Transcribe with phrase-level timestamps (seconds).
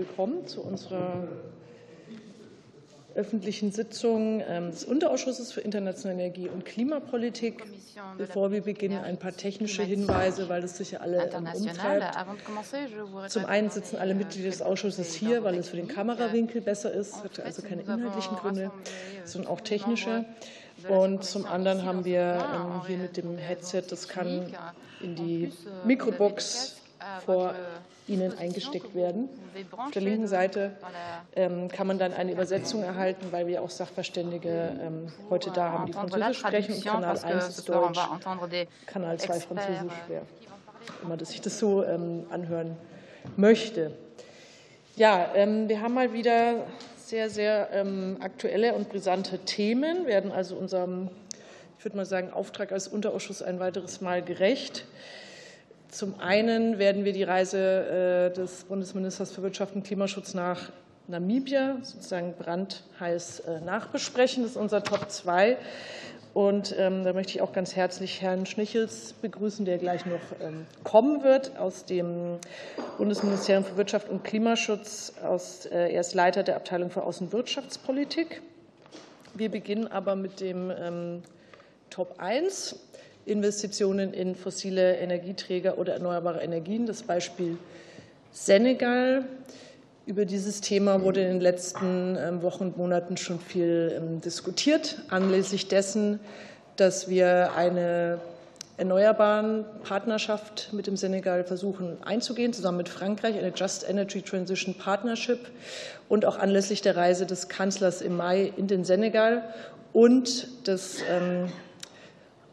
[0.00, 1.26] Willkommen zu unserer
[3.16, 7.64] öffentlichen Sitzung ähm, des Unterausschusses für internationale Energie und Klimapolitik.
[8.16, 12.16] Bevor wir beginnen, ein paar technische Hinweise, weil das sicher alle ähm, umtreibt.
[13.26, 17.24] Zum einen sitzen alle Mitglieder des Ausschusses hier, weil es für den Kamerawinkel besser ist,
[17.24, 18.70] hat also keine inhaltlichen Gründe,
[19.24, 20.26] sondern auch technische.
[20.88, 24.54] Und zum anderen haben wir ähm, hier mit dem Headset, das kann
[25.00, 25.52] in die
[25.84, 26.76] Mikrobox
[27.26, 27.56] vor
[28.08, 29.28] Ihnen eingesteckt werden.
[29.70, 30.72] Auf der linken Seite
[31.36, 35.86] ähm, kann man dann eine Übersetzung erhalten, weil wir auch Sachverständige ähm, heute da haben,
[35.86, 36.74] die Französisch sprechen.
[36.74, 38.00] Und Kanal 1 ist Deutsch,
[38.86, 40.22] Kanal 2 Französisch, wer
[41.02, 42.76] immer dass ich das so ähm, anhören
[43.36, 43.92] möchte.
[44.96, 46.66] Ja, wir haben mal wieder
[46.96, 47.68] sehr, sehr
[48.20, 51.08] aktuelle und brisante Themen, werden also unserem,
[51.78, 54.86] ich würde mal sagen, Auftrag als Unterausschuss ein weiteres Mal gerecht.
[55.90, 60.70] Zum einen werden wir die Reise äh, des Bundesministers für Wirtschaft und Klimaschutz nach
[61.06, 64.42] Namibia sozusagen brandheiß äh, nachbesprechen.
[64.42, 65.56] Das ist unser Top 2.
[66.34, 70.66] Und ähm, da möchte ich auch ganz herzlich Herrn Schnichels begrüßen, der gleich noch ähm,
[70.84, 72.38] kommen wird aus dem
[72.98, 75.14] Bundesministerium für Wirtschaft und Klimaschutz.
[75.70, 78.42] Äh, er ist Leiter der Abteilung für Außenwirtschaftspolitik.
[79.32, 81.22] Wir beginnen aber mit dem ähm,
[81.88, 82.78] Top 1.
[83.28, 86.86] Investitionen in fossile Energieträger oder erneuerbare Energien.
[86.86, 87.58] Das Beispiel
[88.32, 89.24] Senegal.
[90.06, 95.02] Über dieses Thema wurde in den letzten ähm, Wochen und Monaten schon viel ähm, diskutiert,
[95.10, 96.18] anlässlich dessen,
[96.76, 98.18] dass wir eine
[98.78, 105.50] erneuerbaren Partnerschaft mit dem Senegal versuchen einzugehen, zusammen mit Frankreich, eine Just Energy Transition Partnership
[106.08, 109.42] und auch anlässlich der Reise des Kanzlers im Mai in den Senegal
[109.92, 111.52] und des ähm,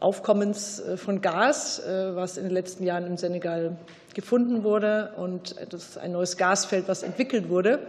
[0.00, 3.76] Aufkommens äh, von Gas, äh, was in den letzten Jahren im Senegal
[4.14, 5.12] gefunden wurde.
[5.16, 7.80] Und das ist ein neues Gasfeld, was entwickelt wurde.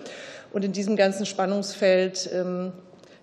[0.53, 2.71] Und in diesem ganzen Spannungsfeld ähm,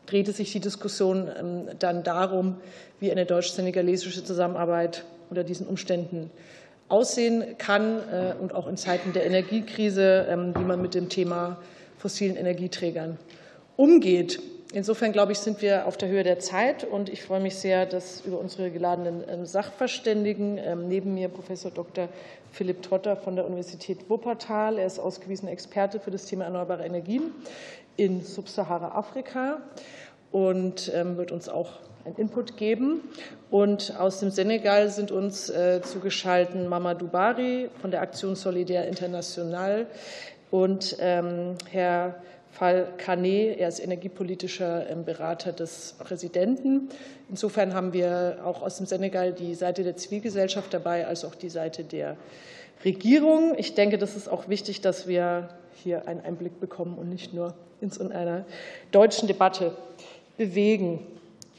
[0.07, 2.57] drehte sich die Diskussion ähm, dann darum,
[3.01, 6.31] wie eine deutsch-senegalesische Zusammenarbeit unter diesen Umständen
[6.89, 11.59] aussehen kann äh, und auch in Zeiten der Energiekrise, ähm, wie man mit dem Thema
[11.99, 13.19] fossilen Energieträgern
[13.77, 14.41] umgeht.
[14.75, 17.87] Insofern, glaube ich, sind wir auf der Höhe der Zeit und ich freue mich sehr,
[17.87, 22.09] dass über unsere geladenen ähm, Sachverständigen ähm, neben mir Professor Dr.
[22.51, 24.79] Philipp Trotter von der Universität Wuppertal.
[24.81, 27.31] Er ist ausgewiesener Experte für das Thema erneuerbare Energien
[27.97, 29.59] in Subsahara-Afrika
[30.33, 31.75] und ähm, wird uns auch
[32.05, 33.03] einen Input geben.
[33.53, 39.87] Und aus dem Senegal sind uns äh, zugeschaltet Mamadou Bari von der Aktion Solidär International
[40.51, 42.17] und Herr
[42.55, 43.59] Fall Canet.
[43.59, 46.89] Er ist energiepolitischer ähm, Berater des Präsidenten.
[47.29, 51.49] Insofern haben wir auch aus dem Senegal die Seite der Zivilgesellschaft dabei, als auch die
[51.49, 52.17] Seite der
[52.85, 53.55] Regierung.
[53.59, 55.49] Ich denke, das ist auch wichtig, dass wir
[55.83, 58.45] hier einen Einblick bekommen und nicht nur uns in einer
[58.93, 59.77] deutschen Debatte
[60.37, 61.05] bewegen.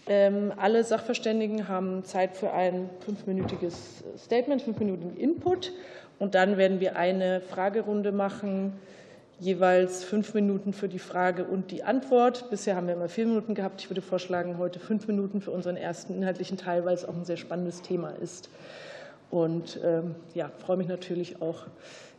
[0.07, 5.73] Ähm, alle Sachverständigen haben Zeit für ein fünfminütiges Statement, fünfminütigen Input.
[6.19, 8.71] Und dann werden wir eine Fragerunde machen
[9.39, 12.49] jeweils fünf Minuten für die Frage und die Antwort.
[12.49, 13.81] Bisher haben wir immer vier Minuten gehabt.
[13.81, 17.25] Ich würde vorschlagen, heute fünf Minuten für unseren ersten inhaltlichen Teil, weil es auch ein
[17.25, 18.49] sehr spannendes Thema ist.
[19.29, 21.65] Und ähm, ja, freue mich natürlich auch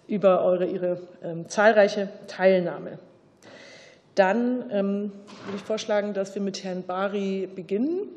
[0.07, 2.99] über eure, Ihre ähm, zahlreiche Teilnahme.
[4.15, 5.13] Dann ähm,
[5.45, 8.09] würde ich vorschlagen, dass wir mit Herrn Bari beginnen.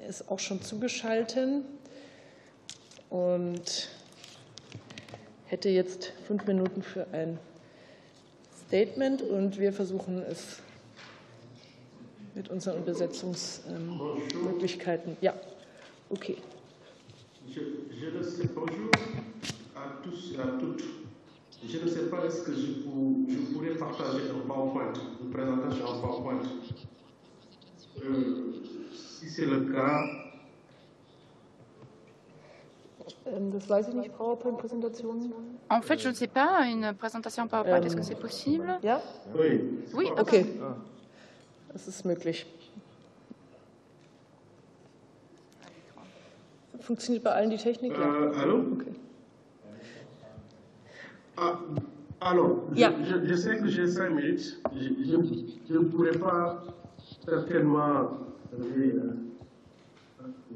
[0.00, 1.64] Er ist auch schon zugeschaltet
[3.10, 3.88] und
[5.46, 7.38] hätte jetzt fünf Minuten für ein
[8.68, 10.60] Statement und wir versuchen es
[12.34, 15.16] mit unseren Übersetzungsmöglichkeiten.
[15.22, 15.32] Ja,
[16.10, 16.36] okay.
[17.48, 17.60] Je,
[17.98, 18.90] je ne sais, bonjour
[19.74, 20.84] à tous et à toutes.
[21.66, 24.92] Je ne sais pas est-ce que je, pour, je, pourrais partager un PowerPoint,
[25.22, 26.42] une présentation en PowerPoint.
[28.04, 28.52] Euh,
[28.92, 30.04] si c'est le cas,
[35.70, 38.78] En fait, je ne sais pas, une présentation en PowerPoint, est-ce que c'est possible?
[39.38, 39.60] oui.
[39.94, 40.46] Oui, Okay.
[41.72, 42.46] Das ist möglich.
[46.80, 47.92] Funktioniert bei allen die Technik?
[47.92, 48.08] Ja.
[48.08, 48.92] Euh, allô Okay.
[51.36, 51.58] Ah,
[52.20, 52.92] alors, je, Yeah.
[53.04, 54.58] je, je sais que j'ai cinq minutes.
[54.74, 56.64] Je ne pourrais pas
[57.24, 58.10] certainement.
[58.54, 59.12] euh,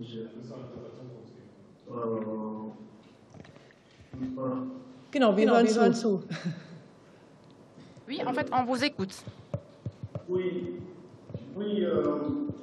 [0.00, 0.26] je- euh,
[8.08, 9.24] oui, en fait, on vous écoute.
[10.28, 10.80] Oui,
[11.56, 12.02] oui euh,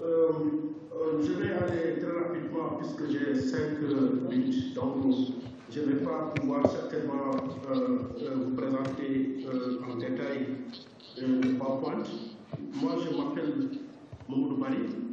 [0.01, 0.31] euh,
[0.93, 3.59] euh, je vais aller très rapidement puisque j'ai 5
[4.29, 5.05] minutes, donc
[5.71, 9.45] je ne vais pas pouvoir certainement vous présenter
[9.87, 10.47] en détail
[11.17, 12.03] le PowerPoint.
[12.81, 13.69] Moi, je m'appelle
[14.27, 15.08] Mamoudou Bali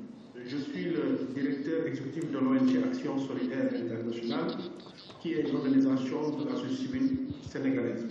[0.47, 4.47] exécutif de l'ONG Action Solidaire Internationale,
[5.21, 7.17] qui est une organisation de la société civile
[7.51, 8.05] sénégalaise,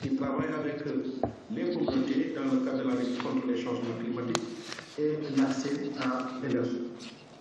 [0.00, 0.84] qui travaille avec
[1.50, 4.42] les communautés dans le cadre de la lutte contre les changements climatiques
[4.98, 5.70] et l'accès
[6.00, 6.82] à l'énergie.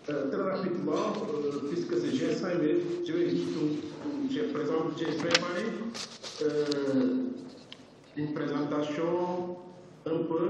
[0.10, 3.30] Euh, très rapidement, euh, puisque c'est j'ai 5 minutes, je vais
[4.30, 4.44] j'ai
[5.18, 5.64] préparé
[6.44, 7.24] euh,
[8.16, 9.58] une présentation
[10.06, 10.50] un peu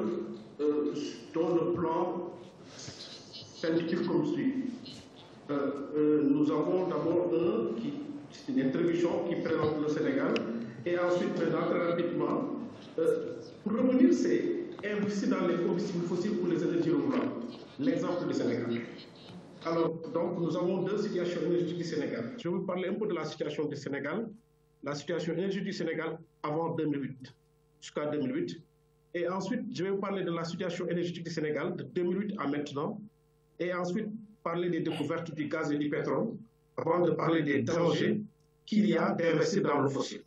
[0.62, 0.94] euh,
[1.34, 2.28] dont le plan
[3.68, 4.54] s'intitule comme suit.
[5.50, 7.94] Euh, euh, nous avons d'abord un qui,
[8.50, 10.34] une introduction qui présente le Sénégal
[10.86, 12.58] et ensuite, maintenant, très rapidement,
[13.64, 17.32] pour revenir, c'est investir dans les combustibles fossiles pour les énergies renouvelables.
[17.80, 18.82] L'exemple du Sénégal.
[19.66, 22.34] Alors, donc, nous avons deux situations énergétiques du Sénégal.
[22.38, 24.30] Je vais vous parler un peu de la situation du Sénégal,
[24.84, 27.34] la situation énergétique du Sénégal avant 2008,
[27.82, 28.62] jusqu'à 2008.
[29.16, 32.48] Et ensuite, je vais vous parler de la situation énergétique du Sénégal de 2008 à
[32.48, 33.02] maintenant.
[33.60, 34.08] Et ensuite,
[34.44, 36.30] parler des découvertes du gaz et du pétrole,
[36.78, 38.22] avant de parler des dangers
[38.66, 40.24] qu'il y a d'investir dans le fossile.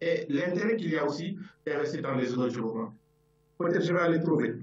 [0.00, 2.92] Et l'intérêt qu'il y a aussi d'investir dans les énergies renouvelables.
[3.58, 4.54] Peut-être je vais aller trouver.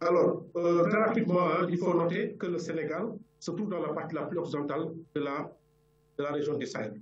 [0.00, 3.06] Alors, euh, très rapidement, hein, il faut noter que le Sénégal
[3.40, 5.52] se trouve dans la partie la plus occidentale de la,
[6.18, 7.00] de la région du Sahel.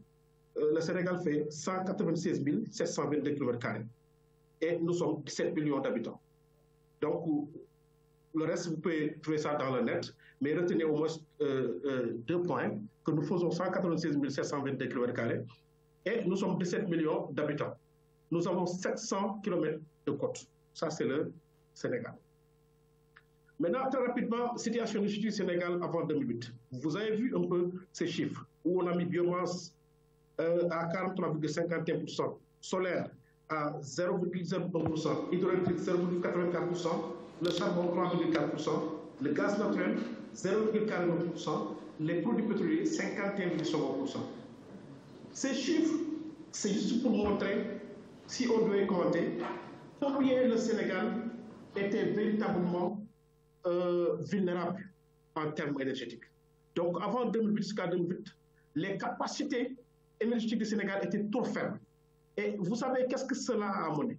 [0.59, 3.69] Euh, le Sénégal fait 196 722 km
[4.61, 6.21] et nous sommes 17 millions d'habitants.
[7.01, 7.49] Donc,
[8.37, 11.09] le reste, vous pouvez trouver ça dans le net, mais retenez au moins
[11.41, 12.71] euh, deux points,
[13.05, 15.45] que nous faisons 196 722 km
[16.05, 17.75] et nous sommes 17 millions d'habitants.
[18.31, 20.47] Nous avons 700 km de côte.
[20.75, 21.33] Ça, c'est le
[21.75, 22.15] Sénégal.
[23.59, 26.53] Maintenant, très rapidement, situation du Sénégal avant 2008.
[26.73, 29.75] Vous avez vu un peu ces chiffres, où on a mis biomasse
[30.41, 33.09] euh, à 43,51%, solaire
[33.49, 36.89] à 0,01%, hydraulique 0,84%,
[37.43, 38.71] le charbon 3,4%,
[39.23, 39.97] le gaz naturel
[40.35, 41.51] 0,49%,
[42.01, 44.17] les produits pétroliers 51,5%.
[45.33, 45.95] Ces chiffres,
[46.53, 47.81] c'est juste pour montrer,
[48.27, 49.39] si on devait compter,
[50.01, 51.31] combien le Sénégal
[51.77, 53.03] était véritablement
[53.67, 54.91] euh, vulnérable
[55.35, 56.25] en termes énergétiques.
[56.75, 58.27] Donc avant 2008 jusqu'à 2008,
[58.77, 59.77] les capacités
[60.21, 61.81] énergétiques du Sénégal étaient trop faibles.
[62.37, 64.19] Et vous savez qu'est-ce que cela a amené?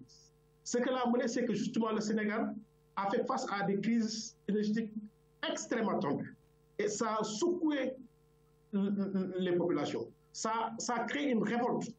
[0.63, 2.53] Ce que l'a amené, c'est que justement le Sénégal
[2.97, 4.91] a fait face à des crises énergétiques
[5.49, 6.35] extrêmement tendues.
[6.79, 7.93] Et ça a secoué
[8.73, 10.07] les populations.
[10.33, 11.89] Ça, ça a créé une révolte.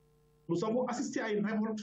[0.49, 1.81] Nous avons assisté à une révolte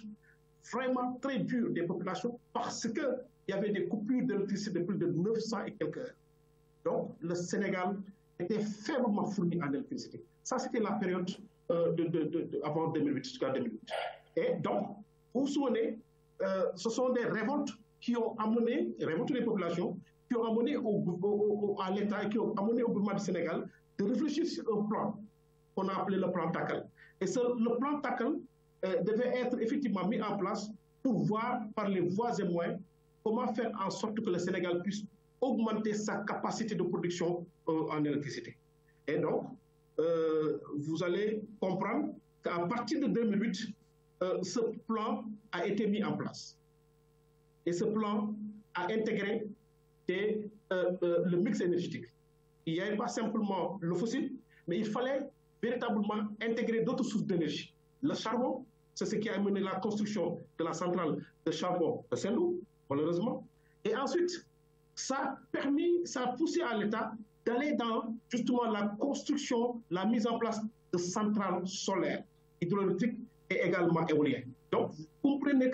[0.72, 3.18] vraiment très dure des populations parce qu'il
[3.48, 6.16] y avait des coupures d'électricité de plus de 900 et quelques heures.
[6.84, 7.98] Donc, le Sénégal
[8.40, 10.24] était faiblement fourni en électricité.
[10.44, 11.30] Ça, c'était la période
[11.72, 13.80] euh, de, avant 2008 jusqu'à 2008.
[14.38, 14.98] Et donc,
[15.34, 15.98] vous vous souvenez,
[16.42, 17.72] euh, ce sont des révoltes
[18.06, 19.98] qui ont amené, révoltes des populations,
[20.30, 23.68] qui ont amené au, à l'État qui ont amené au gouvernement du Sénégal
[23.98, 25.20] de réfléchir sur un plan
[25.74, 26.88] qu'on a appelé le plan TACAL.
[27.20, 28.34] Et ce, le plan TACAL
[28.86, 30.70] euh, devait être effectivement mis en place
[31.02, 32.80] pour voir par les voies et moyens
[33.24, 35.04] comment faire en sorte que le Sénégal puisse
[35.42, 38.56] augmenter sa capacité de production euh, en électricité.
[39.08, 39.46] Et donc,
[40.00, 42.14] euh, vous allez comprendre
[42.44, 43.74] qu'à partir de 2008,
[44.22, 46.56] euh, ce plan a été mis en place.
[47.66, 48.34] Et ce plan
[48.74, 49.48] a intégré
[50.12, 50.42] euh,
[50.72, 52.06] euh, le mix énergétique.
[52.66, 54.34] Il n'y avait pas simplement le fossile,
[54.68, 55.30] mais il fallait
[55.62, 57.74] véritablement intégrer d'autres sources d'énergie.
[58.02, 62.16] Le charbon, c'est ce qui a mené la construction de la centrale de charbon de
[62.16, 63.48] Saint-Loup, malheureusement.
[63.84, 64.46] Et ensuite,
[64.96, 67.14] ça a permis, ça a poussé à l'État
[67.46, 70.60] d'aller dans justement la construction, la mise en place
[70.94, 72.24] de centrales solaires,
[72.62, 73.18] hydrauliques
[73.50, 74.52] et également éoliennes.
[74.72, 75.70] Donc, vous comprenez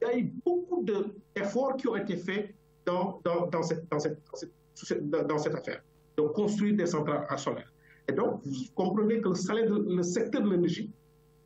[0.00, 2.54] qu'il y a eu beaucoup d'efforts qui ont été faits
[2.86, 3.20] dans,
[3.62, 5.82] cette, affaire,
[6.16, 7.72] de construire des centrales solaires.
[8.08, 10.90] Et donc, vous comprenez que le, secteur de l'énergie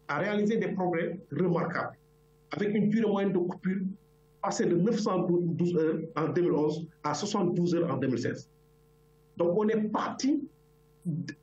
[0.09, 1.97] a réalisé des progrès remarquables,
[2.53, 3.83] avec une durée moyenne de coupure
[4.43, 8.49] passée de 912 heures en 2011 à 72 heures en 2016.
[9.37, 10.49] Donc, on est parti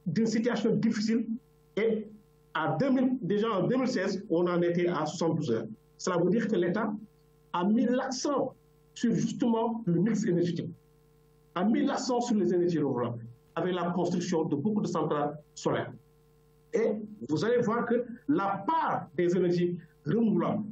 [0.05, 1.27] d'une situation difficile
[1.75, 2.07] et
[2.53, 5.67] à 2000, déjà en 2016, on en était à 72 heures.
[6.01, 6.91] Cela veut dire que l'État
[7.53, 8.55] a mis l'accent
[8.95, 10.71] sur justement le mix énergétique,
[11.53, 15.91] a mis l'accent sur les énergies renouvelables avec la construction de beaucoup de centrales solaires.
[16.73, 16.93] Et
[17.29, 19.77] vous allez voir que la part des énergies
[20.07, 20.63] renouvelables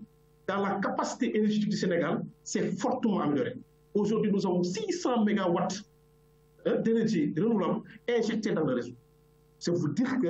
[0.48, 3.56] dans la capacité énergétique du Sénégal s'est fortement améliorée.
[3.94, 5.84] Aujourd'hui, nous avons 600 mégawatts
[6.66, 8.94] hein, d'énergie renouvelable injectée dans le réseau.
[9.60, 10.28] C'est vous dire que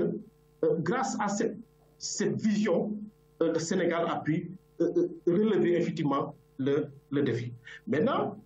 [0.65, 2.97] euh, grâce à cette, vision,
[3.41, 7.53] euh, le Sénégal a pu euh, relever effectivement le, le défi.
[7.87, 8.37] Maintenant,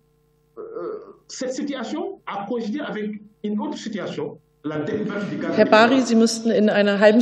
[1.28, 7.20] cette situation a coïncidé avec une autre situation Herr Bari, Sie müssten in einer halben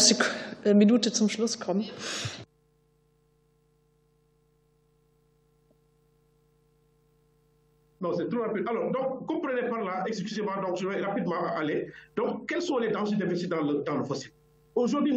[0.64, 1.84] äh, Minute zum Schluss kommen.
[7.98, 8.68] Non, c'est trop rapide.
[8.68, 11.92] Alors, donc, comprenez par là, excusez-moi, donc je vais rapidement aller.
[12.16, 14.32] Donc, quels sont les dangers d'investir dans le, dans le fossile?
[14.74, 15.16] Aujourd'hui,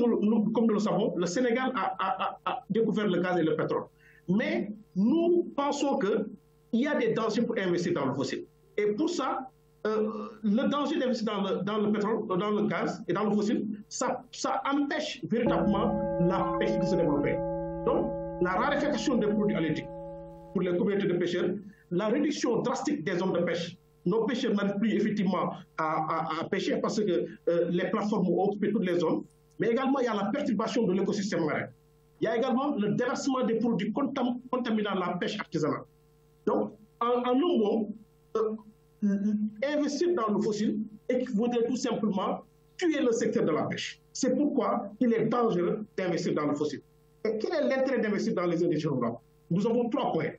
[0.53, 3.83] comme nous le savons, le Sénégal a, découvert le gaz et le pétrole.
[4.27, 8.45] Mais nous pensons qu'il y a des dangers pour investir dans le fossile.
[8.77, 9.49] Et pour ça,
[9.85, 11.25] euh, le danger d'investir
[11.63, 14.23] dans le, pétrole, dans le gaz et dans le fossile, ça,
[14.65, 17.35] empêche véritablement la pêche de se développer.
[17.85, 19.87] Donc, la raréfaction des produits halieutiques
[20.53, 21.49] pour les communautés de pêcheurs,
[21.91, 23.77] la réduction drastique des zones de pêche.
[24.05, 28.99] Nos pêcheurs n'arrivent plus effectivement à, pêcher parce que euh, les plateformes occupé toutes les
[28.99, 29.23] zones.
[29.59, 31.67] Mais également, il y a la perturbation de l'écosystème marin.
[32.21, 35.83] Il y a également le déversement des produits contam contaminant la pêche artisanale.
[36.45, 37.87] Donc, en, en
[38.37, 38.55] euh,
[39.63, 42.41] investir dans le fossile équivaudrait tout simplement
[42.77, 44.01] tuer le secteur de la pêche.
[44.13, 46.81] C'est pourquoi il est dangereux d'investir dans le fossile.
[47.25, 49.17] Et quel est l'intérêt d'investir dans les énergies renouvelables?
[49.51, 50.31] Nous avons trois points.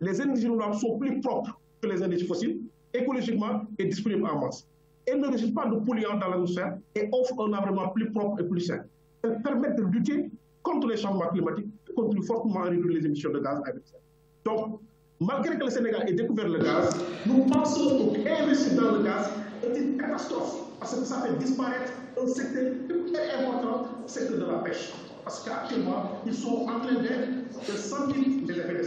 [0.00, 2.60] Les énergies renouvelables sont plus propres que les énergies fossiles,
[2.92, 4.66] écologiquement et disponibles en masse.
[5.06, 8.44] Elles ne résultent pas de polluants dans l'atmosphère et offrent un environnement plus propre et
[8.44, 8.80] plus sain.
[9.22, 10.30] Elles permettent de lutter
[10.62, 13.78] contre les changements climatiques et contribuent fortement à réduire les émissions de gaz à effet
[13.80, 14.00] de serre.
[14.46, 14.80] Donc,
[15.20, 16.96] malgré que le Sénégal ait découvert le gaz,
[17.26, 19.30] nous pensons qu'investir dans le gaz
[19.62, 21.92] est une catastrophe parce que ça fait disparaître
[22.22, 22.72] un secteur
[23.12, 24.92] très important, le secteur de la pêche.
[25.24, 28.82] Parce qu'actuellement, ils sont en train de sentir les effets de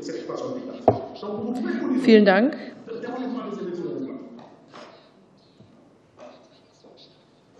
[0.00, 1.20] cette gaz.
[1.20, 2.52] Donc, vous pouvez Dank.
[2.86, 4.21] le développement des énergies renouvelables.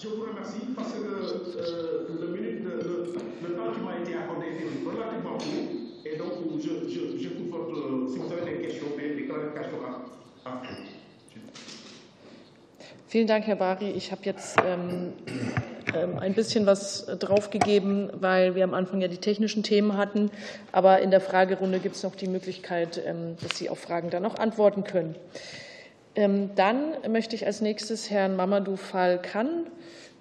[0.02, 4.46] Je vous remercie parce que euh, le, minute, le, le, temps qui m'a été accordé
[4.48, 5.46] est relativement court.
[6.04, 8.10] Et donc, je, je, j'écoute votre.
[8.10, 9.78] Si vous avez des questions, des clarifications
[10.44, 10.62] à, à
[13.10, 13.92] Vielen Dank, Herr Bari.
[13.92, 15.12] Ich habe jetzt ähm,
[15.94, 20.32] ähm, ein bisschen was draufgegeben, weil wir am Anfang ja die technischen Themen hatten.
[20.72, 24.26] Aber in der Fragerunde gibt es noch die Möglichkeit, ähm, dass Sie auf Fragen dann
[24.26, 25.14] auch antworten können.
[26.14, 29.66] Ähm, dann möchte ich als nächstes Herrn Mamadou Fall Khan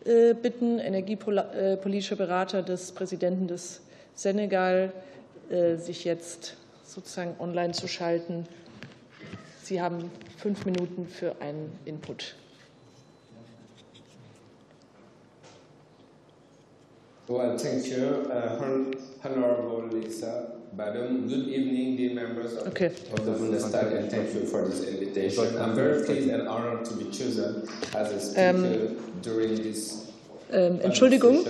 [0.06, 3.82] äh, bitten, energiepolitischer Berater des Präsidenten des
[4.16, 4.94] Senegal,
[5.50, 8.46] äh, sich jetzt sozusagen online zu schalten.
[9.64, 12.36] Sie haben fünf Minuten für einen Input.
[17.32, 18.92] Well, thank you, uh,
[19.24, 21.30] Honorable Lisa Badum.
[21.30, 22.88] Good evening, dear members of, okay.
[22.88, 25.58] of the Bundestag, and thank you for this invitation.
[25.58, 30.12] I'm very pleased and honored to be chosen as a speaker um, during this
[30.52, 31.48] Um, Entschuldigung,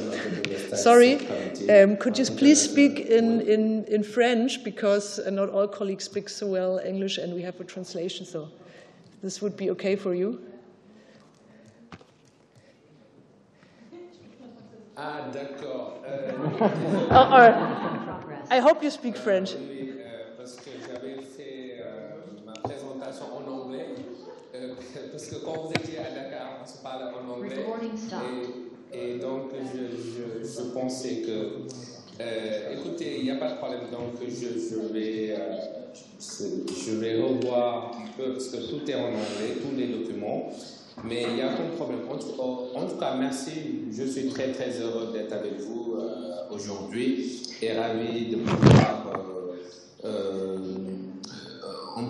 [0.77, 1.13] sorry,
[1.75, 6.45] um, could you please speak in, in, in French because not all colleagues speak so
[6.45, 8.49] well English and we have a translation, so
[9.23, 10.29] this would be okay for you?
[15.03, 15.97] Ah, d'accord.
[16.07, 16.31] Euh,
[17.09, 17.55] oh, right.
[18.51, 19.55] I hope you speak French.
[19.55, 23.87] Oui, euh, parce que j'avais fait euh, ma présentation en anglais,
[24.53, 24.75] euh,
[25.11, 27.65] parce que quand vous étiez à Dakar, on se parlait en anglais.
[28.93, 31.65] Et, et, donc, je, je, je pensais que.
[32.21, 35.35] Euh, écoutez, il n'y a pas de problème, donc je, je vais,
[36.19, 40.51] je vais revoir un peu, parce que tout est en anglais, tous les documents.
[41.03, 42.01] Mais il n'y a aucun problème.
[42.09, 43.85] En tout, en tout, cas, merci.
[43.91, 49.13] Je suis très très heureux d'être avec vous euh, aujourd'hui et ravi de pouvoir
[50.03, 50.09] euh,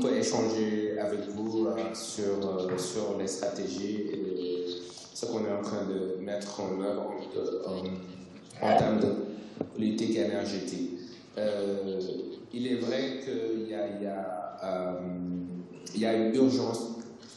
[0.04, 4.66] euh, échanger avec vous sur, sur les stratégies et
[5.14, 7.14] ce qu'on est en train de mettre en œuvre
[8.62, 9.14] en, termes de
[9.76, 10.92] politique énergétique.
[12.54, 13.76] il est vrai qu'il y
[16.00, 16.82] y a une urgence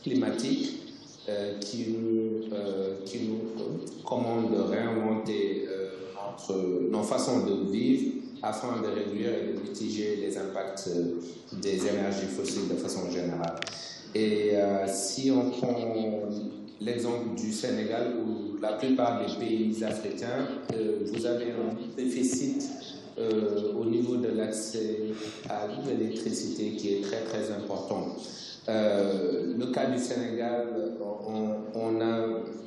[0.02, 0.83] climatique
[1.26, 8.12] euh, qui, nous, euh, qui nous commande de réinventer euh, notre, nos façons de vivre
[8.42, 10.90] afin de réduire et de mitiger les impacts
[11.62, 13.58] des énergies fossiles de façon générale.
[14.14, 14.52] Et
[14.86, 15.74] si on prend
[16.80, 20.46] l'exemple du Sénégal où la plupart des pays africains,
[21.06, 22.68] vous avez un déficit
[23.18, 24.98] au niveau de l'accès
[25.48, 28.14] à l'électricité qui est très très important.
[28.68, 30.68] Euh, le cas du Sénégal,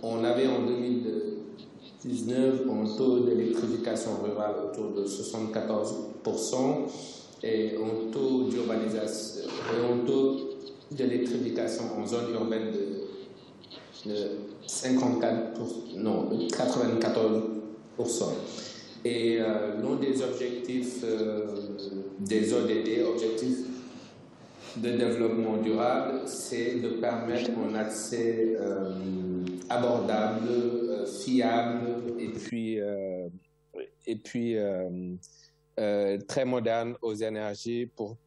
[0.03, 6.55] on, avait en 2019 un taux d'électrification rurale autour de 74%
[7.43, 10.37] et un taux d'urbanisation, un taux
[10.91, 14.15] d'électrification en zone urbaine de, de
[14.67, 15.59] 54,
[15.95, 17.41] non, 94%.
[19.05, 21.45] Et euh, l'un des objectifs euh,
[22.19, 23.59] des ODD, objectifs
[24.81, 28.93] de développement durable, c'est de permettre un accès euh,
[29.69, 33.27] abordable, euh, fiable et puis, euh,
[34.05, 34.55] et puis
[36.27, 38.17] très moderne aux énergies pour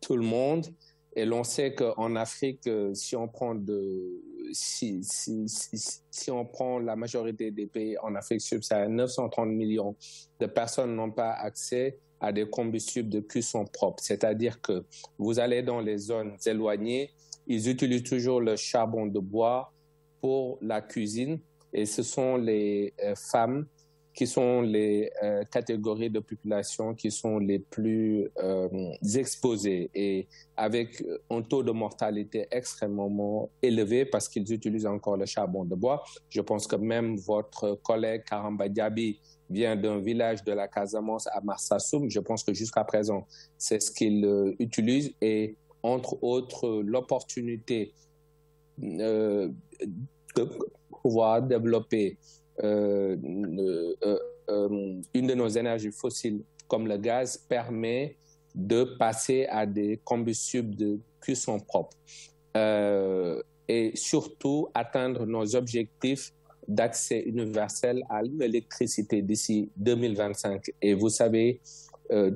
[0.00, 0.66] tout le monde.
[1.14, 6.94] Et l'on sait qu'en Afrique, si on prend de, si, si, si, on prend la
[6.96, 9.96] majorité des pays en Afrique subsaharienne, 930 millions
[10.38, 14.02] de personnes n'ont pas accès à des combustibles de cuisson propres.
[14.02, 14.84] C'est-à-dire que
[15.18, 17.10] vous allez dans les zones éloignées,
[17.46, 19.72] ils utilisent toujours le charbon de bois
[20.20, 21.40] pour la cuisine
[21.72, 23.66] et ce sont les euh, femmes
[24.14, 28.68] qui sont les euh, catégories de population qui sont les plus euh,
[29.14, 35.64] exposées et avec un taux de mortalité extrêmement élevé parce qu'ils utilisent encore le charbon
[35.64, 36.02] de bois.
[36.30, 39.20] Je pense que même votre collègue Karamba Diaby
[39.50, 42.10] vient d'un village de la Casamance à Marsassoum.
[42.10, 43.26] Je pense que jusqu'à présent,
[43.56, 47.92] c'est ce qu'il euh, utilise et entre autres l'opportunité
[48.82, 49.48] euh,
[50.36, 50.48] de
[51.02, 52.18] pouvoir développer
[52.62, 53.16] euh,
[55.14, 58.16] une de nos énergies fossiles comme le gaz permet
[58.54, 61.96] de passer à des combustibles de cuisson propre
[63.68, 66.32] et surtout atteindre nos objectifs
[66.68, 70.70] d'accès universel à l'électricité d'ici 2025.
[70.82, 71.60] Et vous savez,
[72.12, 72.30] euh,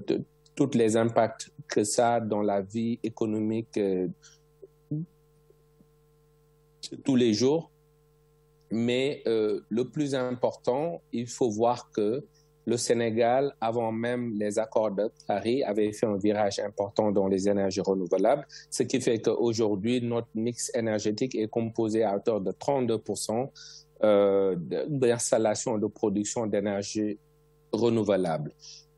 [0.55, 4.09] tous les impacts que ça a dans la vie économique euh,
[7.05, 7.71] tous les jours.
[8.71, 12.25] Mais euh, le plus important, il faut voir que
[12.65, 17.49] le Sénégal, avant même les accords de Paris, avait fait un virage important dans les
[17.49, 23.03] énergies renouvelables, ce qui fait qu'aujourd'hui, notre mix énergétique est composé à hauteur de 32
[24.05, 24.57] euh,
[24.89, 27.19] d'installation de production d'énergie
[27.73, 28.53] renouvelable,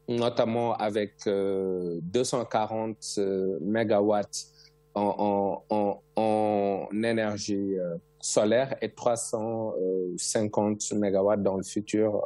[0.08, 4.46] notamment avec 240 euh, euh, mégawatts
[4.94, 5.62] en,
[6.16, 7.76] en, énergie
[8.18, 12.24] solaire et 350 mégawatts dans le futur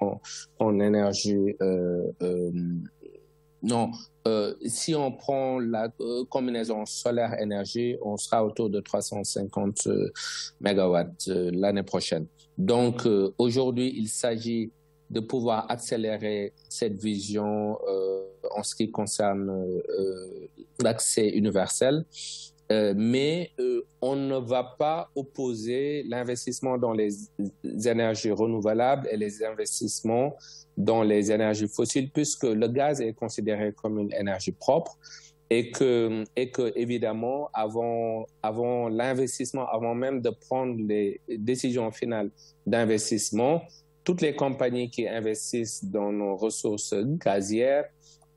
[0.00, 1.56] en, énergie
[3.62, 3.90] non,
[4.26, 10.12] euh, si on prend la euh, combinaison solaire-énergie, on sera autour de 350 euh,
[10.60, 12.26] mégawatts l'année prochaine.
[12.56, 13.06] Donc
[13.38, 14.72] aujourd'hui, il s'agit
[15.10, 17.78] de pouvoir accélérer cette vision
[18.50, 19.80] en ce qui concerne
[20.82, 22.04] l'accès universel.
[22.70, 23.50] Mais
[24.00, 27.10] on ne va pas opposer l'investissement dans les
[27.86, 30.36] énergies renouvelables et les investissements
[30.76, 34.98] dans les énergies fossiles, puisque le gaz est considéré comme une énergie propre
[35.50, 42.30] et que, et que évidemment, avant, avant l'investissement, avant même de prendre les décisions finales
[42.66, 43.62] d'investissement,
[44.04, 47.86] toutes les compagnies qui investissent dans nos ressources gazières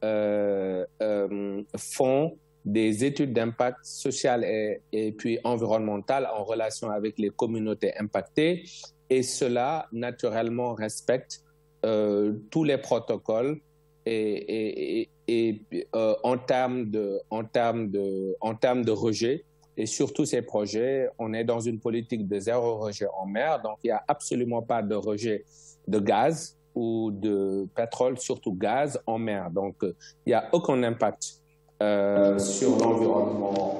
[0.03, 7.97] euh, euh, font des études d'impact social et, puis environnemental en relation avec les communautés
[7.97, 8.63] impactées.
[9.09, 11.43] Et cela naturellement respecte
[11.85, 13.59] euh, tous les protocoles
[14.05, 15.09] et,
[15.95, 19.45] euh, en termes de en termes de en termes de rejet.
[19.77, 23.77] Et surtout ces projets, on est dans une politique de zéro rejet en mer, donc
[23.83, 25.45] il n'y a absolument pas de rejet
[25.87, 29.49] de gaz ou de pétrole, surtout gaz en mer.
[29.49, 29.95] Donc il
[30.27, 31.40] n'y a aucun impact
[31.81, 33.79] euh, sur l'environnement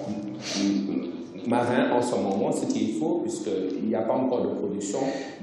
[1.47, 4.99] marin en ce moment, ce qu'il faut, puisqu'il n'y a pas encore de production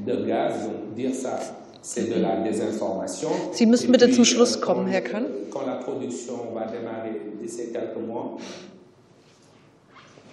[0.07, 0.65] de gaz.
[0.65, 1.39] Donc dire ça
[1.81, 3.29] c'est de la désinformation.
[3.53, 5.27] Sie müssen bitte zum Schluss kommen, Herr Kahn.
[5.51, 8.37] Quand la production va démarrer d'ici quelques mois,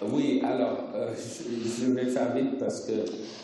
[0.02, 2.92] oui, alors, euh, je, je, vais faire vite parce que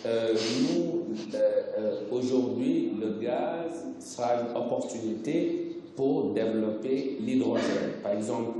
[0.04, 1.38] euh, nous, euh,
[1.78, 7.92] euh, aujourd'hui, le gaz sera une opportunité pour développer l'hydrogène.
[8.02, 8.50] Par exemple,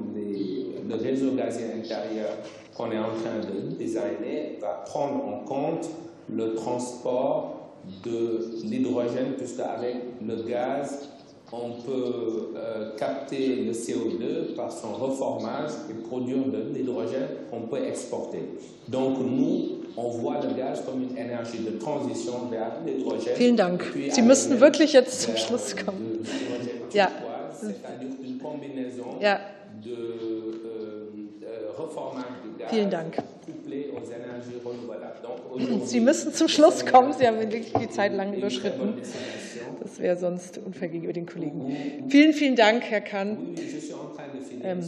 [0.92, 2.30] le réseau gazier intérieur
[2.76, 5.88] qu'on est en train de designer va prendre en compte
[6.30, 7.72] le transport
[8.04, 11.08] de l'hydrogène, puisque avec le gaz,
[11.52, 17.84] on peut euh, capter le CO2 par son reformage et produire de l'hydrogène qu'on peut
[17.84, 18.38] exporter.
[18.88, 23.36] Donc nous, on voit le gaz comme une énergie de transition vers l'hydrogène.
[23.36, 23.82] Vielen Dank.
[24.10, 26.24] Sie müssten wirklich jetzt zum Schluss kommen.
[26.94, 27.10] Ja.
[29.20, 29.40] Ja.
[32.68, 33.16] Vielen Dank.
[35.84, 37.12] Sie müssen zum Schluss kommen.
[37.12, 38.94] Sie haben wirklich die Zeit lang überschritten.
[39.80, 42.08] Das wäre sonst unfair gegenüber den Kollegen.
[42.08, 43.54] Vielen, vielen Dank, Herr Kahn.
[44.62, 44.80] Ähm,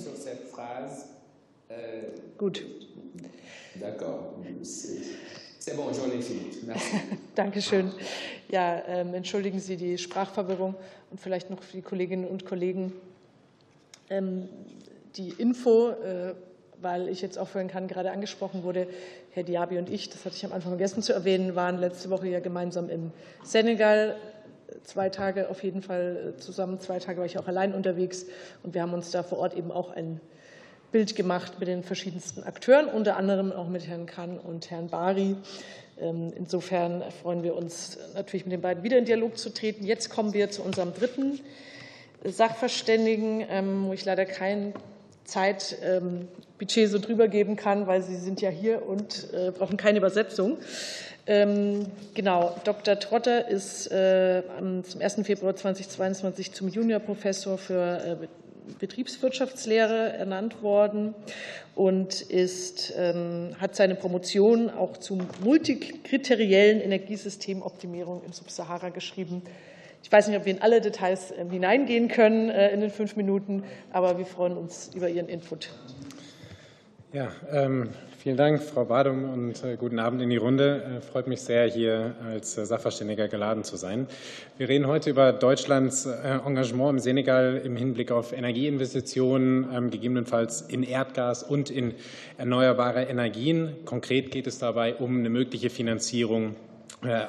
[2.38, 2.64] gut.
[7.34, 7.92] Dankeschön.
[8.50, 10.74] Ja, ähm, entschuldigen Sie die Sprachverwirrung
[11.10, 12.92] und vielleicht noch für die Kolleginnen und Kollegen
[14.10, 14.48] ähm,
[15.16, 15.90] die Info.
[15.90, 16.34] Äh,
[16.84, 18.86] weil ich jetzt auch vorhin gerade angesprochen wurde,
[19.32, 22.28] Herr Diaby und ich, das hatte ich am Anfang vergessen zu erwähnen, waren letzte Woche
[22.28, 23.10] ja gemeinsam im
[23.42, 24.16] Senegal.
[24.84, 28.26] Zwei Tage auf jeden Fall zusammen, zwei Tage war ich auch allein unterwegs
[28.62, 30.20] und wir haben uns da vor Ort eben auch ein
[30.92, 35.36] Bild gemacht mit den verschiedensten Akteuren, unter anderem auch mit Herrn Kahn und Herrn Bari.
[36.00, 39.84] Ähm, insofern freuen wir uns natürlich mit den beiden wieder in Dialog zu treten.
[39.84, 41.40] Jetzt kommen wir zu unserem dritten
[42.24, 44.72] Sachverständigen, ähm, wo ich leider kein
[45.24, 50.58] Zeitbudget so drüber geben kann, weil Sie sind ja hier und äh, brauchen keine Übersetzung.
[51.26, 52.98] Ähm, genau, Dr.
[53.00, 54.42] Trotter ist äh,
[54.82, 55.20] zum 1.
[55.22, 58.26] Februar 2022 zum Juniorprofessor für äh,
[58.78, 61.14] Betriebswirtschaftslehre ernannt worden
[61.74, 69.42] und ist, ähm, hat seine Promotion auch zum multikriteriellen Energiesystemoptimierung in Subsahara geschrieben.
[70.04, 73.16] Ich weiß nicht, ob wir in alle Details ähm, hineingehen können äh, in den fünf
[73.16, 75.70] Minuten, aber wir freuen uns über Ihren Input.
[77.14, 77.88] Ja, ähm,
[78.18, 80.98] vielen Dank, Frau Badum, und äh, guten Abend in die Runde.
[80.98, 84.06] Äh, freut mich sehr, hier als Sachverständiger geladen zu sein.
[84.58, 90.82] Wir reden heute über Deutschlands Engagement im Senegal im Hinblick auf Energieinvestitionen, ähm, gegebenenfalls in
[90.82, 91.94] Erdgas und in
[92.36, 93.74] erneuerbare Energien.
[93.86, 96.73] Konkret geht es dabei um eine mögliche Finanzierung äh,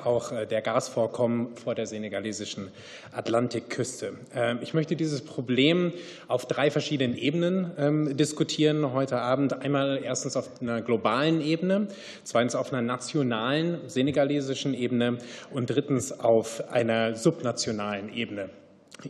[0.03, 2.69] auch äh, der Gasvorkommen vor der senegalesischen
[3.11, 4.13] Atlantikküste.
[4.33, 5.93] Ähm, ich möchte dieses Problem
[6.27, 9.53] auf drei verschiedenen Ebenen ähm, diskutieren heute Abend.
[9.53, 11.87] Einmal erstens auf einer globalen Ebene,
[12.23, 15.17] zweitens auf einer nationalen senegalesischen Ebene
[15.51, 18.49] und drittens auf einer subnationalen Ebene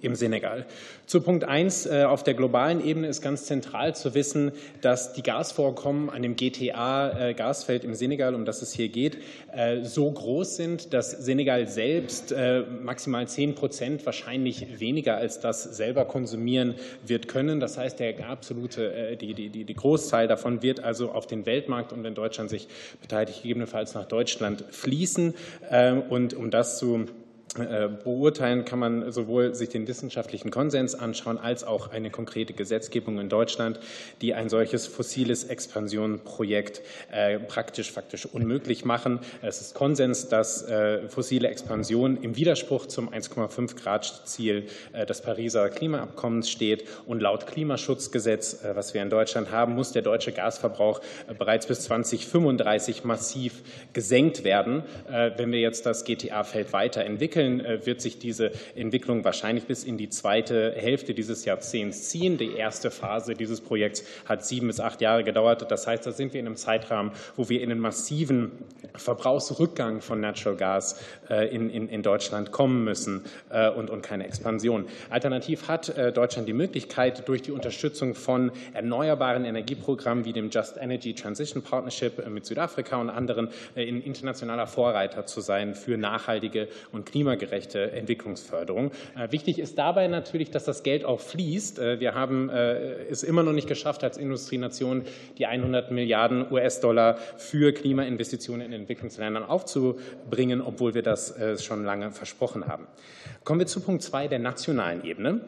[0.02, 0.66] im Senegal.
[1.06, 5.24] Zu Punkt 1 äh, auf der globalen Ebene ist ganz zentral zu wissen, dass die
[5.24, 9.18] Gasvorkommen an dem GTA-Gasfeld äh, im Senegal, um das es hier geht,
[9.54, 12.34] äh, so groß sind, dass Senegal selbst
[12.82, 17.60] maximal 10 Prozent, wahrscheinlich weniger als das selber konsumieren wird können.
[17.60, 22.04] Das heißt, der absolute, die, die, die Großteil davon wird also auf den Weltmarkt und
[22.04, 22.68] wenn Deutschland sich
[23.02, 25.34] beteiligt, gegebenenfalls nach Deutschland fließen.
[26.10, 27.06] Und um das zu
[27.56, 33.30] beurteilen kann man sowohl sich den wissenschaftlichen Konsens anschauen, als auch eine konkrete Gesetzgebung in
[33.30, 33.80] Deutschland,
[34.22, 39.20] die ein solches fossiles Expansionprojekt äh, praktisch faktisch unmöglich machen.
[39.42, 44.68] Es ist Konsens, dass äh, fossile Expansion im Widerspruch zum 1,5 Grad Ziel
[45.08, 50.32] des Pariser Klimaabkommens steht und laut Klimaschutzgesetz, was wir in Deutschland haben, muss der deutsche
[50.32, 51.02] Gasverbrauch
[51.38, 53.64] bereits bis 2035 massiv
[53.94, 59.66] gesenkt werden, wenn wir jetzt das GTA-Feld weiterentwickeln entwickeln, äh, wird sich diese Entwicklung wahrscheinlich
[59.66, 62.38] bis in die zweite Hälfte dieses Jahrzehnts ziehen.
[62.38, 65.70] Die erste Phase dieses Projekts hat sieben bis acht Jahre gedauert.
[65.70, 68.52] Das heißt, da sind wir in einem Zeitrahmen, wo wir in einen massiven
[68.96, 74.26] Verbrauchsrückgang von Natural Gas äh, in, in, in Deutschland kommen müssen äh, und, und keine
[74.26, 74.86] Expansion.
[75.10, 81.14] Alternativ hat Deutschland die Möglichkeit, durch die Unterstützung von erneuerbaren Energieprogrammen wie dem Just Energy
[81.14, 87.35] Transition Partnership mit Südafrika und anderen in internationaler Vorreiter zu sein für nachhaltige und klimagerechte
[87.36, 88.92] klimagerechte Entwicklungsförderung.
[89.18, 91.80] Äh, wichtig ist dabei natürlich, dass das Geld auch fließt.
[91.80, 95.04] Äh, wir haben äh, es immer noch nicht geschafft, als Industrienation
[95.38, 102.68] die 100 Milliarden US-Dollar für Klimainvestitionen in Entwicklungsländern aufzubringen, obwohl wir das schon lange versprochen
[102.68, 102.88] haben.
[103.44, 105.42] Kommen wir zu Punkt zwei der nationalen Ebene.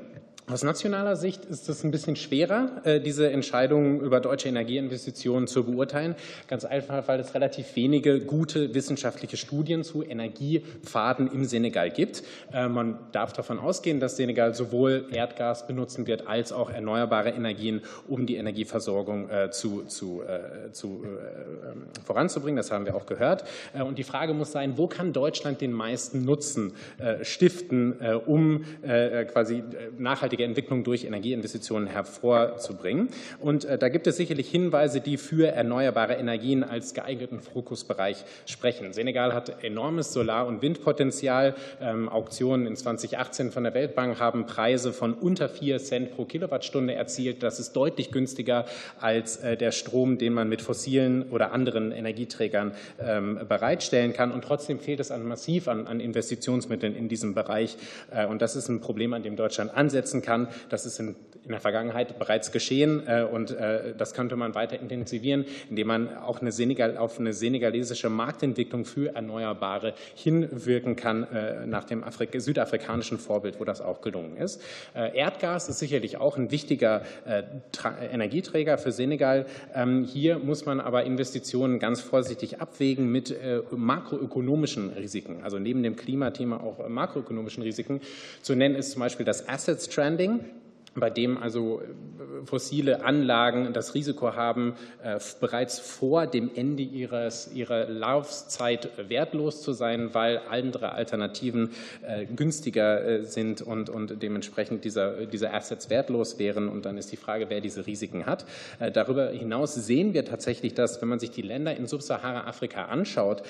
[0.50, 5.66] Aus nationaler Sicht ist es ein bisschen schwerer, äh, diese Entscheidungen über deutsche Energieinvestitionen zu
[5.66, 6.16] beurteilen.
[6.48, 12.24] Ganz einfach, weil es relativ wenige gute wissenschaftliche Studien zu Energiepfaden im Senegal gibt.
[12.54, 17.82] Äh, man darf davon ausgehen, dass Senegal sowohl Erdgas benutzen wird als auch erneuerbare Energien,
[18.08, 20.24] um die Energieversorgung äh, zu, zu,
[20.72, 22.56] zu ähm, voranzubringen.
[22.56, 23.44] Das haben wir auch gehört.
[23.74, 26.74] Und die Frage muss sein, wo kann Deutschland den meisten Nutzen
[27.22, 27.94] stiften,
[28.26, 28.64] um
[29.32, 29.64] quasi
[29.98, 33.10] nachhaltig nachhaltige Entwicklung durch Energieinvestitionen hervorzubringen.
[33.40, 38.94] Und äh, da gibt es sicherlich Hinweise, die für erneuerbare Energien als geeigneten Fokusbereich sprechen.
[38.94, 41.56] Senegal hat enormes Solar- und Windpotenzial.
[41.82, 46.94] Ähm, Auktionen in 2018 von der Weltbank haben Preise von unter 4 Cent pro Kilowattstunde
[46.94, 47.44] erzielt.
[47.44, 48.66] Das ist deutlich günstiger
[49.00, 54.32] als äh, der Strom, den man mit fossilen oder anderen Energieträgern ähm, bereitstellen kann.
[54.32, 57.78] Und trotzdem fehlt es an massiv an, Investitionsmitteln in diesem Bereich.
[58.12, 60.50] Äh, und das ist ein Problem, an dem Deutschland ansetzen kann kann.
[60.70, 61.16] Das ist in,
[61.48, 66.18] in der Vergangenheit bereits geschehen äh, und äh, das könnte man weiter intensivieren, indem man
[66.18, 72.36] auch eine Senegal, auf eine senegalesische Marktentwicklung für Erneuerbare hinwirken kann, äh, nach dem Afrik
[72.38, 74.62] südafrikanischen Vorbild, wo das auch gelungen ist.
[74.94, 77.04] Erdgas ist sicherlich auch ein wichtiger
[78.12, 79.46] Energieträger für Senegal.
[79.74, 83.36] Ähm, hier muss man aber Investitionen ganz vorsichtig abwägen mit
[83.72, 88.02] makroökonomischen Risiken, also neben dem Klimathema auch makroökonomischen Risiken.
[88.42, 90.40] Zu nennen ist zum Beispiel das Assets Trend Funding
[91.00, 91.82] bei dem also
[92.46, 99.74] fossile Anlagen das Risiko haben, äh, bereits vor dem Ende ihres, ihrer Laufzeit wertlos zu
[99.74, 101.72] sein, weil andere Alternativen
[102.06, 106.70] äh, günstiger äh, sind und, und dementsprechend dieser, diese Assets wertlos wären.
[106.70, 108.46] Und dann ist die Frage, wer diese Risiken hat.
[108.94, 113.44] Darüber hinaus sehen wir tatsächlich, dass, wenn man sich die Länder in Subsahara-Afrika anschaut,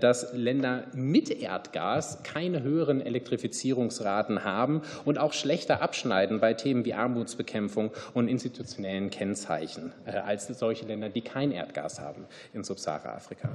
[0.00, 6.94] dass Länder mit Erdgas keine höheren Elektrifizierungsraten haben und auch schlechter abschneiden bei Themen wie
[6.94, 13.50] Armutsbekämpfung und institutionellen Kennzeichen äh, als solche Länder, die kein Erdgas haben in Subsahara-Afrika.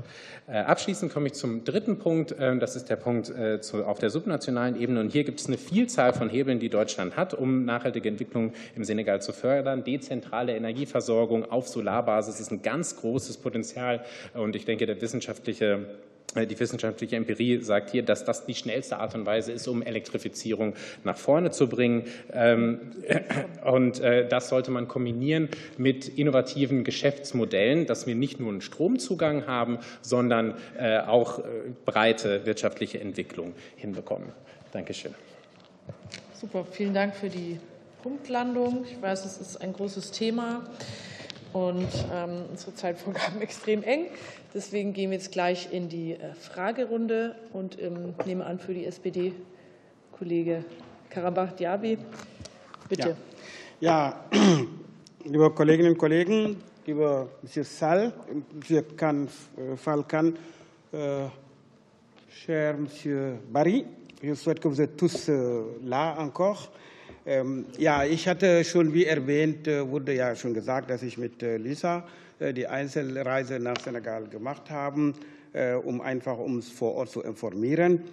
[0.48, 2.32] Äh, abschließend komme ich zum dritten Punkt.
[2.32, 5.00] Äh, das ist der Punkt auf der subnationalen Ebene.
[5.00, 8.84] Und hier gibt es eine Vielzahl von Hebeln, die Deutschland hat, um nachhaltige Entwicklung im
[8.84, 9.84] Senegal zu fördern.
[9.84, 14.04] Dezentrale Energieversorgung auf Solarbasis ist ein ganz großes Potenzial.
[14.34, 15.86] Und ich denke, der wissenschaftliche äh,
[16.46, 20.74] die wissenschaftliche Empirie sagt hier, dass das die schnellste Art und Weise ist, um Elektrifizierung
[21.04, 22.06] nach vorne zu bringen.
[22.32, 22.92] Ähm,
[23.66, 29.48] und äh, das sollte man kombinieren mit innovativen Geschäftsmodellen, dass wir nicht nur einen Stromzugang
[29.48, 31.42] haben, sondern äh, auch
[31.86, 34.30] breite wirtschaftliche Entwicklung hinbekommen.
[34.72, 35.14] Dankeschön.
[36.40, 37.60] Super, vielen Dank für die
[38.04, 38.86] Punktlandung.
[38.86, 40.64] Ich weiß, es ist ein großes Thema
[41.54, 44.06] und ähm, unsere Zeitvorgaben extrem eng.
[44.54, 48.86] Deswegen gehen wir jetzt gleich in die äh, Fragerunde und ähm, nehme an für die
[48.86, 49.34] SPD
[50.18, 50.64] Kollege
[51.10, 51.98] Karabach-Diaby.
[52.88, 53.16] Bitte.
[53.82, 54.24] Ja.
[54.32, 54.66] ja,
[55.26, 56.56] liebe Kolleginnen und Kollegen,
[56.86, 58.14] lieber Monsieur Sall,
[58.54, 60.38] Monsieur Can, äh, Falcan,
[60.94, 61.26] äh,
[62.30, 63.86] cher Monsieur Barry,
[64.22, 66.70] je souhaite que vous êtes tous euh, là encore.
[67.26, 71.42] Ähm, ja, ich hatte schon, wie erwähnt, äh, wurde ja schon gesagt, dass ich mit
[71.42, 72.06] Lisa
[72.40, 75.14] die Einzelreise nach Senegal gemacht habe,
[75.84, 78.04] um einfach uns vor Ort zu informieren.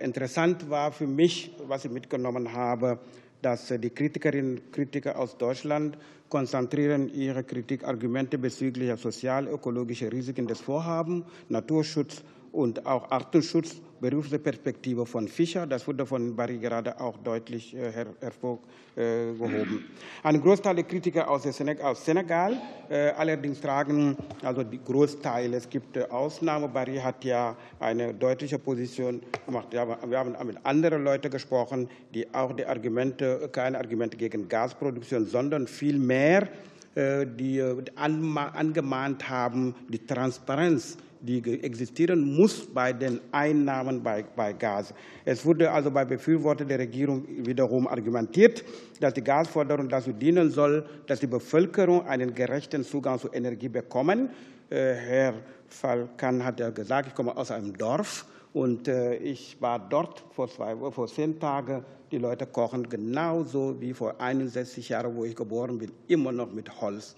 [0.00, 2.98] Interessant war für mich, was ich mitgenommen habe,
[3.42, 5.98] dass die Kritikerinnen und Kritiker aus Deutschland
[6.30, 12.22] konzentrieren ihre Kritikargumente bezüglich sozial-ökologischer Risiken des Vorhabens, Naturschutz
[12.54, 15.66] und auch Artenschutz Berufsperspektive von Fischer.
[15.66, 17.90] Das wurde von Barry gerade auch deutlich äh,
[18.20, 19.84] hervorgehoben.
[20.22, 25.56] Ein Großteil der Kritiker aus Senegal äh, allerdings tragen also die Großteile.
[25.56, 26.70] Es gibt Ausnahmen.
[26.70, 29.68] Barry hat ja eine deutliche Position gemacht.
[29.72, 35.66] Wir haben mit anderen Leuten gesprochen, die auch die Argumente, keine Argumente gegen Gasproduktion, sondern
[35.66, 36.48] vielmehr
[36.94, 37.62] äh, die
[37.96, 44.92] angemahnt haben, die Transparenz die existieren muss bei den Einnahmen bei, bei Gas.
[45.24, 48.62] Es wurde also bei Befürwortern der Regierung wiederum argumentiert,
[49.00, 54.28] dass die Gasförderung dazu dienen soll, dass die Bevölkerung einen gerechten Zugang zu Energie bekommen.
[54.68, 55.34] Äh, Herr
[55.68, 60.48] Falkan hat ja gesagt, ich komme aus einem Dorf und äh, ich war dort vor,
[60.48, 61.84] zwei, vor zehn Tagen.
[62.10, 66.80] Die Leute kochen genauso wie vor 61 Jahren, wo ich geboren bin, immer noch mit
[66.80, 67.16] Holz.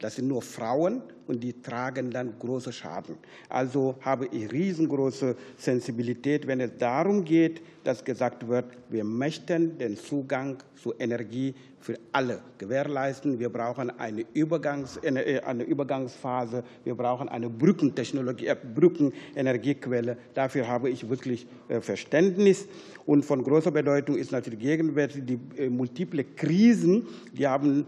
[0.00, 3.16] Das sind nur Frauen und die tragen dann große Schaden.
[3.48, 9.96] Also habe ich riesengroße Sensibilität, wenn es darum geht, dass gesagt wird, wir möchten den
[9.96, 13.38] Zugang zu Energie für alle gewährleisten.
[13.38, 16.64] Wir brauchen eine, Übergangs, äh, eine Übergangsphase.
[16.84, 20.16] Wir brauchen eine Brückentechnologie, äh, Brückenenergiequelle.
[20.34, 22.66] Dafür habe ich wirklich äh, Verständnis.
[23.06, 25.38] Und von großer Bedeutung ist natürlich gegenwärtig die
[25.70, 27.06] multiple Krisen.
[27.32, 27.86] Die haben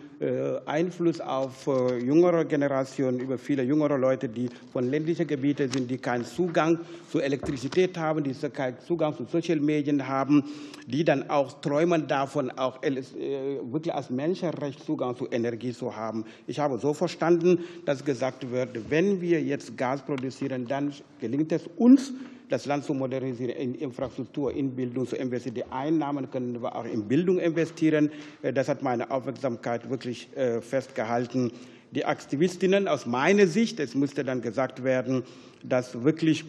[0.65, 1.67] Einfluss auf
[2.03, 7.21] jüngere Generationen, über viele jüngere Leute, die von ländlichen Gebieten sind, die keinen Zugang zu
[7.21, 10.43] Elektrizität haben, die keinen Zugang zu Social Medien haben,
[10.87, 16.25] die dann auch träumen davon, auch wirklich als Menschenrecht Zugang zu Energie zu haben.
[16.49, 21.69] Ich habe so verstanden, dass gesagt wird, wenn wir jetzt Gas produzieren, dann gelingt es
[21.77, 22.13] uns,
[22.51, 25.55] das Land zu modernisieren, in Infrastruktur, in Bildung zu investieren.
[25.55, 28.11] Die Einnahmen können wir auch in Bildung investieren.
[28.43, 31.53] Äh, das hat meine Aufmerksamkeit wirklich äh, festgehalten.
[31.93, 35.25] Die Aktivistinnen aus meiner Sicht, es musste dann gesagt werden,
[35.63, 36.45] dass wirklich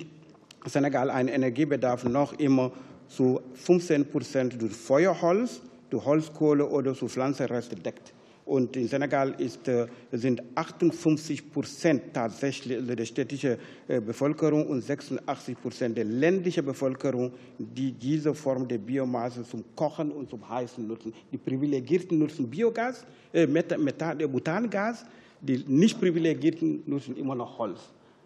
[0.65, 2.71] Senegal einen Energiebedarf noch immer
[3.07, 8.13] zu 15 Prozent durch Feuerholz durch Holzkohle oder zu Pflanzenreste deckt.
[8.43, 15.61] Und in Senegal ist, äh, sind 58 Prozent tatsächlich der städtischen äh, Bevölkerung und 86
[15.61, 21.13] Prozent der ländlichen Bevölkerung, die diese Form der Biomasse zum Kochen und zum Heißen nutzen.
[21.31, 25.05] Die Privilegierten nutzen Biogas, äh, Methan, Butangas,
[25.41, 27.79] die nicht Privilegierten nutzen immer noch Holz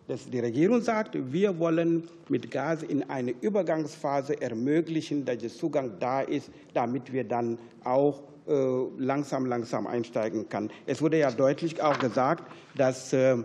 [0.07, 5.93] dass die Regierung sagt, wir wollen mit Gas in eine Übergangsphase ermöglichen, dass der Zugang
[5.99, 8.53] da ist, damit wir dann auch äh,
[8.99, 10.69] langsam, langsam einsteigen können.
[10.85, 12.43] Es wurde ja deutlich auch gesagt,
[12.75, 13.37] dass äh,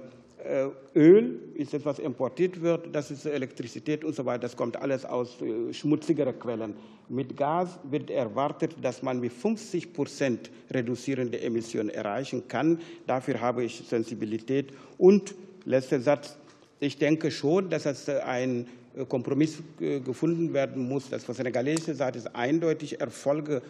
[0.45, 5.05] Äh, Öl ist etwas importiert wird, das ist Elektrizität und so weiter, das kommt alles
[5.05, 5.37] aus
[5.73, 6.75] schmutzigeren Quellen.
[7.11, 12.79] Mit Gas wird erwartet, dass man mit 50 Prozent reduzierende Emissionen erreichen kann.
[13.09, 14.73] Dafür habe ich Sensibilität.
[14.97, 16.37] Und letzter Satz,
[16.79, 18.69] ich denke schon, dass es ein
[19.09, 21.11] Kompromiss gefunden werden muss.
[21.11, 23.61] Dass von senegalesischer Seite ist eindeutig Erfolge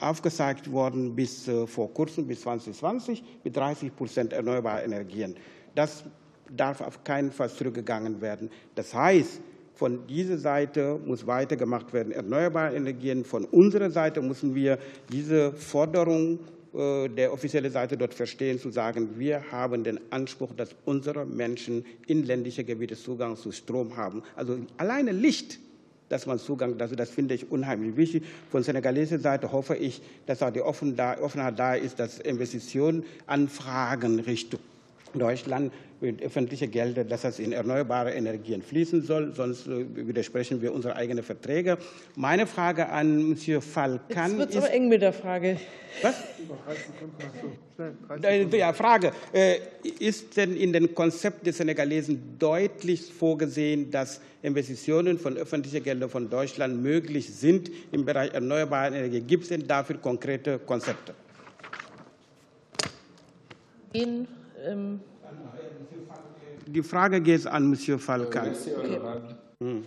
[0.00, 5.36] aufgezeigt worden bis vor kurzem, bis 2020, mit 30 Prozent erneuerbare Energien.
[5.76, 6.02] Das
[6.50, 8.50] darf auf keinen Fall zurückgegangen werden.
[8.74, 9.40] Das heißt,
[9.76, 13.24] von dieser Seite muss weitergemacht werden, erneuerbare Energien.
[13.24, 14.78] Von unserer Seite müssen wir
[15.12, 16.38] diese Forderung
[16.74, 21.84] äh, der offiziellen Seite dort verstehen, zu sagen, wir haben den Anspruch, dass unsere Menschen
[22.06, 24.22] in ländliche Gebiete Zugang zu Strom haben.
[24.34, 25.60] Also alleine Licht
[26.08, 28.22] dass man Zugang dazu, das finde ich unheimlich wichtig.
[28.52, 34.60] Von senegalesischer Seite hoffe ich, dass auch die Offenheit da ist, dass Investitionen, Anfragen Richtung
[35.18, 40.72] Deutschland mit öffentlichen Geldern, dass das in erneuerbare Energien fließen soll, sonst äh, widersprechen wir
[40.72, 41.78] unsere eigenen Verträge.
[42.16, 45.58] Meine Frage an Monsieur Falkan Jetzt wird es aber eng mit der Frage.
[46.02, 46.14] Was?
[48.52, 49.12] Ja, Frage.
[49.32, 49.56] Äh,
[49.98, 56.28] ist denn in dem Konzept des Senegalesen deutlich vorgesehen, dass Investitionen von öffentlichen Geldern von
[56.28, 59.20] Deutschland möglich sind im Bereich erneuerbare Energie?
[59.20, 61.14] Gibt es denn dafür konkrete Konzepte?
[63.92, 64.28] In
[64.66, 65.00] ähm
[66.66, 68.46] Die Frage geht an Monsieur Falcan.
[68.46, 69.36] Merci, honorable.
[69.60, 69.82] Mmh.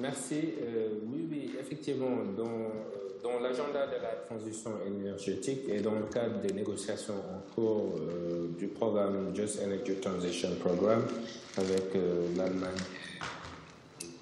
[0.00, 0.54] Merci.
[0.62, 2.70] Euh, oui, oui, effectivement, dans,
[3.22, 8.48] dans l'agenda de la transition énergétique et dans le cadre des négociations en cours euh,
[8.58, 11.02] du programme Just Energy Transition Program
[11.56, 12.78] avec euh, l'Allemagne,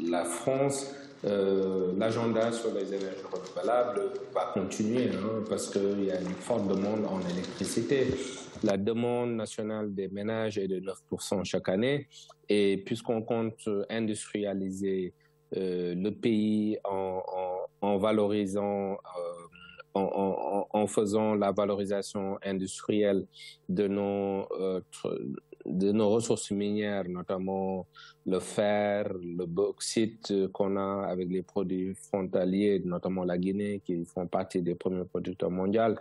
[0.01, 4.03] la France, euh, l'agenda sur les énergies renouvelables
[4.33, 8.07] va continuer hein, parce qu'il y a une forte demande en électricité.
[8.63, 12.09] La demande nationale des ménages est de 9% chaque année
[12.49, 15.13] et puisqu'on compte industrialiser
[15.57, 18.97] euh, le pays en, valorisant, euh,
[19.95, 23.27] en, en, faisant la valorisation industrielle
[23.69, 24.81] de nos euh,
[25.69, 27.87] de nos ressources minières, notamment
[28.27, 34.27] le fer, le bauxite qu'on a avec les produits frontaliers, notamment la Guinée, qui font
[34.27, 35.95] partie des premiers producteurs mondiaux,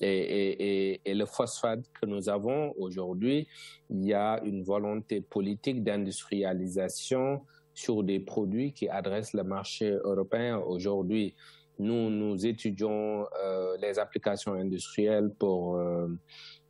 [0.00, 3.46] et, le phosphate que nous avons aujourd'hui,
[3.90, 7.42] il y a une volonté politique d'industrialisation
[7.74, 11.34] sur des produits qui adressent le marché européen aujourd'hui.
[11.78, 16.08] Nous, nous étudions euh, les applications industrielles pour euh,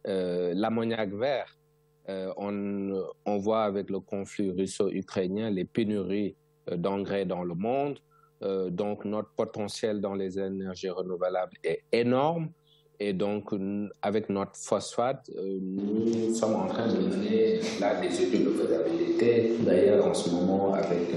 [0.07, 1.57] euh, l'ammoniac vert
[2.09, 6.35] euh, on, on, voit avec le conflit russo-ukrainien les pénuries
[6.71, 7.99] euh, d'engrais dans le monde.
[8.43, 12.51] Euh, donc notre potentiel dans les énergies renouvelables est énorme.
[12.99, 13.51] Et donc,
[14.01, 15.29] avec notre phosphate,
[15.61, 20.75] nous sommes en train de mener là des études de faisabilité, d'ailleurs en ce moment
[20.75, 21.09] avec,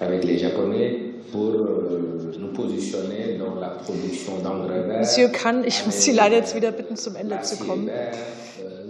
[0.00, 0.98] avec les Japonais,
[1.30, 5.00] pour nous positionner dans la production d'engrais verts.
[5.00, 7.88] Monsieur Kahn, ich muss Sie leider jetzt wieder bitten, zum Ende zu kommen.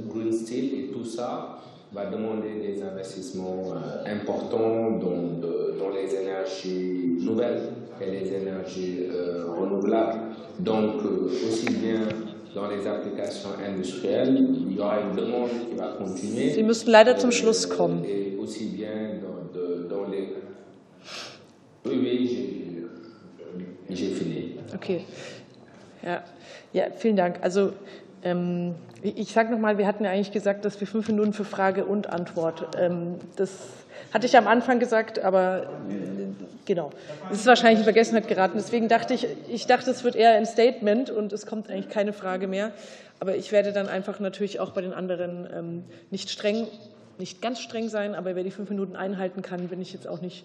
[0.09, 1.59] Green Steel ça
[1.93, 7.63] va demander des investissements euh, importants dans, de, dans, les énergies nouvelles
[8.01, 10.21] et les énergies euh, renouvelables.
[10.61, 12.01] Donc, euh, aussi bien
[12.55, 14.37] dans les applications industrielles,
[14.69, 16.51] il y aura une demande qui va continuer.
[16.51, 18.05] Sie müssen leider zum Schluss kommen.
[18.05, 20.35] Et aussi bien dans, de, dans les.
[21.87, 22.85] Oui, oui,
[23.91, 24.57] j'ai fini.
[24.75, 25.05] Okay.
[26.03, 26.23] Ja.
[26.73, 27.37] ja, vielen Dank.
[27.43, 27.73] Also,
[28.23, 31.85] ähm, ich sage nochmal, wir hatten ja eigentlich gesagt, dass wir fünf Minuten für Frage
[31.85, 32.77] und Antwort.
[32.79, 33.51] Ähm, das
[34.13, 35.69] hatte ich am Anfang gesagt, aber
[36.65, 36.91] genau.
[37.31, 38.55] Es ist wahrscheinlich in Vergessenheit geraten.
[38.57, 42.13] Deswegen dachte ich, ich dachte, es wird eher ein Statement und es kommt eigentlich keine
[42.13, 42.73] Frage mehr.
[43.21, 46.67] Aber ich werde dann einfach natürlich auch bei den anderen ähm, nicht streng,
[47.19, 50.21] nicht ganz streng sein, aber wer die fünf Minuten einhalten kann, bin ich jetzt auch
[50.21, 50.45] nicht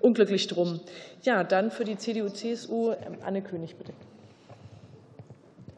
[0.00, 0.80] unglücklich drum.
[1.22, 3.92] Ja, dann für die CDU-CSU Anne König, bitte.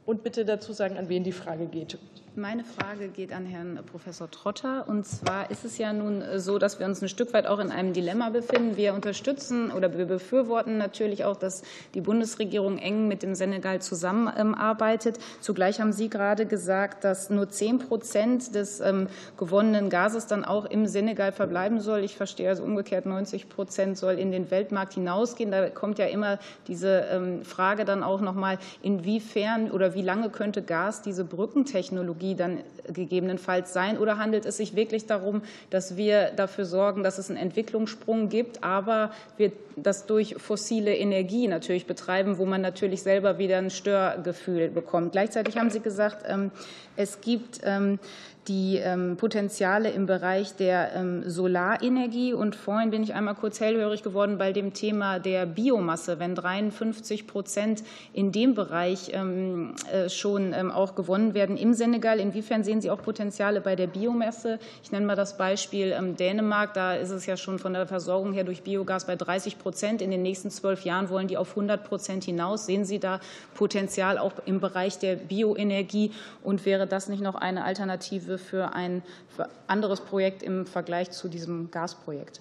[0.06, 1.98] Und bitte dazu sagen, an wen die Frage geht.
[2.38, 4.84] Meine Frage geht an Herrn Professor Trotter.
[4.88, 7.70] Und zwar ist es ja nun so, dass wir uns ein Stück weit auch in
[7.70, 8.76] einem Dilemma befinden.
[8.76, 11.62] Wir unterstützen oder wir befürworten natürlich auch, dass
[11.94, 15.18] die Bundesregierung eng mit dem Senegal zusammenarbeitet.
[15.40, 19.08] Zugleich haben Sie gerade gesagt, dass nur 10 Prozent des ähm,
[19.38, 22.00] gewonnenen Gases dann auch im Senegal verbleiben soll.
[22.00, 25.50] Ich verstehe also umgekehrt 90 Prozent soll in den Weltmarkt hinausgehen.
[25.50, 26.38] Da kommt ja immer
[26.68, 32.25] diese ähm, Frage dann auch noch mal, inwiefern oder wie lange könnte Gas diese Brückentechnologie
[32.26, 32.62] Technologie dann
[32.92, 33.98] gegebenenfalls sein?
[33.98, 38.64] Oder handelt es sich wirklich darum, dass wir dafür sorgen, dass es einen Entwicklungssprung gibt,
[38.64, 44.68] aber wir das durch fossile Energie natürlich betreiben, wo man natürlich selber wieder ein Störgefühl
[44.68, 45.12] bekommt?
[45.12, 46.50] Gleichzeitig haben Sie gesagt, ähm,
[46.96, 47.98] es gibt ähm,
[48.48, 52.32] die ähm, Potenziale im Bereich der ähm, Solarenergie.
[52.32, 56.18] Und vorhin bin ich einmal kurz hellhörig geworden bei dem Thema der Biomasse.
[56.18, 57.82] Wenn 53 Prozent
[58.12, 63.02] in dem Bereich ähm, äh, schon auch gewonnen werden im Senegal, inwiefern sehen Sie auch
[63.02, 64.58] Potenziale bei der Biomasse?
[64.82, 66.74] Ich nenne mal das Beispiel Dänemark.
[66.74, 70.02] Da ist es ja schon von der Versorgung her durch Biogas bei 30 Prozent.
[70.02, 72.66] In den nächsten zwölf Jahren wollen die auf 100 Prozent hinaus.
[72.66, 73.20] Sehen Sie da
[73.54, 76.12] Potenzial auch im Bereich der Bioenergie?
[76.42, 79.02] Und wäre das nicht noch eine Alternative für ein
[79.66, 82.40] anderes Projekt im Vergleich zu diesem Gasprojekt?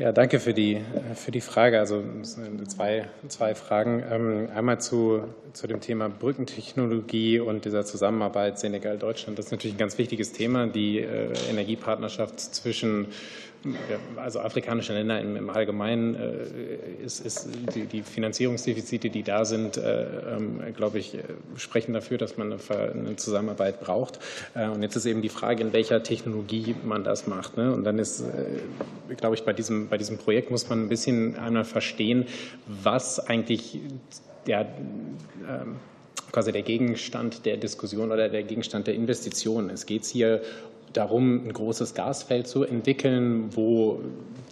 [0.00, 0.80] Ja, danke für die,
[1.14, 1.78] für die Frage.
[1.78, 2.02] Also
[2.68, 4.02] zwei, zwei Fragen.
[4.10, 9.38] Ähm, einmal zu, zu dem Thema Brückentechnologie und dieser Zusammenarbeit Senegal-Deutschland.
[9.38, 13.08] Das ist natürlich ein ganz wichtiges Thema, die äh, Energiepartnerschaft zwischen
[14.16, 20.36] also afrikanische Länder im, Allgemeinen äh, ist, ist die, die, Finanzierungsdefizite, die da sind, äh,
[20.36, 21.18] ähm, glaube ich,
[21.56, 24.18] sprechen dafür, dass man eine, Zusammenarbeit braucht.
[24.54, 27.56] Äh, und jetzt ist eben die Frage, in welcher Technologie man das macht.
[27.56, 27.72] Ne?
[27.74, 28.24] Und dann ist,
[29.16, 32.26] glaube ich, bei diesem, bei diesem Projekt muss man ein bisschen einmal verstehen,
[32.66, 33.80] was eigentlich
[34.46, 34.60] der
[35.48, 35.76] ähm,
[36.32, 39.70] quasi der Gegenstand der Diskussion oder der Gegenstand der Investitionen.
[39.70, 40.42] Es geht hier
[40.92, 44.00] darum, ein großes Gasfeld zu entwickeln, wo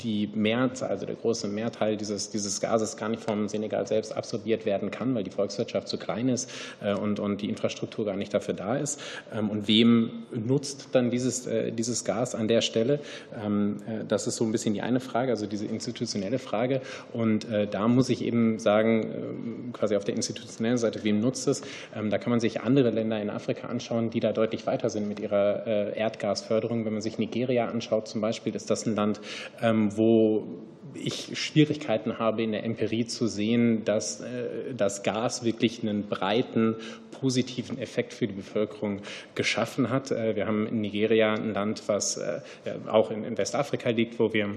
[0.03, 4.67] die Mehrzahl, also der große Mehrteil dieses, dieses Gases gar nicht vom Senegal selbst absorbiert
[4.67, 8.33] werden kann, weil die Volkswirtschaft zu klein ist äh, und, und die Infrastruktur gar nicht
[8.33, 9.01] dafür da ist.
[9.35, 13.01] Ähm, und wem nutzt dann dieses, äh, dieses Gas an der Stelle?
[13.45, 16.81] Ähm, äh, das ist so ein bisschen die eine Frage, also diese institutionelle Frage.
[17.13, 21.63] Und da muss ich eben sagen, quasi auf der institutionellen Seite, wem nutzt es?
[21.97, 25.09] Ähm, da kann man sich andere Länder in Afrika anschauen, die da deutlich weiter sind
[25.09, 26.85] mit ihrer Erdgas Erdgasförderung.
[26.85, 29.21] Wenn man sich Nigeria anschaut zum Beispiel, ist das ein Land,
[29.63, 30.47] ähm, wo
[30.95, 36.77] ich Schwierigkeiten habe, in der Empirie zu sehen, dass äh, das Gas wirklich einen breiten
[37.21, 39.01] positiven Effekt für die Bevölkerung
[39.35, 40.11] geschaffen hat.
[40.11, 42.41] Äh, wir haben in Nigeria ein Land, was äh,
[42.87, 44.57] auch in Westafrika liegt, wo wir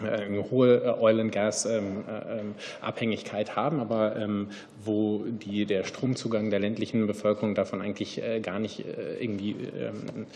[0.00, 4.16] eine hohe Oil and Gas ähm, ähm, Abhängigkeit haben, aber
[4.84, 10.26] wo die, der Stromzugang der ländlichen Bevölkerung davon eigentlich äh, gar nicht äh, irgendwie, ähm,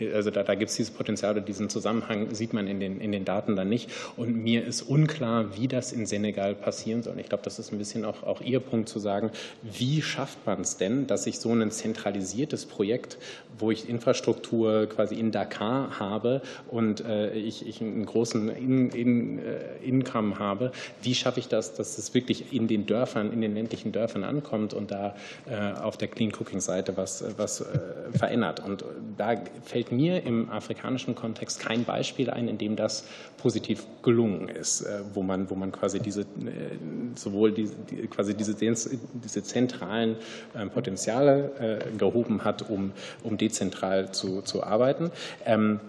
[0.00, 3.00] äh, also da, da gibt es dieses Potenzial oder diesen Zusammenhang sieht man in den,
[3.00, 3.90] in den Daten dann nicht.
[4.16, 7.18] Und mir ist unklar, wie das in Senegal passieren soll.
[7.18, 9.30] Ich glaube, das ist ein bisschen auch, auch Ihr Punkt zu sagen,
[9.62, 13.18] wie schafft man es denn, dass ich so ein zentralisiertes Projekt,
[13.58, 19.38] wo ich Infrastruktur quasi in Dakar habe und äh, ich, ich einen großen in, in,
[19.38, 23.54] äh, Income habe, wie schaffe ich das, dass es wirklich in den Dörfern, in den
[23.54, 25.14] ländlichen Dörfern ankommt und da
[25.46, 27.66] äh, auf der Clean Cooking Seite was, was äh,
[28.16, 28.60] verändert.
[28.60, 28.84] Und
[29.18, 29.34] da
[29.64, 33.04] fällt mir im afrikanischen Kontext kein Beispiel ein, in dem das
[33.36, 34.84] positiv gelungen ist,
[35.14, 36.26] wo man, wo man quasi diese,
[37.16, 37.68] sowohl die
[38.08, 40.16] quasi diese, diese zentralen
[40.54, 42.92] ähm, Potenziale gehoben hat, um,
[43.22, 45.10] um dezentral zu, zu arbeiten.
[45.44, 45.80] Ähm,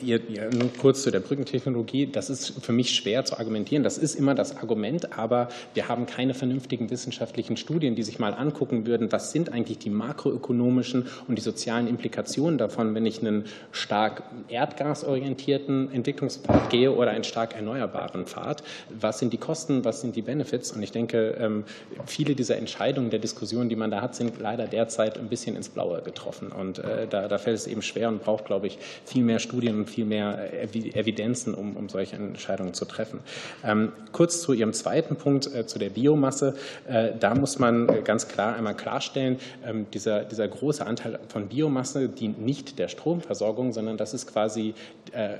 [0.00, 0.20] Ihr,
[0.50, 2.06] nur kurz zu der Brückentechnologie.
[2.06, 3.82] Das ist für mich schwer zu argumentieren.
[3.82, 8.32] Das ist immer das Argument, aber wir haben keine vernünftigen wissenschaftlichen Studien, die sich mal
[8.32, 13.44] angucken würden, was sind eigentlich die makroökonomischen und die sozialen Implikationen davon, wenn ich einen
[13.72, 18.62] stark erdgasorientierten Entwicklungspfad gehe oder einen stark erneuerbaren Pfad.
[18.88, 20.72] Was sind die Kosten, was sind die Benefits?
[20.72, 21.64] Und ich denke, ähm,
[22.06, 25.68] viele dieser Entscheidungen der Diskussionen, die man da hat, sind leider derzeit ein bisschen ins
[25.68, 26.52] Blaue getroffen.
[26.52, 29.73] Und äh, da, da fällt es eben schwer und braucht, glaube ich, viel mehr Studien
[29.80, 33.20] und viel mehr Evidenzen, um, um solche Entscheidungen zu treffen.
[33.64, 36.54] Ähm, kurz zu Ihrem zweiten Punkt, äh, zu der Biomasse.
[36.88, 42.08] Äh, da muss man ganz klar einmal klarstellen, ähm, dieser, dieser große Anteil von Biomasse
[42.08, 44.74] dient nicht der Stromversorgung, sondern das ist quasi
[45.12, 45.36] äh,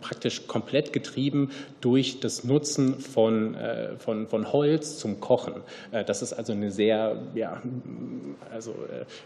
[0.00, 3.56] praktisch komplett getrieben durch das Nutzen von,
[3.98, 5.54] von, von Holz zum Kochen.
[6.06, 7.60] Das ist also eine sehr, ja,
[8.50, 8.74] also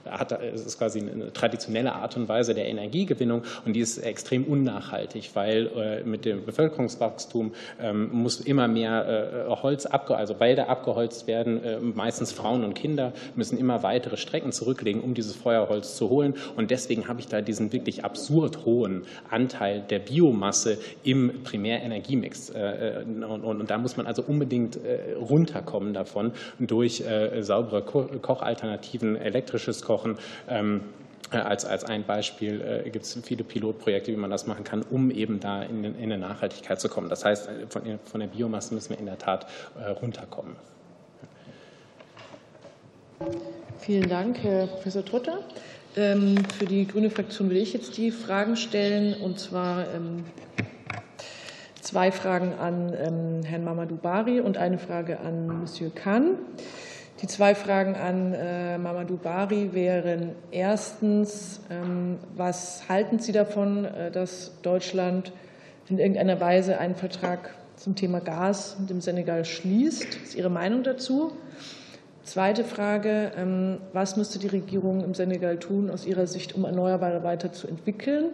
[0.04, 5.30] hat, ist quasi eine traditionelle Art und Weise der Energiegewinnung und die ist extrem unnachhaltig,
[5.34, 11.26] weil äh, mit dem Bevölkerungswachstum ähm, muss immer mehr äh, Holz, abge also Wälder abgeholzt
[11.26, 11.62] werden.
[11.62, 16.34] Äh, meistens Frauen und Kinder müssen immer weitere Strecken zurücklegen, um dieses Feuerholz zu holen.
[16.56, 22.50] Und deswegen habe ich da diesen wirklich absurd hohen Anteil der Biomasse im Primärenergiemix.
[22.50, 24.78] Und, da muss man also unbedingt
[25.18, 27.02] runterkommen davon durch
[27.40, 30.16] saubere Kochalternativen, elektrisches Kochen.
[31.32, 34.82] Äh, als, als ein Beispiel äh, gibt es viele Pilotprojekte, wie man das machen kann,
[34.82, 37.08] um eben da in, in eine Nachhaltigkeit zu kommen.
[37.08, 39.46] Das heißt, äh, von, von, der Biomasse müssen wir in der Tat
[39.78, 40.54] äh, runterkommen.
[43.78, 45.40] Vielen Dank, Herr Professor Trotter.
[45.96, 50.24] Ähm, für die grüne Fraktion will ich jetzt die Fragen stellen, und zwar ähm,
[51.80, 56.38] zwei Fragen an ähm, Herrn Mamadou Bari und eine Frage an Monsieur Kahn.
[57.22, 61.60] Die zwei Fragen an äh, Mamadou Bari wären erstens,
[62.36, 65.32] was halten Sie davon, äh, dass Deutschland
[65.88, 70.08] in irgendeiner Weise einen Vertrag zum Thema Gas mit dem Senegal schließt?
[70.08, 71.32] Was ist Ihre Meinung dazu?
[72.22, 77.22] Zweite Frage, ähm, was müsste die Regierung im Senegal tun aus Ihrer Sicht, um Erneuerbare
[77.22, 78.30] weiterzuentwickeln?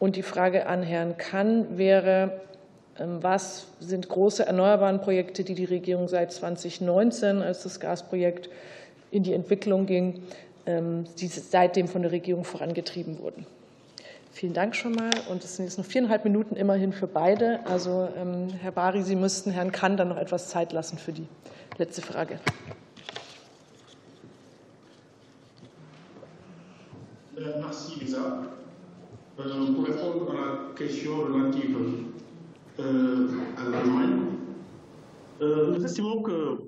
[0.00, 2.53] Und die Frage an Herrn Kann wäre, ähm,
[2.98, 8.48] was sind große erneuerbaren Projekte, die die Regierung seit 2019, als das Gasprojekt
[9.10, 10.22] in die Entwicklung ging,
[10.66, 13.46] ähm, die seitdem von der Regierung vorangetrieben wurden?
[14.32, 15.10] Vielen Dank schon mal.
[15.30, 17.60] Und es sind jetzt noch viereinhalb Minuten immerhin für beide.
[17.66, 18.08] Also,
[18.60, 21.28] Herr Bari, Sie müssten Herrn Kann dann noch etwas Zeit lassen für die
[21.78, 22.40] letzte Frage.
[27.36, 28.44] Euh, merci Lisa.
[29.38, 32.13] Euh, pour répondre à la question relative
[32.80, 34.20] euh, à l'Allemagne,
[35.40, 36.58] nous estimons que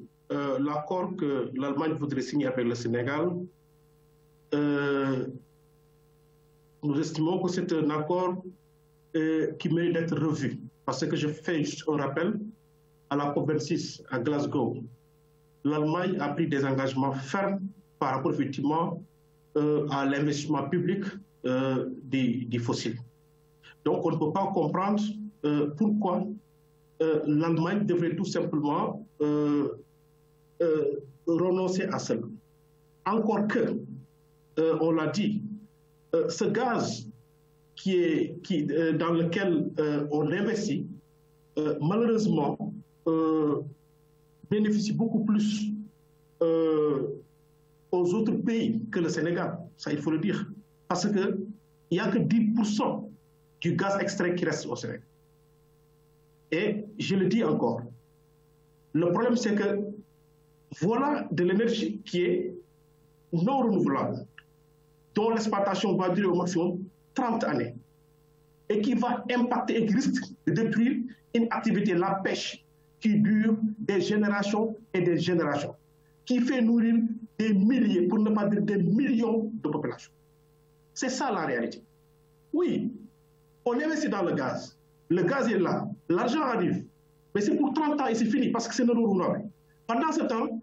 [0.58, 3.30] l'accord que l'Allemagne voudrait signer avec le Sénégal,
[6.82, 8.42] nous estimons que c'est un accord
[9.58, 10.60] qui mérite d'être revu.
[10.84, 12.38] Parce que je fais juste un rappel,
[13.10, 14.76] à la COP26 à Glasgow,
[15.64, 17.60] l'Allemagne a pris des engagements fermes
[17.98, 19.02] par rapport effectivement
[19.56, 21.04] euh, à l'investissement public
[21.46, 22.98] euh, des, fossiles.
[23.84, 25.02] Donc, on ne peut pas comprendre
[25.46, 26.26] euh, pourquoi
[27.00, 29.06] l'Allemagne devrait tout simplement
[31.26, 32.22] renoncer à cela?
[33.04, 33.76] Encore que,
[34.80, 35.42] on l'a dit,
[36.12, 37.06] ce gaz
[37.74, 39.70] qui est, dans lequel
[40.10, 40.86] on investit,
[41.82, 42.56] malheureusement,
[44.50, 45.70] bénéficie beaucoup plus
[46.40, 50.50] aux autres pays que le Sénégal, ça il faut le dire.
[50.88, 51.38] Parce qu'il
[51.90, 53.08] n'y a que 10%
[53.60, 55.02] du gaz extrait qui reste au Sénégal.
[56.52, 57.82] Et je le dis encore,
[58.92, 59.80] le problème c'est que
[60.80, 62.54] voilà de l'énergie qui est
[63.32, 64.26] non renouvelable,
[65.14, 66.78] dont l'exploitation va durer au maximum
[67.14, 67.74] 30 années,
[68.68, 70.98] et qui va impacter et qui risque de détruire
[71.34, 72.64] une activité, la pêche,
[73.00, 75.74] qui dure des générations et des générations,
[76.24, 76.96] qui fait nourrir
[77.38, 80.12] des milliers, pour ne pas dire des millions de populations.
[80.94, 81.82] C'est ça la réalité.
[82.52, 82.92] Oui,
[83.64, 84.75] on investit dans le gaz.
[85.08, 86.84] Le gaz est là, l'argent arrive.
[87.34, 89.48] Mais c'est pour 30 ans et c'est fini parce que c'est non renouvelable.
[89.86, 90.60] Pendant ce temps,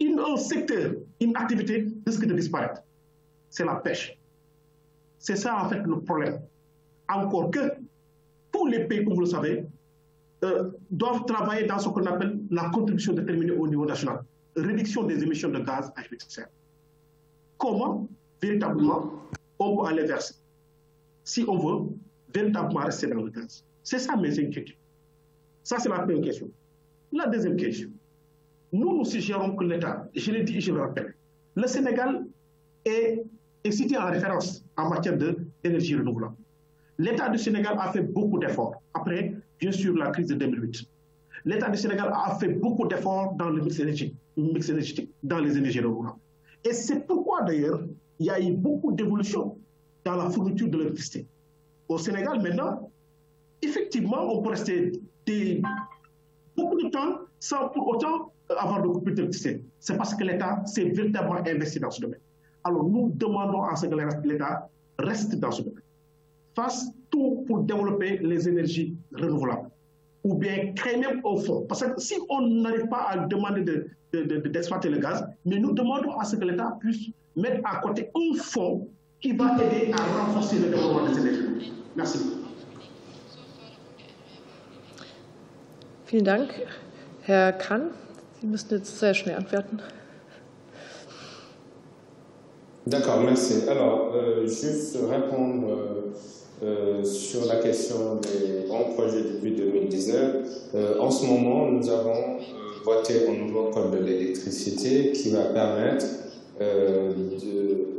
[0.00, 2.82] un secteur, une activité risque de disparaître.
[3.50, 4.18] C'est la pêche.
[5.18, 6.40] C'est ça en fait le problème.
[7.08, 7.72] Encore que
[8.52, 9.66] tous les pays, comme vous le savez,
[10.44, 14.22] euh, doivent travailler dans ce qu'on appelle la contribution déterminée au niveau national
[14.56, 16.48] réduction des émissions de gaz à effet de serre.
[17.58, 18.08] Comment,
[18.40, 19.12] véritablement,
[19.58, 20.34] on peut aller vers ça?
[21.24, 21.88] Si on veut
[22.36, 24.76] véritablement rester dans le gaz C'est ça mes inquiétudes.
[25.62, 26.48] Ça, c'est la première question.
[27.12, 27.90] La deuxième question.
[28.72, 31.14] Nous, nous suggérons que l'État, je l'ai dit je le rappelle,
[31.54, 32.26] le Sénégal
[32.84, 33.24] est,
[33.64, 35.16] est cité en référence en matière
[35.62, 36.36] d'énergie renouvelable.
[36.98, 40.88] L'État du Sénégal a fait beaucoup d'efforts après, bien sûr, la crise de 2008
[41.46, 43.78] l'État du Sénégal a fait beaucoup d'efforts dans le mix
[44.68, 46.18] énergétique, dans les énergies renouvelables.
[46.64, 47.80] Et c'est pourquoi d'ailleurs,
[48.18, 49.56] il y a eu beaucoup d'évolutions
[50.04, 51.26] dans la fourniture de l'électricité.
[51.88, 52.90] Au Sénégal, maintenant,
[53.62, 54.92] effectivement, on peut rester
[56.56, 59.62] beaucoup de temps sans pour autant avoir de coupure d'électricité.
[59.80, 62.20] C'est parce que l'État s'est véritablement investi dans ce domaine.
[62.64, 64.68] Alors nous demandons à ce que l'État
[64.98, 65.82] reste dans ce domaine.
[66.54, 69.70] Fasse tout pour développer les énergies renouvelables
[70.24, 71.64] ou bien créer même au fond.
[71.68, 75.72] Parce que si on n'arrive pas à demander d'exploiter de, de, le gaz, mais nous
[75.72, 78.88] demandons à ce que l'État puisse mettre à côté un fonds
[79.20, 81.72] qui va aider à renforcer le développement des énergies.
[81.96, 82.18] Merci.
[86.08, 86.50] Vielen Dank.
[87.22, 87.90] Herr Kahn,
[88.40, 89.80] Sie müssen jetzt sehr schnell antworten.
[92.86, 93.68] D'accord, merci.
[93.68, 95.96] Alors, euh, juste répondre euh,
[96.62, 100.36] Euh, sur la question des grands projets depuis 2019.
[100.74, 105.42] Euh, en ce moment, nous avons euh, voté un nouveau code de l'électricité qui va
[105.52, 106.06] permettre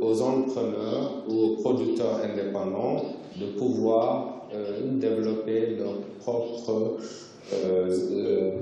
[0.00, 3.04] aux entrepreneurs ou aux producteurs indépendants
[3.40, 4.48] de pouvoir
[5.00, 6.96] développer leurs propres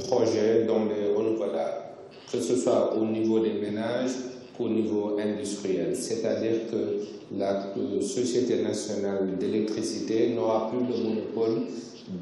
[0.06, 1.84] projets dans les renouvelables,
[2.30, 4.10] que ce soit au niveau des ménages
[4.56, 5.94] qu'au niveau industriel.
[5.94, 11.62] C'est-à-dire que la Société nationale d'électricité n'aura plus le monopole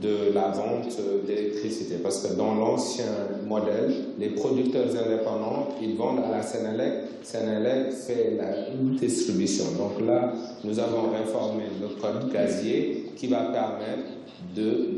[0.00, 1.96] de la vente d'électricité.
[2.02, 3.04] Parce que dans l'ancien
[3.46, 6.92] modèle, les producteurs indépendants, ils vendent à la Sénélec.
[7.22, 9.64] Sénélec fait la distribution.
[9.78, 10.32] Donc là,
[10.64, 14.08] nous avons réformé le code gazier qui va permettre
[14.56, 14.88] de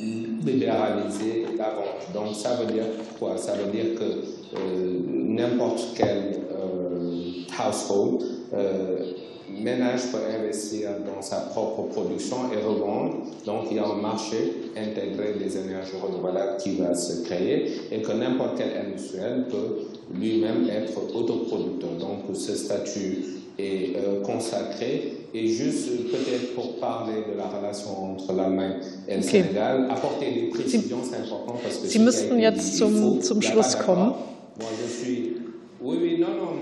[0.00, 2.12] libéraliser la vente.
[2.14, 2.84] Donc ça veut dire
[3.18, 3.36] quoi?
[3.36, 8.22] Ça veut dire que euh, n'importe quel euh, household
[8.52, 9.12] euh,
[9.62, 13.16] ménage peut investir dans sa propre production et revendre.
[13.44, 18.02] Donc, il y a un marché intégré des énergies renouvelables qui va se créer et
[18.02, 21.90] que n'importe quel industriel peut lui-même être autoproducteur.
[21.98, 23.24] Donc, ce statut
[23.60, 25.14] est euh, consacré.
[25.32, 29.42] Et juste peut-être pour parler de la relation entre l'Allemagne et le okay.
[29.42, 31.86] Sénégal, apporter des précisions, c'est important parce que...
[31.86, 34.12] Sie müssten jetzt zum, zum Schluss kommen.
[34.58, 35.36] Moi, je suis...
[35.82, 36.52] Oui, oui, non, non,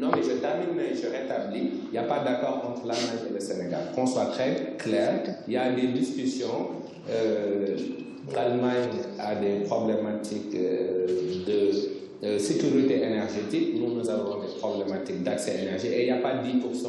[0.00, 1.70] non, mais je termine, mais je rétablis.
[1.86, 3.80] Il n'y a pas d'accord entre l'Allemagne et le Sénégal.
[3.94, 6.68] Qu'on soit très clair, il y a des discussions.
[7.10, 7.76] Euh,
[8.34, 8.88] L'Allemagne
[9.18, 11.06] a des problématiques euh,
[11.46, 11.72] de
[12.22, 13.74] euh, sécurité énergétique.
[13.78, 15.88] Nous, nous avons des problématiques d'accès à l'énergie.
[15.88, 16.86] Et il n'y a pas 10%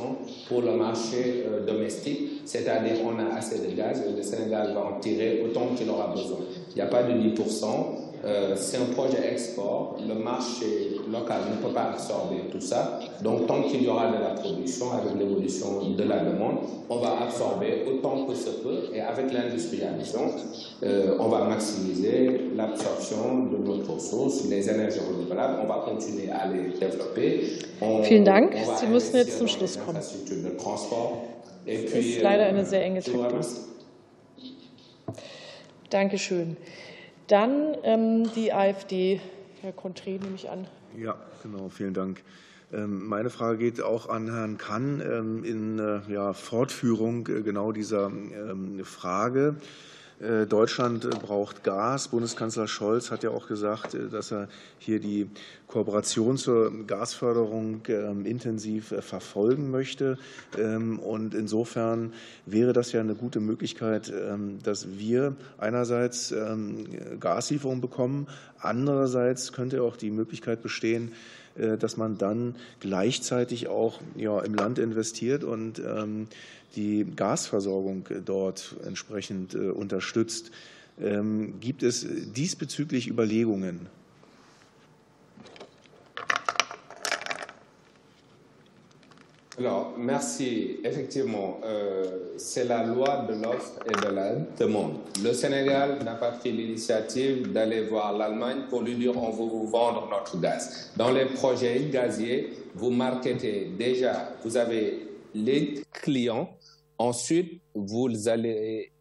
[0.48, 2.42] pour le marché euh, domestique.
[2.46, 6.08] C'est-à-dire qu'on a assez de gaz et le Sénégal va en tirer autant qu'il aura
[6.08, 6.38] besoin.
[6.72, 7.66] Il n'y a pas de 10%.
[8.26, 9.98] Euh, c'est un projet export.
[10.08, 13.00] Le marché local ne peut pas absorber tout ça.
[13.22, 16.58] Donc, tant qu'il y aura de la production avec l'évolution de la demande,
[16.90, 18.90] on va absorber autant que ce peut.
[18.94, 20.32] Et avec l'industrialisation,
[20.84, 25.60] euh, on va maximiser l'absorption de notre ressources, les énergies renouvelables.
[25.64, 27.44] On va continuer à les développer.
[27.82, 28.56] On, Vielen Dank.
[28.80, 30.02] Sie müssen jetzt zum Schluss kommen.
[30.02, 31.22] De transport.
[31.68, 33.42] Et puis, ist leider eine sehr enge Taktung.
[35.90, 36.58] Dankeschön.
[37.28, 39.20] Dann ähm, die AfD.
[39.62, 40.68] Herr Contré, nehme ich an.
[40.98, 41.70] Ja, genau.
[41.70, 42.22] Vielen Dank.
[42.72, 47.72] Ähm, meine Frage geht auch an Herrn Kann ähm, in äh, ja, Fortführung äh, genau
[47.72, 49.56] dieser ähm, Frage.
[50.20, 52.08] Äh, Deutschland braucht Gas.
[52.08, 54.48] Bundeskanzler Scholz hat ja auch gesagt, dass er
[54.80, 55.30] hier die
[55.68, 60.18] Kooperation zur Gasförderung ähm, intensiv äh, verfolgen möchte.
[60.58, 62.14] Ähm, und insofern
[62.46, 66.34] wäre das ja eine gute Möglichkeit, ähm, dass wir einerseits
[67.20, 68.28] Gaslieferungen bekommen,
[68.60, 71.12] andererseits könnte auch die Möglichkeit bestehen,
[71.56, 75.82] äh, dass man dann gleichzeitig auch ja, im Land investiert und
[76.76, 80.52] die Gasversorgung dort entsprechend äh, unterstützt.
[81.60, 83.90] Gibt es diesbezüglich Überlegungen?
[89.58, 90.80] Alors, merci.
[90.84, 94.98] Effectivement, euh, c'est la loi de l'offre et de la demande.
[95.24, 99.68] Le Sénégal n'a pas pris l'initiative d'aller voir l'Allemagne pour lui dire on veut vous
[99.68, 100.92] vendre notre gaz.
[100.98, 106.50] Dans les projets gaziers, vous marketez déjà, vous avez les clients.
[106.98, 108.92] Ensuite, vous allez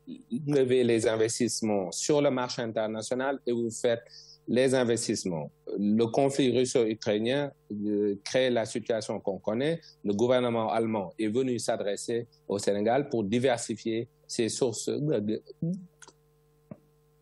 [0.47, 4.03] lever les investissements sur le marché international et vous faites
[4.47, 5.51] les investissements.
[5.79, 9.81] Le conflit russo-ukrainien euh, crée la situation qu'on connaît.
[10.05, 14.91] Le gouvernement allemand est venu s'adresser au Sénégal pour diversifier ses sources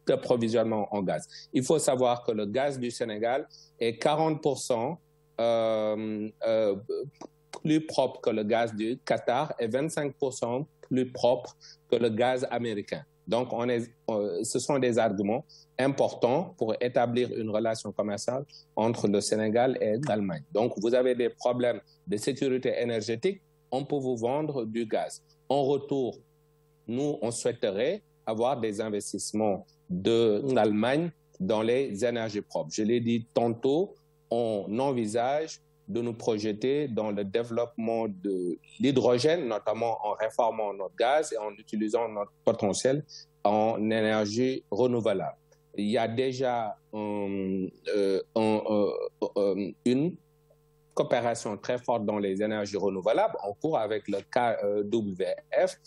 [0.07, 1.27] d'approvisionnement en gaz.
[1.53, 3.47] Il faut savoir que le gaz du Sénégal
[3.79, 4.97] est 40%
[5.41, 6.77] euh, euh,
[7.62, 11.57] plus propre que le gaz du Qatar et 25% plus propre
[11.90, 13.03] que le gaz américain.
[13.28, 13.48] Donc,
[14.42, 15.44] ce sont des arguments
[15.78, 18.44] importants pour établir une relation commerciale
[18.74, 20.42] entre le Sénégal et l'Allemagne.
[20.53, 23.40] Donc, vous avez des problèmes de sécurité énergétique,
[23.70, 25.22] on peut vous vendre du gaz.
[25.48, 26.18] En retour,
[26.88, 32.70] nous, on souhaiterait avoir des investissements de l'Allemagne dans les énergies propres.
[32.72, 33.94] Je l'ai dit tantôt,
[34.30, 35.61] on envisage
[35.93, 41.51] de nous projeter dans le développement de l'hydrogène, notamment en réformant notre gaz et en
[41.53, 43.05] utilisant notre potentiel
[43.45, 45.36] en énergie renouvelable.
[45.76, 50.14] Il y a déjà euh, euh, euh, une
[50.95, 55.78] coopération très forte dans les énergies renouvelables en cours avec le KWF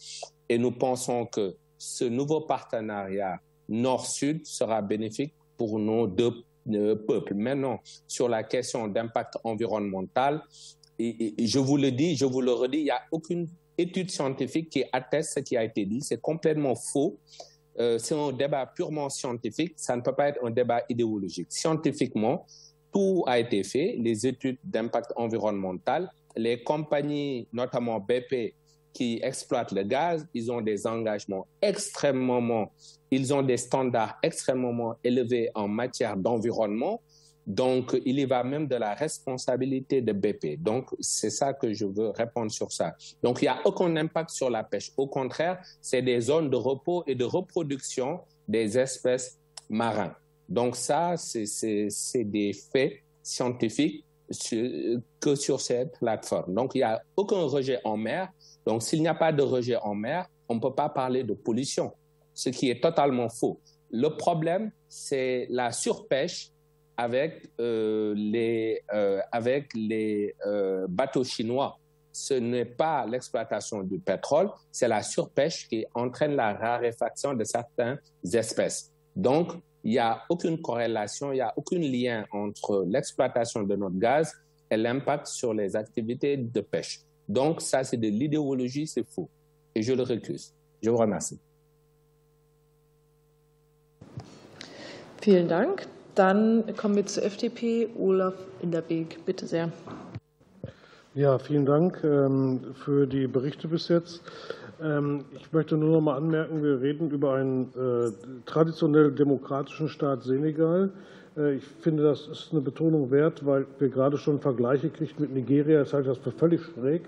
[0.49, 3.39] et nous pensons que ce nouveau partenariat
[3.70, 6.34] nord-sud sera bénéfique pour nos deux
[7.07, 7.34] peuple.
[7.34, 10.41] Maintenant, sur la question d'impact environnemental,
[10.97, 13.47] et, je vous le dis, je vous le redis, il n'y a aucune
[13.78, 16.01] étude scientifique qui atteste ce qui a été dit.
[16.01, 17.20] C'est complètement faux.
[17.78, 19.74] Euh, c'est un débat purement scientifique.
[19.76, 21.47] Ça ne peut pas être un débat idéologique.
[21.49, 22.45] Scientifiquement,
[22.93, 23.97] tout a été fait.
[23.99, 28.53] Les études d'impact environnemental, les compagnies, notamment BP,
[28.96, 32.72] qui exploitent le gaz, ils ont des engagements extrêmement,
[33.12, 37.02] ils ont des standards extrêmement élevés en matière d'environnement
[37.46, 40.62] Donc, il y va même de la responsabilité de BP.
[40.62, 42.96] Donc, c'est ça que je veux répondre sur ça.
[43.22, 44.91] Donc, il n'y a aucun impact sur la pêche.
[44.98, 49.38] Au contraire, c'est des zones de repos et de reproduction des espèces
[49.70, 50.16] marines.
[50.50, 54.04] Donc, ça, c'est des faits scientifiques
[55.20, 56.54] que sur cette plateforme.
[56.54, 58.30] Donc, il n'y a aucun rejet en mer.
[58.66, 61.34] Donc, s'il n'y a pas de rejet en mer, on ne peut pas parler de
[61.34, 61.91] pollution,
[62.34, 63.59] ce qui est totalement faux.
[63.91, 66.51] Le problème, c'est la surpêche
[66.97, 69.22] avec euh, les, euh,
[70.45, 71.78] euh, bateaux chinois.
[72.11, 77.99] Ce n'est pas l'exploitation du pétrole, c'est la surpêche qui entraîne la raréfaction de certaines
[78.34, 78.91] espèces.
[79.16, 79.51] Donc,
[79.84, 84.34] il n'y a aucune corrélation, il n'y a aucun lien entre l'exploitation de notre gaz
[84.72, 87.01] et l'impact sur les activités de pêche.
[87.28, 89.30] Donc, ça, c'est de l'idéologie, c'est faux.
[89.74, 90.54] Et je le récuse.
[90.82, 91.40] Je vous remercie.
[95.22, 95.88] Vielen Dank.
[96.14, 97.90] Dann kommen wir zur FDP.
[97.98, 99.72] Olaf Inderbeek, bitte sehr.
[101.14, 104.22] Ja, vielen Dank ähm, für die Berichte bis jetzt.
[104.82, 108.12] Ähm, ich möchte nur noch mal anmerken, wir reden über einen äh,
[108.46, 110.92] traditionell demokratischen Staat Senegal.
[111.38, 115.34] Äh, ich finde, das ist eine Betonung wert, weil wir gerade schon Vergleiche kriegen mit
[115.34, 115.80] Nigeria.
[115.80, 117.04] Das halte ich das für völlig schräg,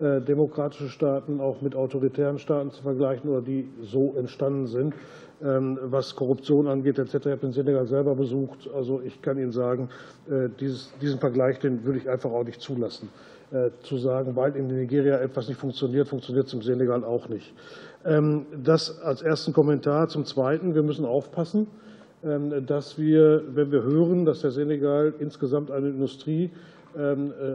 [0.00, 4.94] äh, demokratische Staaten auch mit autoritären Staaten zu vergleichen oder die so entstanden sind.
[5.42, 7.14] Ähm, was Korruption angeht etc.
[7.14, 8.70] Ich habe den Senegal selber besucht.
[8.74, 9.90] Also ich kann Ihnen sagen,
[10.30, 13.08] äh, diesen Vergleich, den würde ich einfach auch nicht zulassen.
[13.84, 17.54] Zu sagen, weil in Nigeria etwas nicht funktioniert, funktioniert es im Senegal auch nicht.
[18.04, 20.08] Ähm, das als ersten Kommentar.
[20.08, 21.68] Zum Zweiten, wir müssen aufpassen,
[22.22, 26.50] dass wir, wenn wir hören, dass der Senegal insgesamt eine Industrie,
[26.96, 26.98] äh,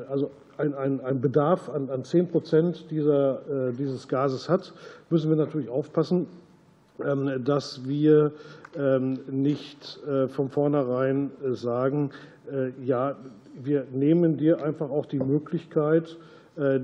[0.09, 4.74] also ein, ein, ein Bedarf an, an 10 Prozent dieser, dieses Gases hat,
[5.09, 6.28] müssen wir natürlich aufpassen,
[7.03, 8.32] ähm, dass wir
[8.78, 12.12] ähm, nicht äh, von vornherein äh, sagen,
[12.51, 13.16] äh, ja,
[13.62, 16.18] wir nehmen dir einfach auch die Möglichkeit,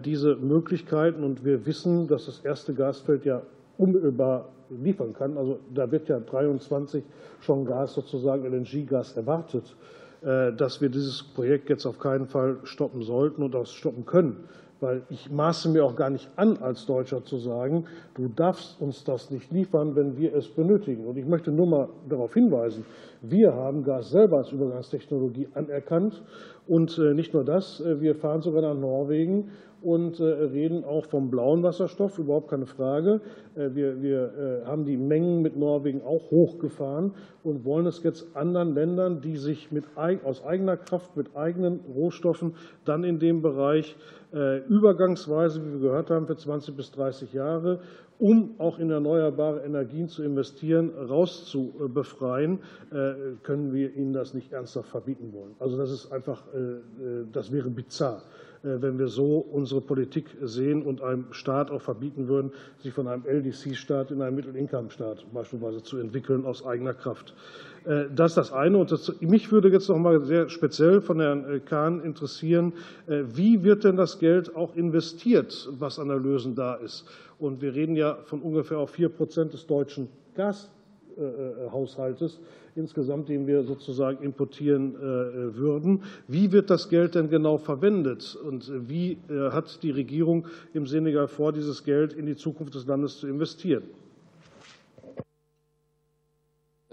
[0.03, 3.41] diese Möglichkeiten, und wir wissen, dass das erste Gasfeld ja
[3.77, 5.37] unmittelbar liefern kann.
[5.37, 7.03] Also da wird ja 23
[7.41, 9.75] schon Gas, sozusagen LNG-Gas erwartet,
[10.21, 14.47] dass wir dieses Projekt jetzt auf keinen Fall stoppen sollten und auch stoppen können.
[14.79, 19.03] Weil ich maße mir auch gar nicht an, als Deutscher zu sagen, du darfst uns
[19.03, 21.05] das nicht liefern, wenn wir es benötigen.
[21.05, 22.85] Und ich möchte nur mal darauf hinweisen,
[23.21, 26.21] wir haben Gas selber als Übergangstechnologie anerkannt.
[26.67, 29.49] Und äh, nicht nur das, äh, wir fahren sogar nach Norwegen
[29.81, 33.21] und äh, reden auch vom blauen Wasserstoff, überhaupt keine Frage.
[33.55, 37.13] Wir, wir haben die Mengen mit Norwegen auch hochgefahren
[37.43, 39.85] und wollen es jetzt anderen Ländern, die sich mit,
[40.23, 42.53] aus eigener Kraft mit eigenen Rohstoffen
[42.85, 43.95] dann in dem Bereich
[44.33, 47.79] äh, übergangsweise, wie wir gehört haben, für 20 bis 30 Jahre,
[48.19, 52.59] um auch in erneuerbare Energien zu investieren, rauszubefreien,
[52.91, 53.13] äh,
[53.43, 55.55] können wir ihnen das nicht ernsthaft verbieten wollen.
[55.59, 58.23] Also das ist einfach, äh, das wäre bizarr
[58.63, 63.25] wenn wir so unsere Politik sehen und einem Staat auch verbieten würden, sich von einem
[63.25, 67.33] LDC-Staat in einen Mittel-Income-Staat beispielsweise zu entwickeln aus eigener Kraft.
[67.87, 68.77] Äh, das ist das eine.
[68.77, 72.73] Und das, mich würde jetzt noch mal sehr speziell von Herrn äh, Kahn interessieren,
[73.07, 77.05] äh, wie wird denn das Geld auch investiert, was an Erlösen da ist?
[77.39, 82.39] Und wir reden ja von ungefähr auf 4 Prozent des deutschen Gashaushaltes
[82.77, 86.03] insgesamt, den wir sozusagen importieren würden.
[86.27, 88.37] Wie wird das Geld denn genau verwendet?
[88.47, 93.17] Und wie hat die Regierung im Senegal vor, dieses Geld in die Zukunft des Landes
[93.17, 93.83] zu investieren?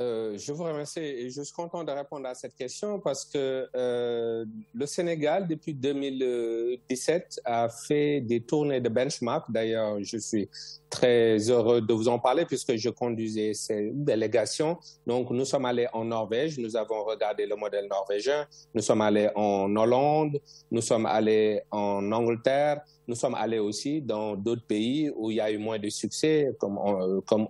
[0.00, 3.68] Euh, je vous remercie et je suis content de répondre à cette question parce que
[3.76, 9.50] euh, le Sénégal, depuis 2017, a fait des tournées de benchmark.
[9.52, 10.48] D'ailleurs, je suis
[10.90, 14.78] très heureux de vous en parler puisque je conduisais ces délégations.
[15.06, 19.30] Donc, nous sommes allés en Norvège, nous avons regardé le modèle norvégien, nous sommes allés
[19.36, 20.40] en Hollande,
[20.72, 25.40] nous sommes allés en Angleterre, nous sommes allés aussi dans d'autres pays où il y
[25.40, 26.78] a eu moins de succès, comme,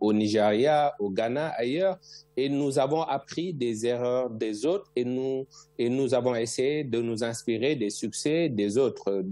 [0.01, 1.99] au Nigeria, au Ghana, ailleurs,
[2.37, 5.47] et nous avons appris des erreurs des autres et nous,
[5.79, 9.23] et nous avons essayé de nous inspirer des succès des autres,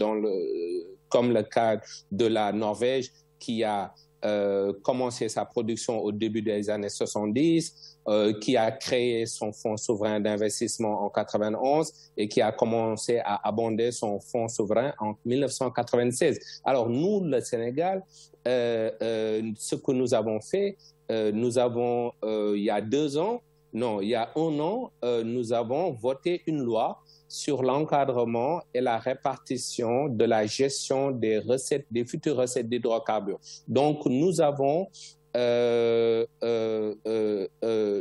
[1.08, 3.92] comme le cas de la Norvège qui a
[4.24, 9.76] euh, commencé sa production au début des années 70, euh, qui a créé son fonds
[9.76, 16.38] souverain d'investissement en 91 et qui a commencé à abonder son fonds souverain en 1996.
[16.64, 18.02] Alors nous, le Sénégal,
[18.48, 20.76] euh, euh, ce que nous avons fait,
[21.10, 23.40] euh, nous avons, euh, il y a deux ans,
[23.72, 24.90] non, il y a un an,
[25.24, 27.00] nous avons voté une loi
[27.32, 33.40] sur l'encadrement et la répartition de la gestion des recettes, des futures recettes d'hydrocarbures.
[33.66, 35.21] Donc, nous avons euh, euh, euh,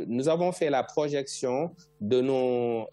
[0.06, 2.86] nous avons fait la projection de nos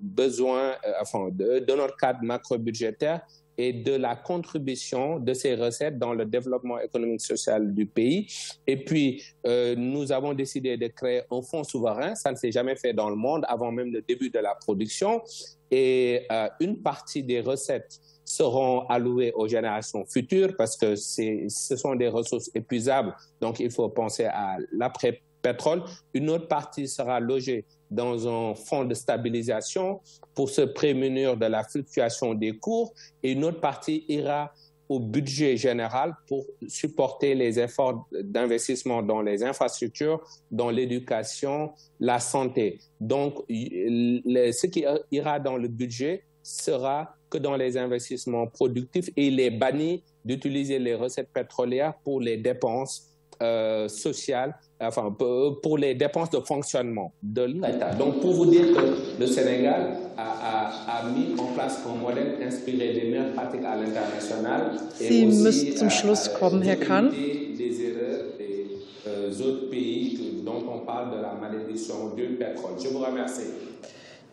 [0.00, 3.20] besoins, enfin, de, de, notre cadre macro-budgétaire
[3.60, 8.28] et de la contribution de ces recettes dans le développement économique social du pays.
[8.66, 12.14] Et puis, nous avons décidé de créer un fonds souverain.
[12.14, 15.22] Ça ne s'est jamais fait dans le monde avant même le début de la production.
[15.70, 16.26] Et
[16.60, 22.50] une partie des recettes seront alloués aux générations futures parce que ce sont des ressources
[22.54, 23.14] épuisables.
[23.40, 25.82] Donc, il faut penser à l'après-pétrole.
[26.12, 30.00] Une autre partie sera logée dans un fonds de stabilisation
[30.34, 34.52] pour se prémunir de la fluctuation des cours et une autre partie ira
[34.90, 40.20] au budget général pour supporter les efforts d'investissement dans les infrastructures,
[40.50, 42.78] dans l'éducation, la santé.
[42.98, 49.38] Donc, ce qui ira dans le budget sera que dans les investissements productifs et il
[49.38, 53.04] est banni d'utiliser les recettes pétrolières pour les dépenses
[53.42, 55.14] euh, sociales, enfin
[55.62, 57.94] pour les dépenses de fonctionnement de l'État.
[57.94, 62.36] Donc pour vous dire que le Sénégal a, a, a, mis en place un modèle
[62.42, 64.72] inspiré des meilleures pratiques à l'international.
[64.94, 67.10] Sie müssen zum Schluss kommen, Herr Kahn.
[67.10, 68.66] Des erreurs des
[69.06, 72.72] euh, autres pays dont on parle de la malédiction du pétrole.
[72.82, 73.50] Je vous remercie.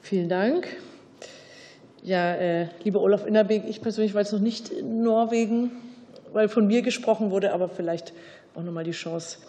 [0.02, 0.66] Vielen Dank.
[2.06, 5.72] Ja, äh, lieber Olaf Innerbeek, ich persönlich war jetzt noch nicht in Norwegen,
[6.34, 8.14] weil von mir gesprochen wurde, aber vielleicht
[8.54, 9.40] auch noch mal die Chance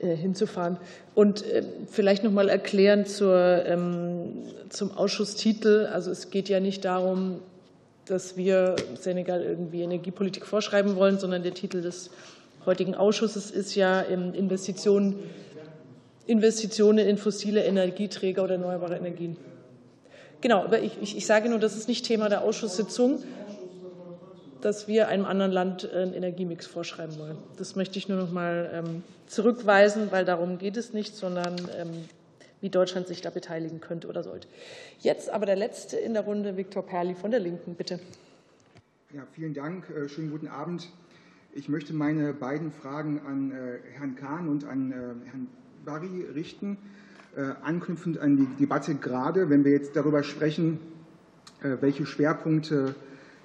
[0.00, 0.76] äh, hinzufahren.
[1.16, 4.34] Und äh, vielleicht noch mal erklären zur, ähm,
[4.68, 5.88] zum Ausschusstitel.
[5.92, 7.40] Also es geht ja nicht darum,
[8.04, 12.10] dass wir Senegal irgendwie Energiepolitik vorschreiben wollen, sondern der Titel des
[12.66, 15.16] heutigen Ausschusses ist ja ähm, Investitionen,
[16.28, 19.36] Investitionen in fossile Energieträger oder erneuerbare Energien.
[20.40, 23.22] Genau, aber ich, ich, ich sage nur, das ist nicht Thema der Ausschusssitzung,
[24.60, 27.36] dass wir einem anderen Land einen Energiemix vorschreiben wollen.
[27.56, 31.90] Das möchte ich nur noch mal ähm, zurückweisen, weil darum geht es nicht, sondern ähm,
[32.60, 34.48] wie Deutschland sich da beteiligen könnte oder sollte.
[35.00, 38.00] Jetzt aber der Letzte in der Runde, Viktor Perli von der Linken, bitte.
[39.14, 39.88] Ja, vielen Dank.
[39.90, 40.88] Äh, schönen guten Abend.
[41.54, 44.94] Ich möchte meine beiden Fragen an äh, Herrn Kahn und an äh,
[45.30, 45.48] Herrn
[45.84, 46.76] Barry richten.
[47.36, 50.78] Äh, anknüpfend an die Debatte gerade, wenn wir jetzt darüber sprechen,
[51.62, 52.94] äh, welche Schwerpunkte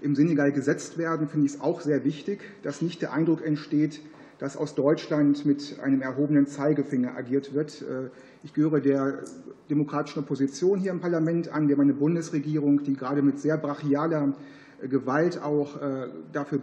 [0.01, 3.99] im Senegal gesetzt werden, finde ich es auch sehr wichtig, dass nicht der Eindruck entsteht,
[4.39, 7.81] dass aus Deutschland mit einem erhobenen Zeigefinger agiert wird.
[7.81, 8.11] Äh,
[8.43, 9.25] ich gehöre der
[9.69, 11.67] demokratischen Opposition hier im Parlament an.
[11.67, 14.33] Wir haben Bundesregierung, die gerade mit sehr brachialer
[14.89, 15.79] Gewalt auch
[16.33, 16.59] dafür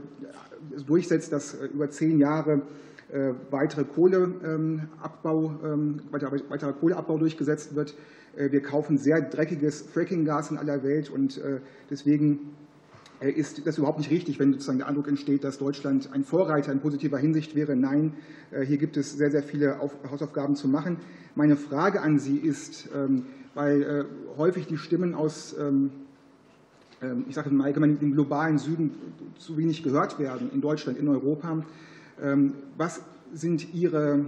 [0.89, 2.62] durchsetzt, dass über zehn Jahre
[3.11, 7.95] äh, weitere Kohleabbau, ähm, weiterer Kohleabbau durchgesetzt wird.
[8.37, 12.51] Äh, wir kaufen sehr dreckiges Frackinggas in aller Welt und äh, deswegen
[13.21, 16.79] ist das überhaupt nicht richtig, wenn sozusagen der Eindruck entsteht, dass Deutschland ein Vorreiter in
[16.79, 17.75] positiver Hinsicht wäre.
[17.75, 18.13] Nein,
[18.65, 20.99] hier gibt es sehr, sehr viele Hausaufgaben zu machen.
[21.35, 23.25] Meine Frage an Sie ist, ähm,
[23.57, 24.07] weil
[24.37, 25.91] häufig die Stimmen aus, ähm,
[27.29, 28.93] ich sage mal dem globalen Süden
[29.37, 31.65] zu wenig gehört werden, in Deutschland, in Europa, ähm,
[32.77, 33.01] was
[33.33, 34.25] sind Ihre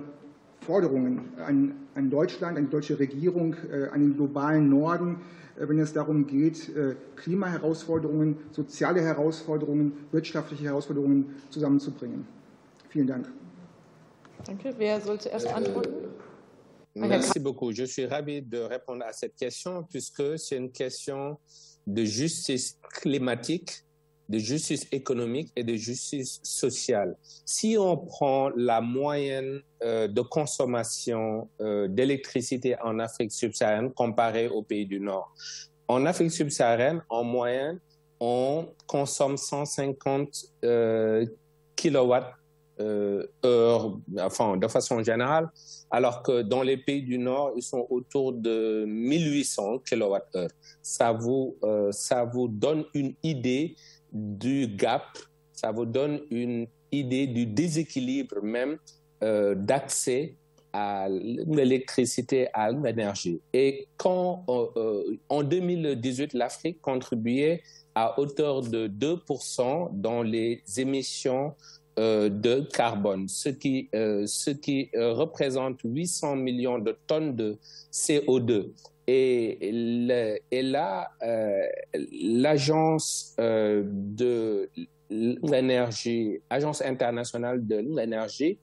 [0.60, 5.20] Forderungen an, an, Deutschland, an die deutsche Regierung, äh, an den globalen Norden,
[5.58, 12.26] äh, wenn es darum geht, äh, Klimaherausforderungen, soziale Herausforderungen, wirtschaftliche Herausforderungen zusammenzubringen?
[12.90, 13.32] Vielen Dank.
[14.44, 14.74] Danke.
[14.78, 15.94] Wer soll zuerst antworten?
[16.94, 17.72] Merci beaucoup.
[17.72, 21.38] Je suis ravi de répondre à cette question puisque c'est une question
[21.86, 23.84] de justice climatique
[24.30, 27.16] de justice économique et de justice sociale.
[27.44, 34.62] Si on prend la moyenne euh, de consommation euh, d'électricité en Afrique subsaharienne comparée aux
[34.62, 35.34] pays du Nord,
[35.88, 37.80] en Afrique subsaharienne, en moyenne,
[38.20, 40.28] on consomme 150
[40.64, 41.26] euh,
[43.44, 45.50] euh, enfin, de façon générale,
[45.90, 50.46] alors que dans les pays du Nord, ils sont autour de 1800 kWh.
[50.80, 51.56] Ça vous,
[51.90, 53.74] ça vous donne une idée
[54.12, 55.06] du gap,
[55.52, 58.78] ça vous donne une idée du déséquilibre même
[59.22, 60.34] euh, d'accès
[60.72, 63.40] à l'électricité, à l'énergie.
[63.52, 67.62] Et quand euh, euh, en 2018, l'Afrique contribuait
[67.94, 71.54] à hauteur de 2% dans les émissions
[71.96, 77.58] de carbone, ce qui, ce qui représente 800 millions de tonnes de
[77.92, 78.70] CO2.
[79.12, 81.66] Et, là, euh,
[82.22, 84.70] l'agence euh, de
[85.10, 88.58] l'énergie, agence internationale de l'énergie,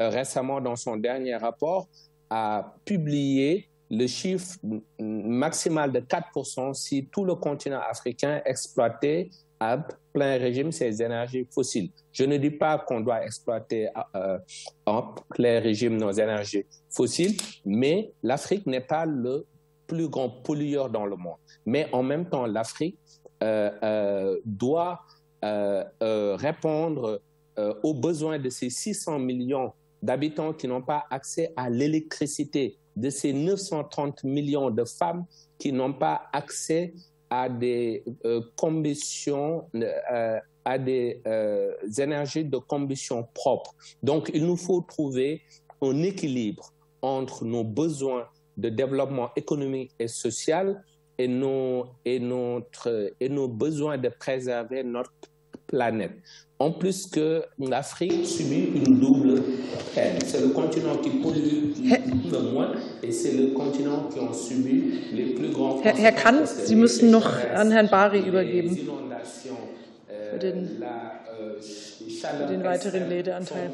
[0.00, 1.88] euh, récemment dans son dernier rapport,
[2.30, 4.56] a publié le chiffre
[5.00, 9.28] maximal de 4% si tout le continent africain exploitait
[9.58, 9.76] à
[10.14, 11.90] plein régime ces énergies fossiles.
[12.12, 14.38] Je ne dis pas qu'on doit exploiter euh,
[14.86, 15.02] en
[15.34, 17.36] plein régime nos énergies fossiles,
[17.66, 19.44] mais l'Afrique n'est pas le
[19.90, 21.40] plus grand pollueur dans le monde.
[21.66, 22.98] Mais en même temps, l'Afrique
[23.42, 25.00] euh, euh, doit
[25.42, 27.20] répondre
[27.82, 29.72] aux besoins de ces 600 millions
[30.02, 35.24] d'habitants qui n'ont pas accès à l'électricité, de ces 930 millions de femmes
[35.58, 36.92] qui n'ont pas accès
[37.30, 43.74] à des euh, combustions, euh, à des euh, énergies de combustion propres.
[44.02, 45.42] Donc, il nous faut trouver
[45.80, 48.26] un équilibre entre nos besoins
[48.56, 50.82] de développement économique et social
[51.18, 55.12] et nos, et notre, et nos besoins de préserver notre
[55.66, 56.12] planète.
[56.58, 59.42] En plus que l'Afrique subit une double
[59.94, 60.18] peine.
[60.26, 61.72] C'est le continent qui pollue
[62.30, 62.72] le moins
[63.02, 64.82] et c'est le continent qui en subit
[65.12, 68.76] les plus grands Herr, Herr Kann, Sie müssen noch an Herrn Bari übergeben
[70.32, 70.68] für den,
[71.58, 73.70] für den weiteren Redeanteil.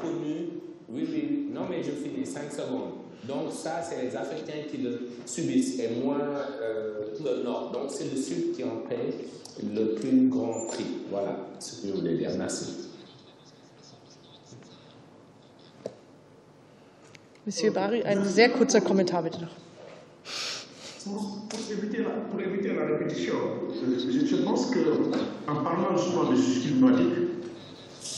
[0.89, 2.93] Non, mais je finis, 5 secondes.
[3.26, 7.72] Donc ça, c'est les Africains qui le subissent et moins euh, le Nord.
[7.72, 9.14] Donc c'est le Sud qui en paye
[9.62, 10.87] le plus grand prix.
[11.11, 12.30] Voilà ce que je voulais dire.
[12.39, 12.87] Merci.
[17.47, 19.55] Monsieur Bari, ein sehr kurzer Kommentar bitte noch.
[21.05, 23.34] Pour, éviter, la, pour éviter la répétition,
[23.72, 27.12] je, je pense qu'en parlant justement de justice climatique,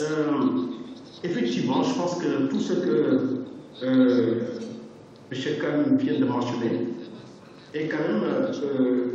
[0.01, 0.78] euh,
[1.25, 3.45] effectivement, je pense que tout ce que
[3.83, 4.41] euh,
[5.31, 5.39] M.
[5.61, 6.89] Kahn vient de mentionner
[7.75, 9.07] est quand même euh,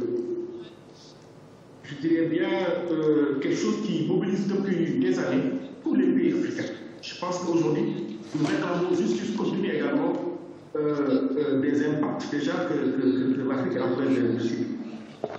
[1.84, 2.50] je dirais bien,
[2.92, 5.44] euh, quelque chose qui mobilise depuis des années
[5.84, 6.74] tous les pays africains.
[7.02, 10.14] Je pense qu'aujourd'hui, nous réclamons justice continue également
[11.62, 14.66] des impacts déjà que, que, que l'Afrique train de subir.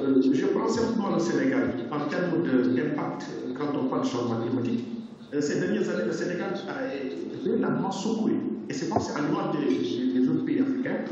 [0.00, 2.42] Euh, je prends simplement le Sénégal en termes
[2.74, 4.93] d'impact quand on parle de changement climatique.
[5.34, 8.32] Euh, ces dernières années, le Sénégal a véritablement secoué.
[8.68, 11.04] Et c'est pas à l'image des, des autres pays africains.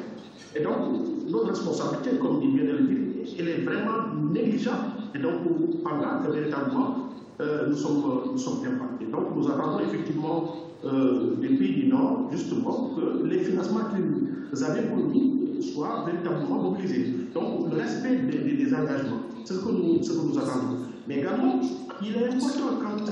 [0.55, 2.99] Et donc, notre responsabilité, comme il vient de le dire,
[3.39, 4.93] elle est vraiment négligeable.
[5.15, 7.09] Et donc, pendant que véritablement,
[7.41, 8.03] euh, nous, sommes,
[8.33, 9.07] nous sommes impactés.
[9.11, 10.55] Donc, nous attendons effectivement
[10.85, 17.15] euh, des pays du Nord, justement, que les financements qu'ils avaient promis soient véritablement mobilisés.
[17.35, 20.79] Donc, le respect des, engagements, c'est ce, ce que nous attendons.
[21.09, 21.61] Mais également,
[22.03, 23.05] il est important quand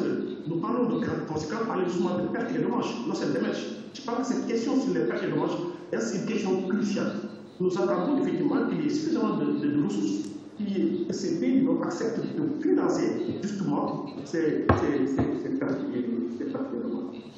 [0.50, 2.94] nous parlons de conséquences, parler justement de pertes et dommages.
[3.06, 3.34] Non, c'est le
[3.94, 5.56] Je pense que cette question sur les pertes et dommages,
[5.98, 7.12] c'est une question cruciale.
[7.60, 10.30] Nous attendons effectivement qu'il y ait suffisamment de, de, de ressources
[11.08, 15.78] que ces pays acceptent de financer justement ces, ces, ces, ces pertes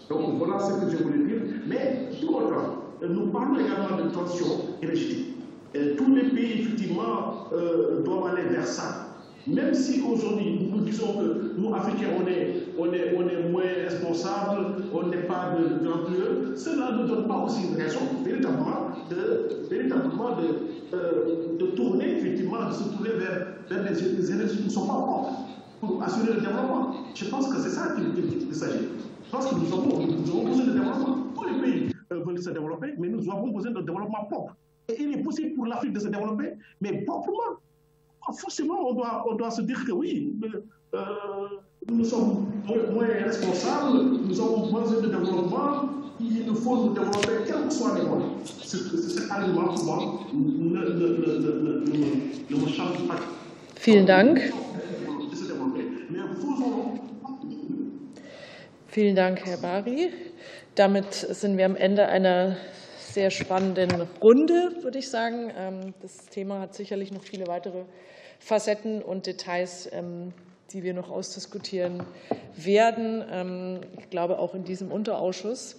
[0.09, 1.43] Donc voilà ce que je voulais dire.
[1.69, 4.47] Mais tout autant, nous parlons également de tension
[4.83, 5.29] énergétique.
[5.75, 9.13] Et tous les pays, effectivement, euh, doivent aller vers ça.
[9.47, 13.63] Même si aujourd'hui nous disons que nous, Africains, on est, on est, on est moins
[13.63, 20.37] responsables, on n'est pas d'ampleur, cela ne donne pas aussi une raison véritablement de, véritablement
[20.37, 24.71] de, euh, de tourner, effectivement, de se tourner vers, vers des, des énergies qui ne
[24.71, 25.33] sont pas propres
[25.81, 26.95] pour assurer le développement.
[27.15, 28.89] Je pense que c'est ça qu'il s'agit.
[29.27, 31.17] Je pense que nous avons, nous besoin de développement.
[31.35, 34.57] Tous les pays euh, veulent se développer, mais nous avons besoin de développement propre.
[34.89, 37.59] Et il est possible pour l'Afrique de se développer, mais proprement
[38.31, 40.33] forcément, on doit, on doit se dire que oui,
[40.95, 41.05] euh,
[41.91, 42.47] nous sommes
[42.93, 45.89] moins responsables, nous avons besoin de développement,
[46.21, 48.33] il nous faut nous développer, quel que soit moyens.
[48.65, 50.81] Cet argument, pour moi, ne,
[52.57, 53.21] me change pas.
[53.77, 54.41] Vielen Dank.
[58.89, 60.11] Vielen Dank, Herr Bari.
[60.75, 62.57] Damit sind wir am Ende einer
[62.99, 63.91] sehr spannenden
[64.23, 65.51] Runde, würde ich sagen.
[65.57, 67.85] Ähm, das Thema hat sicherlich noch viele weitere
[68.39, 70.33] Facetten und Details, ähm,
[70.73, 72.03] die wir noch ausdiskutieren
[72.57, 73.25] werden.
[73.31, 75.77] Ähm, ich glaube auch in diesem Unterausschuss.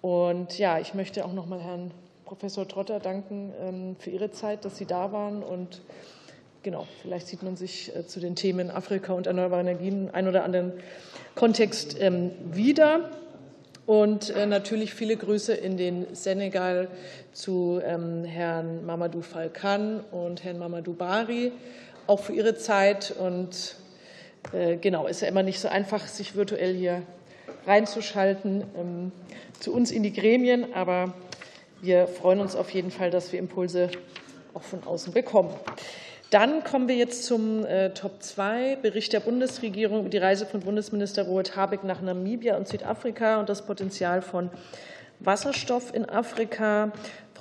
[0.00, 1.90] Und ja, ich möchte auch noch mal Herrn
[2.24, 5.42] Professor Trotter danken ähm, für Ihre Zeit, dass Sie da waren.
[5.42, 5.82] Und
[6.62, 10.28] genau, vielleicht sieht man sich äh, zu den Themen Afrika und erneuerbare Energien in einem
[10.28, 10.72] oder anderen
[11.34, 13.10] Kontext wieder.
[13.86, 16.88] Und äh, natürlich viele Grüße in den Senegal
[17.32, 21.52] zu Herrn Mamadou Falkan und Herrn Mamadou Bari
[22.06, 23.14] auch für Ihre Zeit.
[23.18, 23.76] Und
[24.80, 27.02] genau, ist ja immer nicht so einfach, sich virtuell hier
[27.66, 29.12] reinzuschalten ähm,
[29.60, 30.74] zu uns in die Gremien.
[30.74, 31.14] Aber
[31.80, 33.90] wir freuen uns auf jeden Fall, dass wir Impulse
[34.54, 35.50] auch von außen bekommen.
[36.30, 40.60] Dann kommen wir jetzt zum äh, Top 2, Bericht der Bundesregierung über die Reise von
[40.60, 44.48] Bundesminister Robert Habeck nach Namibia und Südafrika und das Potenzial von
[45.20, 46.90] Wasserstoff in Afrika.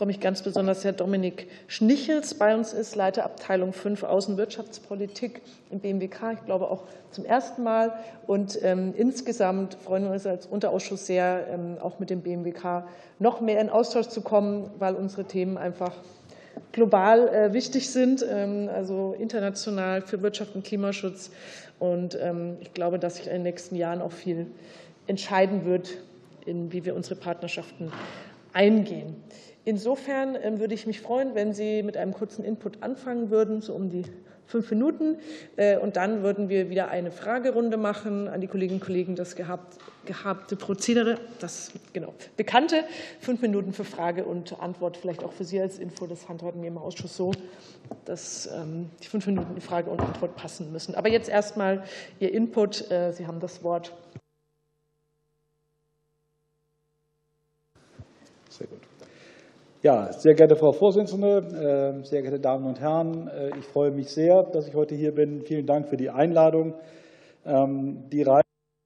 [0.01, 5.79] Freue mich ganz besonders, Herr Dominik Schnichels bei uns ist, Leiter Abteilung 5 Außenwirtschaftspolitik im
[5.79, 6.33] BMWK.
[6.33, 7.93] Ich glaube auch zum ersten Mal.
[8.25, 12.87] Und ähm, insgesamt freuen wir uns als Unterausschuss sehr, ähm, auch mit dem BMWK
[13.19, 15.93] noch mehr in Austausch zu kommen, weil unsere Themen einfach
[16.71, 21.29] global äh, wichtig sind, ähm, also international für Wirtschaft und Klimaschutz.
[21.77, 24.47] Und ähm, ich glaube, dass sich in den nächsten Jahren auch viel
[25.05, 25.91] entscheiden wird,
[26.47, 27.91] in wie wir unsere Partnerschaften
[28.53, 29.15] eingehen.
[29.63, 33.73] Insofern ähm, würde ich mich freuen, wenn Sie mit einem kurzen Input anfangen würden, so
[33.73, 34.03] um die
[34.51, 35.17] fünf Minuten.
[35.55, 39.15] Äh, und dann würden wir wieder eine Fragerunde machen an die Kolleginnen und Kollegen.
[39.15, 42.83] Das gehabt, gehabte Prozedere, das genau bekannte,
[43.19, 46.05] fünf Minuten für Frage und Antwort, vielleicht auch für Sie als Info.
[46.05, 47.31] Das handhaben wir im Ausschuss so,
[48.05, 50.95] dass ähm, die fünf Minuten Frage und Antwort passen müssen.
[50.95, 51.83] Aber jetzt erstmal
[52.19, 52.91] Ihr Input.
[52.91, 53.93] Äh, Sie haben das Wort.
[58.51, 58.79] Sehr gut.
[59.81, 64.09] Ja, sehr geehrte Frau Vorsitzende, ähm, sehr geehrte Damen und Herren, äh, ich freue mich
[64.09, 65.41] sehr, dass ich heute hier bin.
[65.41, 66.73] Vielen Dank für die Einladung.
[67.45, 68.43] Ähm, die Reise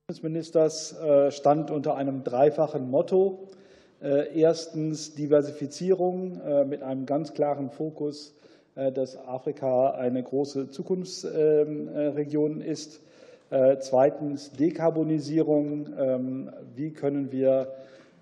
[0.08, 3.48] des Ministers äh, stand unter einem dreifachen Motto.
[4.04, 8.36] Äh, erstens Diversifizierung mit einem ganz klaren Fokus,
[8.76, 13.00] dass Afrika eine große Zukunftsregion ist.
[13.80, 15.88] Zweitens Dekarbonisierung.
[15.98, 17.74] Ähm, wie können wir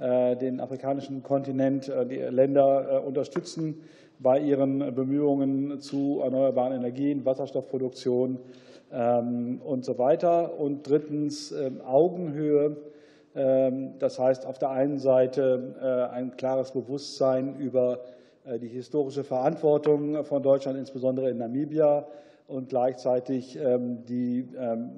[0.03, 3.83] den afrikanischen Kontinent, äh, die Länder äh, unterstützen
[4.19, 8.39] bei ihren Bemühungen zu erneuerbaren Energien, Wasserstoffproduktion
[8.91, 10.59] ähm, und so weiter.
[10.59, 12.77] Und drittens ähm, Augenhöhe.
[13.33, 18.01] Ähm, das heißt, auf der einen Seite ein klares Bewusstsein über
[18.61, 22.05] die historische Verantwortung von Deutschland, insbesondere in Namibia,
[22.45, 24.47] und gleichzeitig die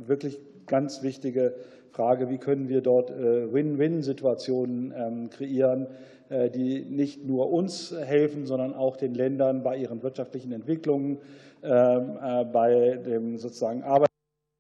[0.06, 1.54] wirklich ganz wichtige
[1.96, 5.88] Frage, wie können wir dort äh, Win-Win-Situationen ähm, kreieren,
[6.28, 11.20] äh, die nicht nur uns helfen, sondern auch den Ländern bei ihren wirtschaftlichen Entwicklungen,
[11.64, 14.10] ähm, äh, bei dem sozusagen Arbeit,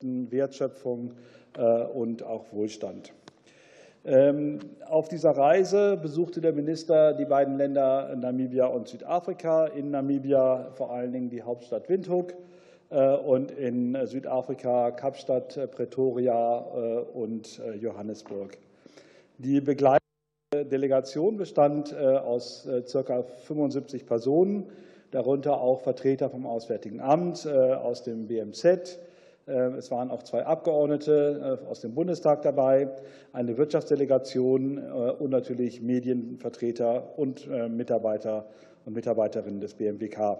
[0.01, 1.13] Wertschöpfung
[1.93, 3.13] und auch Wohlstand.
[4.03, 4.59] Ähm,
[4.89, 9.67] auf dieser Reise besuchte der Minister die beiden Länder Namibia und Südafrika.
[9.67, 12.33] In Namibia vor allen Dingen die Hauptstadt Windhoek
[12.89, 18.57] und in Südafrika Kapstadt, äh, Pretoria äh, und Johannesburg.
[19.37, 19.99] Die begleitende
[20.53, 23.23] Delegation bestand aus ca.
[23.23, 24.69] 75 Personen,
[25.11, 28.97] darunter auch Vertreter vom Auswärtigen Amt, aus dem BMZ.
[29.45, 32.87] Es waren auch zwei Abgeordnete aus dem Bundestag dabei,
[33.33, 38.45] eine Wirtschaftsdelegation und natürlich Medienvertreter und Mitarbeiter
[38.85, 40.37] und Mitarbeiterinnen des BMWK.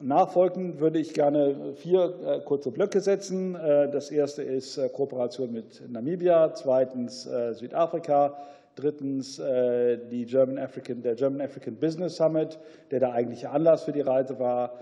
[0.00, 3.54] Nachfolgend würde ich gerne vier äh, kurze Blöcke setzen.
[3.54, 8.36] Äh, das erste ist äh, Kooperation mit Namibia, zweitens Südafrika,
[8.74, 12.58] drittens die German African, der German African Business Summit,
[12.90, 14.72] der der eigentliche Anlass für die Reise war,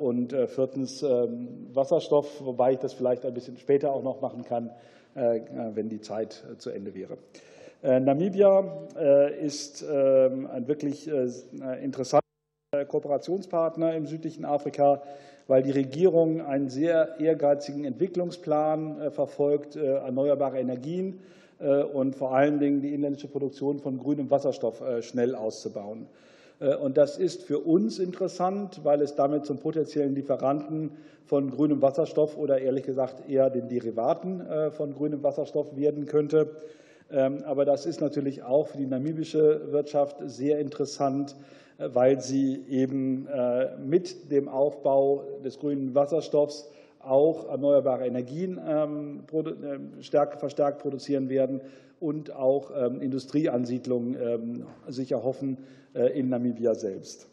[0.00, 4.70] und viertens ähm, Wasserstoff, wobei ich das vielleicht ein bisschen später auch noch machen kann,
[5.14, 7.16] wenn die Zeit zu Ende wäre.
[7.82, 8.64] Namibia
[9.40, 12.21] ist ähm, ein wirklich interessantes
[12.88, 15.02] Kooperationspartner im südlichen Afrika,
[15.46, 21.20] weil die Regierung einen sehr ehrgeizigen Entwicklungsplan äh, verfolgt, äh, erneuerbare Energien
[21.60, 26.06] äh, und vor allen Dingen die inländische Produktion von grünem Wasserstoff schnell auszubauen.
[26.80, 30.92] Und das ist für uns interessant, weil es damit zum potenziellen Lieferanten
[31.26, 36.52] von grünem Wasserstoff oder ehrlich gesagt eher den Derivaten von grünem Wasserstoff werden könnte.
[37.12, 41.36] Ähm, aber das ist natürlich auch für die namibische Wirtschaft sehr interessant,
[41.78, 50.38] weil sie eben äh, mit dem Aufbau des grünen Wasserstoffs auch erneuerbare Energien ähm, äh,
[50.38, 51.60] verstärkt produzieren werden
[52.00, 55.58] und auch ähm, Industrieansiedlungen ähm, sich erhoffen
[55.94, 57.28] äh, in Namibia selbst.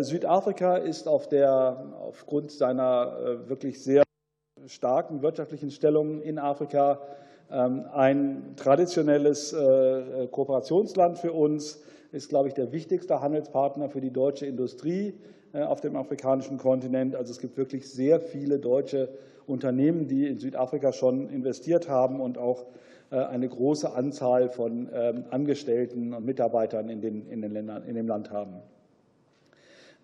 [0.00, 4.04] Südafrika ist auf der, aufgrund seiner wirklich sehr
[4.66, 7.00] starken wirtschaftlichen Stellung in Afrika
[7.54, 9.54] ein traditionelles
[10.30, 11.80] Kooperationsland für uns
[12.14, 15.14] ist, glaube ich, der wichtigste Handelspartner für die deutsche Industrie
[15.52, 17.14] äh, auf dem afrikanischen Kontinent.
[17.16, 19.08] Also es gibt wirklich sehr viele deutsche
[19.46, 22.66] Unternehmen, die in Südafrika schon investiert haben und auch
[23.10, 27.94] äh, eine große Anzahl von ähm, Angestellten und Mitarbeitern in, den, in, den Ländern, in
[27.94, 28.54] dem Land haben.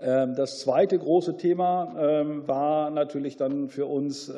[0.00, 4.32] Ähm, das zweite große Thema ähm, war natürlich dann für uns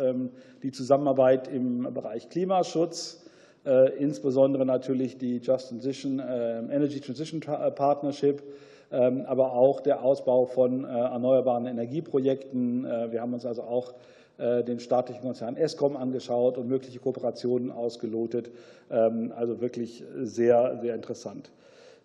[0.63, 3.23] die Zusammenarbeit im Bereich Klimaschutz.
[3.65, 8.43] Äh, insbesondere natürlich die Just Transition, äh, Energy Transition äh, Partnership,
[8.91, 12.85] ähm, aber auch der Ausbau von erneuerbaren Energieprojekten.
[13.11, 13.95] Wir haben uns also auch
[14.39, 18.51] den staatlichen Konzern Eskom angeschaut und mögliche Kooperationen ausgelotet.
[18.91, 21.53] Ähm, also wirklich sehr, sehr interessant.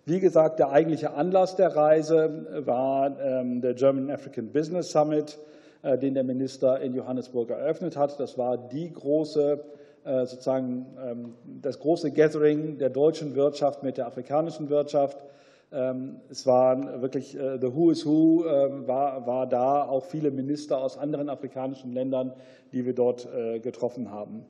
[0.08, 5.38] Wie gesagt, der eigentliche Anlass der Reise war ähm, der German African Business Summit,
[5.82, 8.18] äh, den der Minister in Johannesburg eröffnet hat.
[8.18, 9.62] Das war die große
[10.06, 15.18] äh, sozusagen ähm, das große Gathering der deutschen Wirtschaft mit der afrikanischen Wirtschaft.
[15.74, 20.78] Ähm, es waren wirklich äh, the who is who war, war da, auch viele Minister
[20.78, 22.32] aus anderen afrikanischen Ländern,
[22.72, 23.28] die wir dort
[23.62, 24.46] getroffen haben.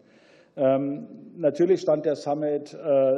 [0.59, 2.75] Natürlich stand der Summit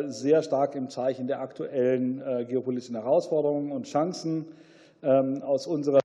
[0.08, 4.46] sehr stark im Zeichen der aktuellen geopolitischen Herausforderungen und Chancen.
[5.02, 6.02] Aus unserer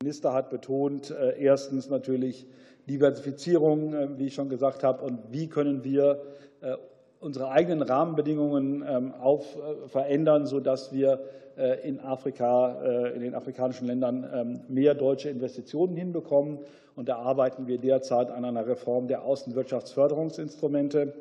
[0.00, 2.46] Minister hat betont, erstens natürlich
[2.88, 6.22] Diversifizierung, äh, wie ich schon gesagt habe, und wie können wir
[6.60, 6.76] äh,
[7.20, 11.20] unsere eigenen Rahmenbedingungen ähm, auf, äh, verändern, sodass wir
[11.84, 16.58] in Afrika, in den afrikanischen Ländern ähm, mehr deutsche Investitionen hinbekommen.
[16.94, 21.14] Und da arbeiten wir derzeit an einer Reform der Außenwirtschaftsförderungsinstrumente.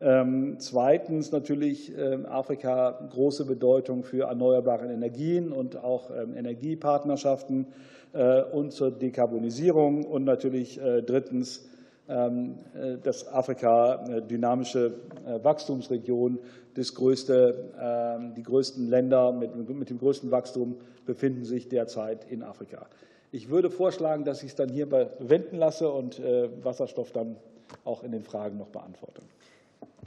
[0.00, 1.92] Ähm, zweitens natürlich
[2.28, 7.66] Afrika große Bedeutung für erneuerbare Energien und auch Energiepartnerschaften.
[8.12, 11.71] Äh, und zur Dekarbonisierung und natürlich äh, drittens ähm, äh,
[12.06, 14.94] dass Afrika dynamische
[15.42, 16.38] Wachstumsregion,
[16.74, 20.76] das größte, ähm, die größten Länder mit, mit dem größten Wachstum
[21.06, 22.86] befinden sich derzeit in Afrika.
[23.30, 26.20] Ich würde vorschlagen, dass ich es dann hierbei bewenden lasse und
[26.62, 27.36] Wasserstoff dann
[27.84, 29.22] auch in den Fragen noch beantworte.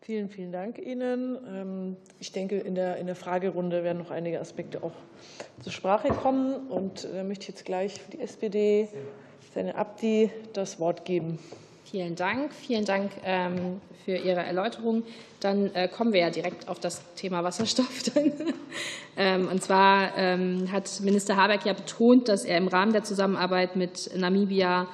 [0.06, 1.36] Vielen, vielen Dank Ihnen.
[1.48, 4.92] Ähm, ich denke, in der, in der Fragerunde werden noch einige Aspekte auch
[5.64, 6.68] zur Sprache kommen.
[6.68, 8.88] Und da möchte ich jetzt gleich für die SPD
[9.56, 11.40] Seine Abdi das Wort geben.
[11.96, 12.52] Vielen Dank.
[12.54, 15.04] Vielen Dank ähm, für Ihre Erläuterung.
[15.40, 17.88] Dann äh, kommen wir ja direkt auf das Thema Wasserstoff.
[19.18, 20.12] Ähm, und zwar
[20.74, 24.88] hat Minister Habeck ja betont, dass er im Rahmen der Zusammenarbeit mit Namibia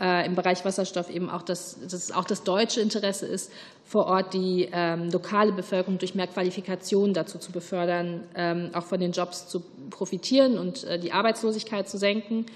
[0.00, 3.52] äh, im Bereich Wasserstoff eben auch das, dass auch das deutsche Interesse ist,
[3.84, 8.98] vor Ort die ähm, lokale Bevölkerung durch mehr Qualifikation dazu zu befördern, ähm, auch von
[8.98, 12.46] den Jobs zu profitieren und äh, die Arbeitslosigkeit zu senken.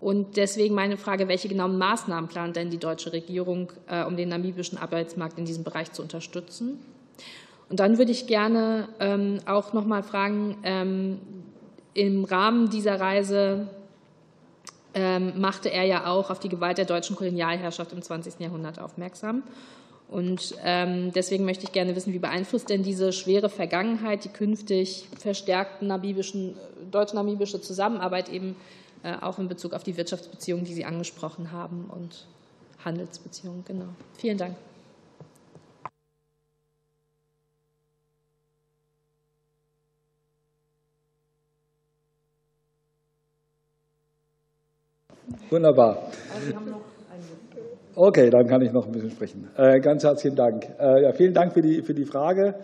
[0.00, 4.30] Und deswegen meine Frage, welche genauen Maßnahmen plant denn die deutsche Regierung, äh, um den
[4.30, 6.78] namibischen Arbeitsmarkt in diesem Bereich zu unterstützen?
[7.68, 11.18] Und dann würde ich gerne ähm, auch noch mal fragen, ähm,
[11.92, 13.68] im Rahmen dieser Reise
[14.94, 18.40] ähm, machte er ja auch auf die Gewalt der deutschen Kolonialherrschaft im 20.
[18.40, 19.42] Jahrhundert aufmerksam.
[20.08, 20.56] Und
[21.14, 26.56] deswegen möchte ich gerne wissen, wie beeinflusst denn diese schwere Vergangenheit die künftig verstärkten namibischen,
[26.90, 28.79] deutsch-namibische Zusammenarbeit eben äh,
[29.20, 32.26] auch in Bezug auf die Wirtschaftsbeziehungen, die Sie angesprochen haben und
[32.84, 33.64] Handelsbeziehungen.
[33.64, 33.86] Genau.
[34.18, 34.56] Vielen Dank.
[45.50, 46.10] Wunderbar.
[47.96, 49.50] Okay, dann kann ich noch ein bisschen sprechen.
[49.56, 50.64] Äh, ganz herzlichen Dank.
[50.78, 52.54] Äh, ja, vielen Dank für die, für die Frage.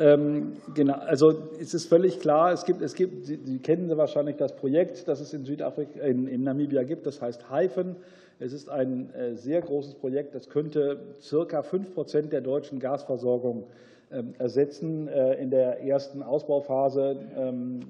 [0.00, 4.36] Ähm, genau, also es ist völlig klar, es gibt, es gibt Sie, Sie kennen wahrscheinlich
[4.36, 7.96] das Projekt, das es in Südafrika, in, in Namibia gibt, das heißt HIFEN.
[8.40, 13.64] Es ist ein äh, sehr großes Projekt, das könnte circa 5 Prozent der deutschen Gasversorgung
[14.10, 17.80] ähm, ersetzen in der ersten Ausbauphase ähm,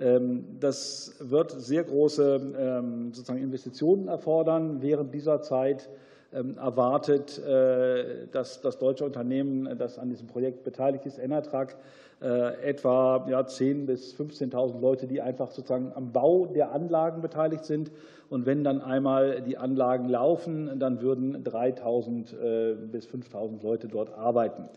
[0.00, 4.80] ähm, das wird sehr große sozusagen Investitionen erfordern.
[4.80, 5.88] Während dieser Zeit
[6.30, 11.76] erwartet äh, dass das deutsche Unternehmen, das an diesem Projekt beteiligt ist, Enertrag,
[12.20, 17.64] äh, etwa ja, 10.000 bis 15.000 Leute, die einfach sozusagen am Bau der Anlagen beteiligt
[17.64, 17.90] sind.
[18.28, 24.12] Und wenn dann einmal die Anlagen laufen, dann würden 3.000 äh, bis 5.000 Leute dort
[24.12, 24.68] arbeiten.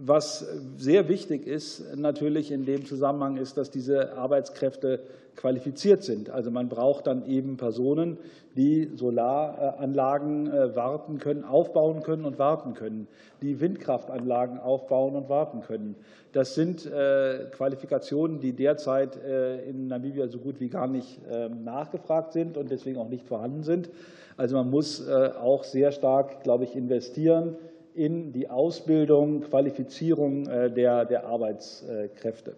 [0.00, 0.44] Was
[0.76, 5.00] sehr wichtig ist natürlich in dem Zusammenhang ist, dass diese Arbeitskräfte
[5.38, 6.30] qualifiziert sind.
[6.30, 8.18] Also man braucht dann eben Personen,
[8.56, 13.06] die Solaranlagen äh, warten können, aufbauen können und warten können,
[13.40, 15.94] die Windkraftanlagen aufbauen und warten können.
[16.32, 21.62] Das sind äh, Qualifikationen, die derzeit äh, in Namibia so gut wie gar nicht ähm,
[21.62, 23.90] nachgefragt sind und deswegen auch nicht vorhanden sind.
[24.36, 27.56] Also man muss auch sehr stark, glaube ich, investieren
[27.94, 32.54] in die Ausbildung, Qualifizierung der, der Arbeitskräfte.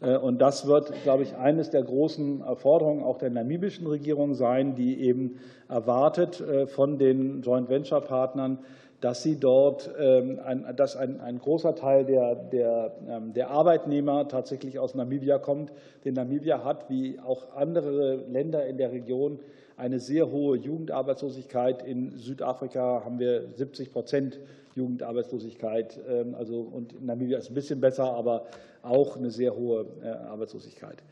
[0.00, 4.74] Äh, und das wird, glaube ich, eines der großen Forderungen auch der namibischen Regierung sein,
[4.74, 5.38] die eben
[5.68, 8.58] erwartet äh, von den Joint Venture Partnern,
[9.00, 10.40] dass sie dort, ähm,
[10.76, 15.72] dass ein, ein großer Teil der, der, ähm, der Arbeitnehmer tatsächlich aus Namibia kommt.
[16.04, 19.38] Denn Namibia hat, wie auch andere Länder in der Region,
[19.76, 21.84] eine sehr hohe Jugendarbeitslosigkeit.
[21.86, 24.40] In Südafrika haben wir 70 Prozent
[24.74, 26.00] Jugendarbeitslosigkeit.
[26.08, 28.46] Ähm, also, und in Namibia ist ein bisschen besser, aber
[28.82, 31.02] auch eine sehr hohe äh, Arbeitslosigkeit.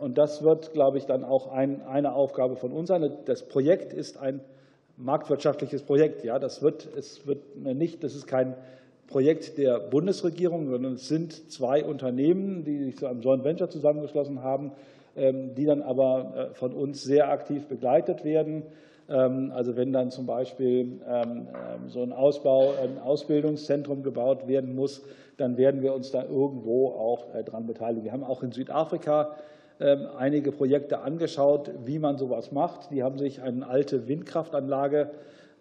[0.00, 3.18] Und das wird, glaube ich, dann auch ein, eine Aufgabe von uns sein.
[3.24, 4.40] Das Projekt ist ein
[4.96, 6.24] marktwirtschaftliches Projekt.
[6.24, 8.54] Ja, das wird, es wird nicht, das ist kein
[9.06, 14.42] Projekt der Bundesregierung, sondern es sind zwei Unternehmen, die sich zu einem Joint Venture zusammengeschlossen
[14.42, 14.72] haben,
[15.16, 18.64] ähm, die dann aber äh, von uns sehr aktiv begleitet werden.
[19.08, 21.00] Ähm, also wenn dann zum Beispiel
[21.88, 25.02] so ein Ausbau, ein Ausbildungszentrum gebaut werden muss,
[25.36, 28.04] dann werden wir uns da irgendwo auch äh, dran beteiligen.
[28.04, 29.36] Wir haben auch in Südafrika ähm,
[29.78, 32.90] einige Projekte angeschaut, wie man sowas macht.
[32.90, 35.10] Die haben sich eine alte Windkraftanlage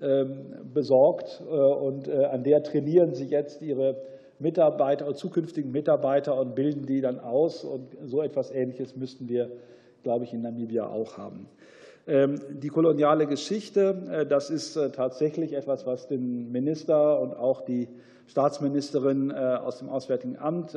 [0.01, 3.95] ähm, besorgt äh, und äh, an der trainieren sie jetzt ihre
[4.39, 7.63] Mitarbeiter, zukünftigen Mitarbeiter und bilden die dann aus.
[7.63, 9.49] Und so etwas Ähnliches müssten wir,
[10.03, 11.47] glaube ich, in Namibia auch haben.
[12.07, 17.87] Ähm, die koloniale Geschichte, äh, das ist tatsächlich etwas, was den Minister und auch die
[18.27, 20.75] Staatsministerin aus dem Auswärtigen Amt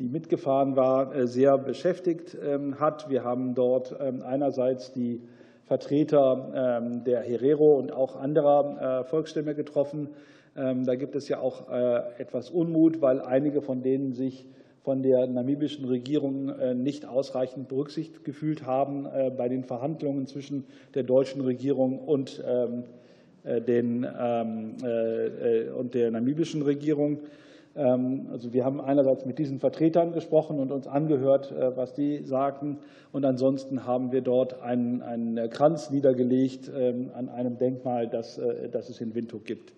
[0.00, 3.10] die mitgefahren war, äh, sehr beschäftigt ähm, hat.
[3.10, 5.20] Wir haben dort ähm, einerseits die
[5.66, 10.08] Vertreter ähm, der Herero und auch anderer äh, Volksstämme getroffen.
[10.52, 14.48] Da gibt es ja auch äh, etwas Unmut, weil einige von denen sich
[14.82, 16.52] von der namibischen Regierung
[16.82, 19.06] nicht ausreichend berücksichtigt gefühlt haben
[19.36, 20.64] bei den Verhandlungen zwischen
[20.94, 22.42] der deutschen Regierung und,
[23.44, 27.20] den, und der namibischen Regierung.
[27.76, 32.22] Ähm, also wir haben einerseits mit diesen Vertretern gesprochen und uns angehört, äh, was die
[32.24, 32.78] sagten.
[33.12, 38.68] Und ansonsten haben wir dort einen, einen Kranz niedergelegt ähm, an einem Denkmal, das, äh,
[38.68, 39.72] das es in Windhoek gibt.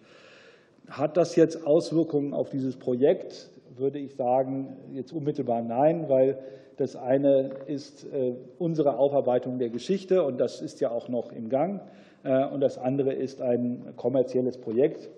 [0.88, 3.50] Hat das jetzt Auswirkungen auf dieses Projekt?
[3.76, 6.38] Würde ich sagen, jetzt unmittelbar nein, weil
[6.76, 11.48] das eine ist äh, unsere Aufarbeitung der Geschichte und das ist ja auch noch im
[11.48, 11.80] Gang.
[12.52, 15.10] Und das andere ist ein kommerzielles Projekt,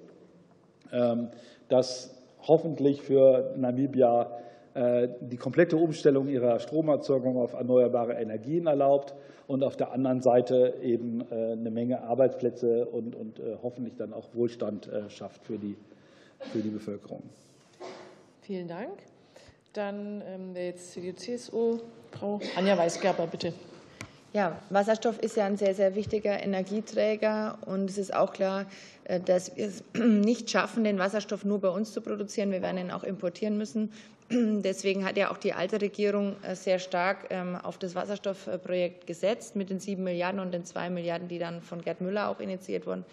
[0.90, 1.28] ähm,
[1.68, 2.13] das
[2.46, 4.30] hoffentlich für Namibia
[4.74, 9.14] äh, die komplette Umstellung ihrer Stromerzeugung auf erneuerbare Energien erlaubt
[9.46, 14.12] und auf der anderen Seite eben äh, eine Menge Arbeitsplätze und, und äh, hoffentlich dann
[14.12, 15.76] auch Wohlstand schafft für die,
[16.52, 17.22] für die Bevölkerung.
[18.42, 18.90] Vielen Dank.
[19.72, 21.78] Dann ähm, jetzt die CSU,
[22.12, 23.52] Frau Anja Weisgerber, bitte.
[24.34, 28.66] Ja, Wasserstoff ist ja ein sehr, sehr wichtiger Energieträger und es ist auch klar,
[29.04, 32.50] äh, dass wir es nicht schaffen, den Wasserstoff nur bei uns zu produzieren.
[32.50, 33.92] Wir werden ihn auch importieren müssen.
[34.32, 39.54] Deswegen hat ja auch die alte Regierung äh, sehr stark ähm, auf das Wasserstoffprojekt gesetzt
[39.54, 42.88] mit den sieben Milliarden und den zwei Milliarden, die dann von Gerd Müller auch initiiert
[42.88, 43.04] wurden.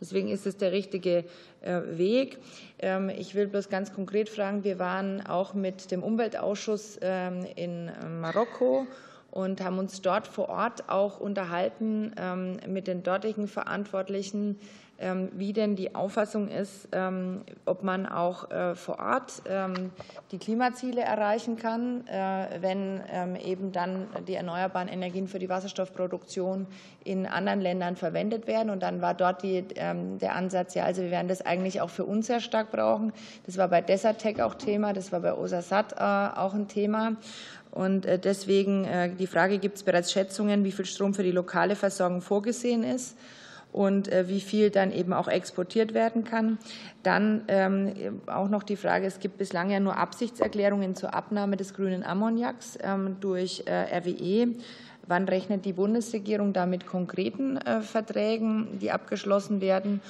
[0.00, 1.18] Deswegen ist es der richtige
[1.60, 2.38] äh, Weg.
[2.80, 7.92] Ähm, ich will bloß ganz konkret fragen, wir waren auch mit dem Umweltausschuss ähm, in
[8.20, 8.88] Marokko
[9.34, 14.60] und haben uns dort vor Ort auch unterhalten ähm, mit den dortigen Verantwortlichen,
[15.00, 19.42] ähm, wie denn die Auffassung ist, ähm, ob man auch äh, vor Ort
[20.30, 23.00] die Klimaziele erreichen kann, äh, wenn
[23.44, 26.66] eben dann die erneuerbaren Energien für die Wasserstoffproduktion
[27.02, 28.70] in anderen Ländern verwendet werden.
[28.70, 32.04] Und dann war dort die, der Ansatz, ja, also wir werden das eigentlich auch für
[32.04, 33.12] uns sehr stark brauchen.
[33.46, 37.16] Das war bei Desertec auch Thema, das war bei Osasat äh, auch ein Thema.
[37.74, 41.32] Und äh, deswegen äh, die Frage, gibt es bereits Schätzungen, wie viel Strom für die
[41.32, 43.16] lokale Versorgung vorgesehen ist?
[43.72, 46.58] und äh, wie viel dann eben auch exportiert werden kann.
[47.02, 51.74] Dann ähm, auch noch die Frage, es gibt bislang ja nur Absichtserklärungen zur Abnahme des
[51.74, 54.54] grünen Ammoniaks ähm, durch RWE.
[55.08, 60.00] Wann rechnet die Bundesregierung da mit konkreten Verträgen, die abgeschlossen werden?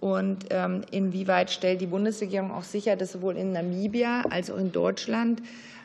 [0.00, 4.70] Und ähm, inwieweit stellt die Bundesregierung auch sicher, dass sowohl in Namibia als auch in
[4.70, 5.42] Deutschland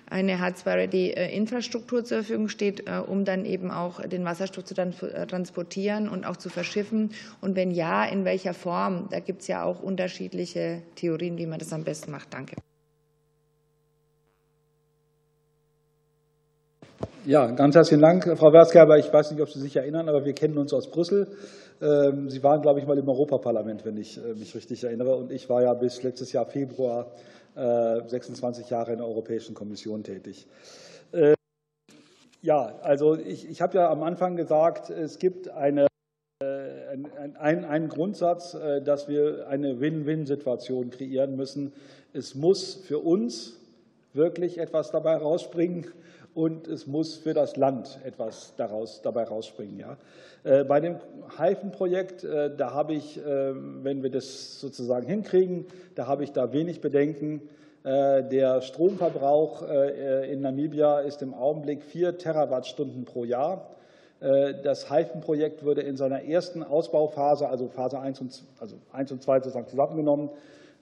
[0.09, 6.09] eine H2-Ready-Infrastruktur zur Verfügung steht, äh, um dann eben auch den Wasserstoff zu äh, transportieren
[6.09, 7.11] und auch zu verschiffen?
[7.41, 9.07] Und wenn ja, in welcher Form?
[9.09, 12.33] Da gibt es ja auch unterschiedliche Theorien, wie man das am besten macht.
[12.33, 12.55] Danke.
[17.25, 18.97] Ja, ganz herzlichen Dank, Frau Werzgerber.
[18.97, 21.27] Ich weiß nicht, ob Sie sich erinnern, aber wir kennen uns aus Brüssel.
[21.81, 25.15] Ähm, Sie waren, glaube ich, mal im Europaparlament, wenn ich äh, mich richtig erinnere.
[25.15, 27.11] Und ich war ja bis letztes Jahr Februar
[27.55, 30.47] 26 äh, Jahre in der Europäischen Kommission tätig.
[31.11, 31.35] Äh,
[32.41, 35.87] ja, also ich, ich habe ja am Anfang gesagt, es gibt eine,
[36.41, 36.97] äh,
[37.39, 41.73] ein, einen Grundsatz, dass wir eine Win-Win-Situation kreieren müssen.
[42.11, 43.59] Es muss für uns
[44.13, 45.87] wirklich etwas dabei rausspringen
[46.33, 49.79] und es muss für das Land etwas daraus, dabei rausspringen.
[49.79, 49.97] Ja.
[50.43, 50.97] Äh, bei dem
[51.37, 55.65] Haifenprojekt, äh, da habe ich, äh, wenn wir das sozusagen hinkriegen,
[55.95, 57.41] da habe ich da wenig Bedenken.
[57.85, 63.71] Der Stromverbrauch in Namibia ist im Augenblick 4 Terawattstunden pro Jahr.
[64.21, 69.39] Das Haifenprojekt würde in seiner ersten Ausbauphase, also Phase 1 und, also 1 und 2
[69.39, 70.29] sozusagen zusammengenommen,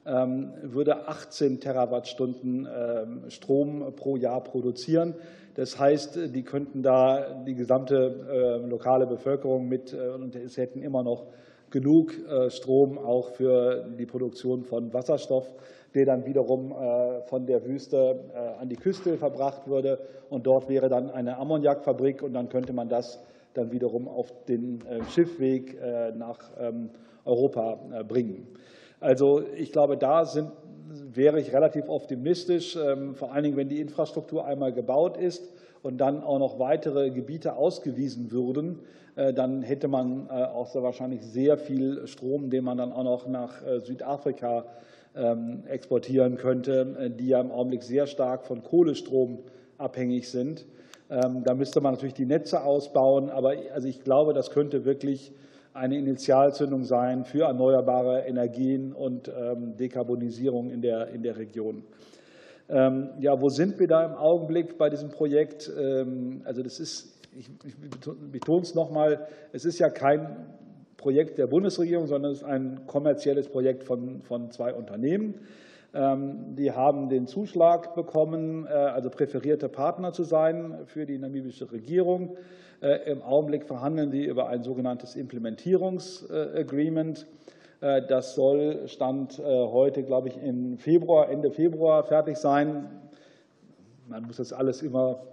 [0.06, 5.16] ähm, würde 18 Terawattstunden ähm, Strom pro Jahr produzieren.
[5.56, 11.26] Das heißt, die könnten da die gesamte lokale Bevölkerung mit und es hätten immer noch
[11.70, 12.14] genug
[12.50, 15.54] Strom auch für die Produktion von Wasserstoff,
[15.94, 16.74] der dann wiederum
[17.26, 20.00] von der Wüste an die Küste verbracht würde.
[20.30, 23.22] Und dort wäre dann eine Ammoniakfabrik und dann könnte man das
[23.54, 25.78] dann wiederum auf den Schiffweg
[26.16, 26.90] nach ähm,
[27.26, 28.48] Europa bringen.
[29.02, 30.52] Also ich glaube, da sind,
[31.14, 35.52] wäre ich relativ optimistisch, ähm, vor allen Dingen, wenn die Infrastruktur einmal gebaut ist
[35.84, 38.80] und dann auch noch weitere Gebiete ausgewiesen würden,
[39.16, 43.04] äh, dann hätte man äh, auch sehr wahrscheinlich sehr viel Strom, den man dann auch
[43.04, 44.66] noch nach äh, Südafrika
[45.16, 49.40] ähm, exportieren könnte, die ja im Augenblick sehr stark von Kohlestrom
[49.78, 50.66] abhängig sind.
[51.10, 55.34] Ähm, da müsste man natürlich die Netze ausbauen, aber also ich glaube, das könnte wirklich
[55.74, 61.84] eine Initialzündung sein für erneuerbare Energien und ähm, Dekarbonisierung in der, in der Region.
[62.70, 65.72] Ähm, ja, wo sind wir da im Augenblick bei diesem Projekt?
[65.78, 67.50] Ähm, also das ist, ich,
[68.32, 70.46] betone es nochmal, es ist ja kein
[70.98, 75.36] Projekt der Bundesregierung, sondern es ist ein kommerzielles Projekt von, von zwei Unternehmen.
[75.94, 82.38] Die haben den Zuschlag bekommen, äh, also präferierte Partner zu sein für die namibische Regierung.
[82.82, 87.28] Äh, Im Augenblick verhandeln die über ein sogenanntes Implementierungsagreement.
[87.82, 92.86] Äh, das soll Stand heute, glaube ich, im Februar, Ende Februar fertig sein.
[94.08, 95.24] Man muss das alles immer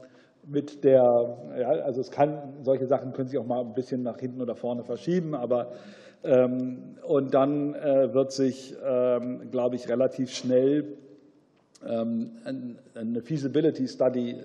[0.44, 4.18] mit der, ja, also es kann, solche Sachen können sich auch mal ein bisschen nach
[4.18, 5.76] hinten oder vorne verschieben, aber ähm,
[6.23, 10.97] und dann wird sich, ähm, glaube ich, relativ schnell
[11.86, 12.32] ähm,
[12.95, 14.36] eine Feasibility Study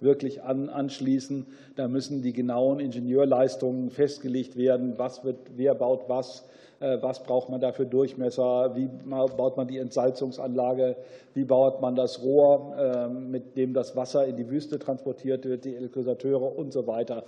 [0.00, 1.46] wirklich an, anschließen.
[1.76, 4.98] Da müssen die genauen Ingenieurleistungen festgelegt werden.
[4.98, 6.44] Was wird, wer baut was?
[6.80, 8.74] Äh, was braucht man da für Durchmesser?
[8.74, 10.96] Wie baut man die Entsalzungsanlage?
[11.34, 15.64] Wie baut man das Rohr, ähm, mit dem das Wasser in die Wüste transportiert wird,
[15.64, 17.24] die Elektrisateure und so weiter?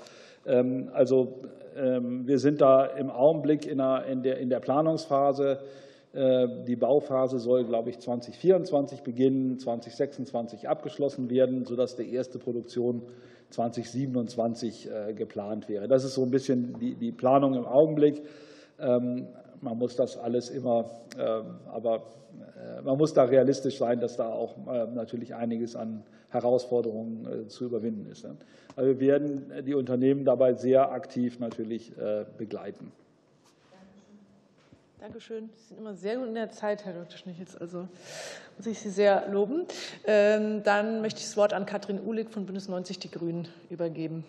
[0.46, 1.40] Ähm, also
[1.76, 5.58] ähm, wir sind da im Augenblick in der, in der Planungsphase.
[6.16, 13.02] Äh, die Bauphase soll, glaube ich, 2024 beginnen, 2026 abgeschlossen werden, sodass die erste Produktion
[13.50, 15.88] 2027 äh, geplant wäre.
[15.88, 18.22] Das ist so ein bisschen die, Planung im Augenblick.
[18.78, 19.28] Ähm,
[19.60, 20.84] man muss das alles immer,
[21.18, 22.02] ähm, aber
[22.56, 24.56] äh, man muss da realistisch sein, dass da auch
[24.94, 28.26] natürlich einiges an Herausforderungen zu überwinden ist.
[28.74, 31.92] Also wir werden die Unternehmen dabei sehr aktiv natürlich
[32.36, 32.92] begleiten.
[35.06, 35.50] Dankeschön.
[35.54, 37.16] Sie sind immer sehr gut in der Zeit, Herr Dr.
[37.16, 37.56] Schnichels.
[37.56, 37.86] Also
[38.56, 39.64] muss ich Sie sehr loben.
[40.04, 44.24] Ähm, dann möchte ich das Wort an Katrin Uhlig von Bündnis 90 Die Grünen übergeben.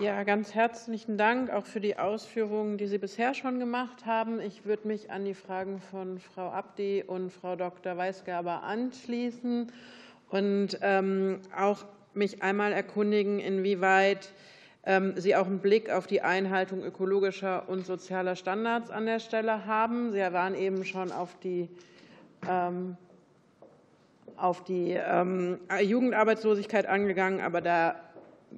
[0.00, 4.40] Ja, ganz herzlichen Dank auch für die Ausführungen, die Sie bisher schon gemacht haben.
[4.40, 7.96] Ich würde mich an die Fragen von Frau Abdi und Frau Dr.
[7.96, 9.72] Weisgerber anschließen
[10.30, 11.84] und ähm, auch
[12.14, 14.32] mich einmal erkundigen, inwieweit
[14.84, 19.66] ähm, Sie auch einen Blick auf die Einhaltung ökologischer und sozialer Standards an der Stelle
[19.66, 20.12] haben.
[20.12, 21.68] Sie waren eben schon auf die,
[22.48, 22.96] ähm,
[24.36, 27.96] auf die ähm, Jugendarbeitslosigkeit angegangen, aber da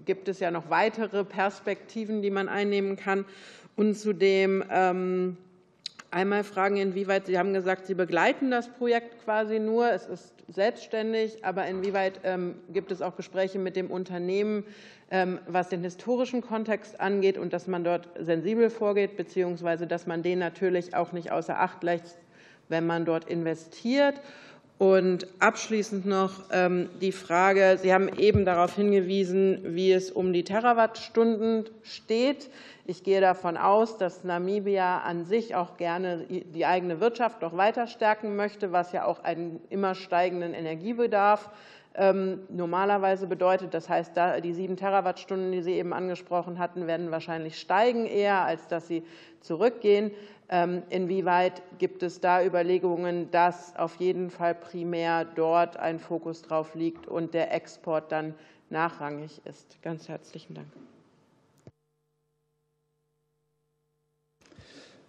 [0.05, 3.25] gibt es ja noch weitere Perspektiven, die man einnehmen kann.
[3.77, 4.65] Und zudem
[6.11, 9.91] einmal fragen, inwieweit Sie haben gesagt, Sie begleiten das Projekt quasi nur.
[9.91, 12.21] Es ist selbstständig, aber inwieweit
[12.73, 14.65] gibt es auch Gespräche mit dem Unternehmen,
[15.13, 20.23] ähm, was den historischen Kontext angeht und dass man dort sensibel vorgeht, beziehungsweise dass man
[20.23, 22.17] den natürlich auch nicht außer Acht lässt,
[22.69, 24.21] wenn man dort investiert.
[24.81, 30.43] Und abschließend noch ähm, die Frage, Sie haben eben darauf hingewiesen, wie es um die
[30.43, 32.49] Terawattstunden steht.
[32.87, 37.89] Ich gehe davon aus, dass Namibia an sich auch gerne die eigene Wirtschaft noch weiter
[37.89, 41.51] stärken möchte, was ja auch einen immer steigenden Energiebedarf
[41.97, 43.75] normalerweise bedeutet.
[43.75, 44.13] Das heißt,
[44.45, 49.03] die sieben Terawattstunden, die Sie eben angesprochen hatten, werden wahrscheinlich steigen eher, als dass sie
[49.41, 50.13] zurückgehen.
[50.49, 56.75] Ähm, inwieweit gibt es da Überlegungen, dass auf jeden Fall primär dort ein Fokus drauf
[56.75, 58.35] liegt und der Export dann
[58.69, 59.81] nachrangig ist?
[59.83, 60.69] Ganz herzlichen Dank.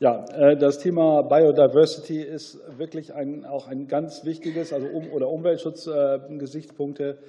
[0.02, 5.30] Ja, äh, das Thema Biodiversity ist wirklich ein, auch ein ganz wichtiges, also um, oder
[5.30, 7.20] Umweltschutzgesichtspunkte.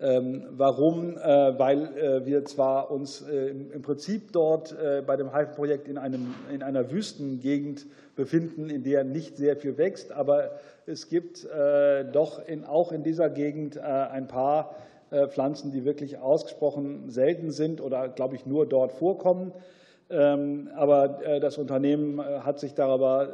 [0.00, 1.18] Ähm, warum?
[1.18, 4.72] Äh, weil äh, wir zwar uns im Prinzip dort
[5.04, 5.98] bei dem Haifenprojekt in,
[6.54, 10.52] in einer Wüstengegend befinden, in der nicht sehr viel wächst, aber
[10.86, 11.44] es gibt
[12.12, 14.76] doch in, auch in dieser Gegend ein paar
[15.28, 19.52] Pflanzen, die wirklich ausgesprochen selten sind oder, glaube ich, nur dort vorkommen.
[20.12, 21.08] Ähm, aber
[21.40, 23.28] das Unternehmen hat sich darüber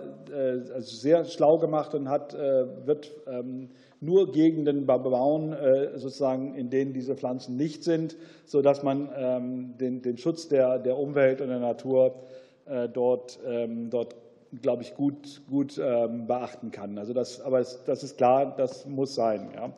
[0.74, 5.56] also sehr schlau gemacht und hat, wird ähm, nur Gegenden bebauen,
[5.96, 10.96] sozusagen, in denen diese Pflanzen nicht sind, sodass man ähm, den, den Schutz der, der
[10.96, 12.14] Umwelt und der Natur
[12.92, 13.40] dort,
[13.90, 14.14] dort
[14.62, 16.98] glaube ich, gut, gut beachten kann.
[16.98, 19.48] Also das, aber das ist klar, das muss sein.
[19.54, 19.72] Ja.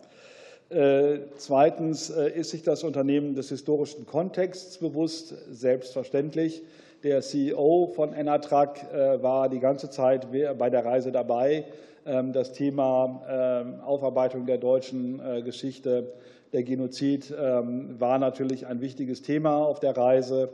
[0.71, 6.63] Äh, zweitens äh, ist sich das Unternehmen des historischen Kontexts bewusst, selbstverständlich.
[7.03, 11.65] Der CEO von Enatrac äh, war die ganze Zeit bei der Reise dabei.
[12.05, 16.13] Ähm, das Thema ähm, Aufarbeitung der deutschen Geschichte,
[16.53, 20.51] der Genozid, ähm, war natürlich ein wichtiges Thema auf der Reise.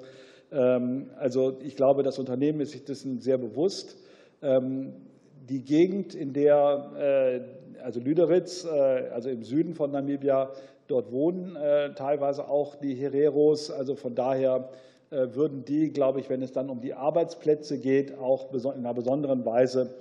[1.18, 3.97] Also ich glaube, das Unternehmen ist sich dessen sehr bewusst.
[4.40, 7.43] Die Gegend, in der
[7.86, 10.51] also Lüderitz, äh, also im Süden von Namibia,
[10.89, 13.70] dort wohnen äh, teilweise auch die Hereros.
[13.70, 18.18] Also von daher äh, würden die, glaube ich, wenn es dann um die Arbeitsplätze geht,
[18.18, 19.94] auch in einer besonderen Weise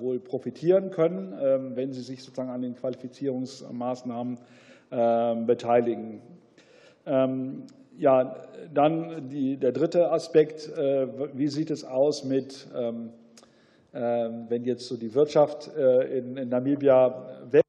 [0.00, 4.38] wohl profitieren können, ähm, wenn sie sich sozusagen an den Qualifizierungsmaßnahmen
[4.90, 6.20] ähm, beteiligen.
[7.06, 7.64] Ähm,
[7.96, 8.34] ja,
[8.74, 10.68] dann die, der dritte Aspekt,
[11.34, 12.66] wie sieht es aus mit
[13.92, 17.62] wenn jetzt so die Wirtschaft äh, in, Namibia weg,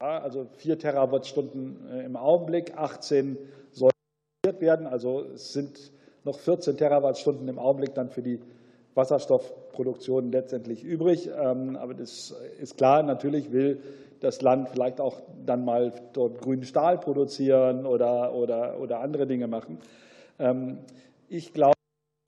[0.00, 3.36] also 4 Terawattstunden äh, im Augenblick, 18
[3.72, 3.92] sollen
[4.60, 5.92] werden, also es sind
[6.28, 8.40] noch 14 Terawattstunden im Augenblick dann für die
[8.94, 11.28] Wasserstoffproduktion letztendlich übrig.
[11.28, 13.80] Ähm, aber das ist klar, natürlich will
[14.20, 19.46] das Land vielleicht auch dann mal dort grünen Stahl produzieren oder, oder, oder andere Dinge
[19.46, 19.78] machen.
[20.38, 20.78] Ähm,
[21.28, 21.74] ich glaube,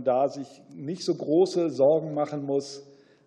[0.02, 2.86] da sich nicht so große Sorgen machen muss,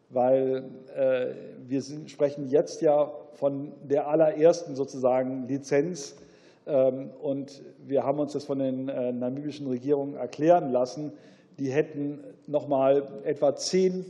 [0.10, 0.64] weil
[0.96, 1.34] äh,
[1.68, 6.16] wir sprechen jetzt ja von der allerersten sozusagen Lizenz.
[6.66, 11.12] Ähm, und wir haben uns das von den äh, namibischen Regierungen erklären lassen.
[11.60, 14.06] Die hätten noch mal etwa zehn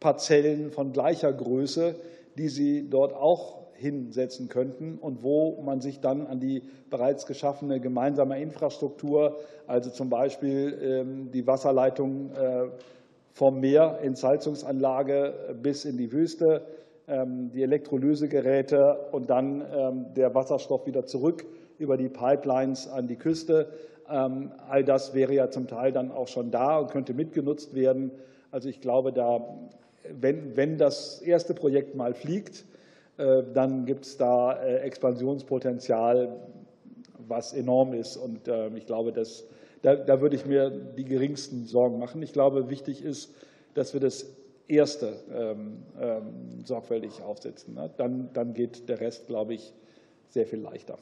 [0.00, 1.94] Parzellen von gleicher Größe,
[2.36, 7.80] die sie dort auch hinsetzen könnten und wo man sich dann an die bereits geschaffene
[7.80, 12.64] gemeinsame Infrastruktur, also zum Beispiel ähm, die Wasserleitung äh,
[13.32, 16.62] vom Meer Entsalzungsanlage bis in die Wüste,
[17.08, 21.44] ähm, die Elektrolysegeräte und dann der Wasserstoff wieder zurück
[21.82, 23.68] über die Pipelines an die Küste.
[24.08, 28.10] Ähm, all das wäre ja zum Teil dann auch schon da und könnte mitgenutzt werden.
[28.50, 29.44] Also ich glaube, da,
[30.08, 32.64] wenn, wenn das erste Projekt mal fliegt,
[33.18, 36.36] äh, dann gibt es da äh, Expansionspotenzial,
[37.28, 38.16] was enorm ist.
[38.16, 39.44] Und ich glaube, dass
[39.82, 42.22] da, da würde ich mir die geringsten Sorgen machen.
[42.22, 43.34] Ich glaube, wichtig ist,
[43.74, 44.26] dass wir das
[44.68, 47.74] Erste ähm, ähm, sorgfältig aufsetzen.
[47.74, 47.90] Ne?
[47.96, 49.72] Dann, dann geht der Rest, glaube ich,
[50.28, 50.96] sehr viel leichter.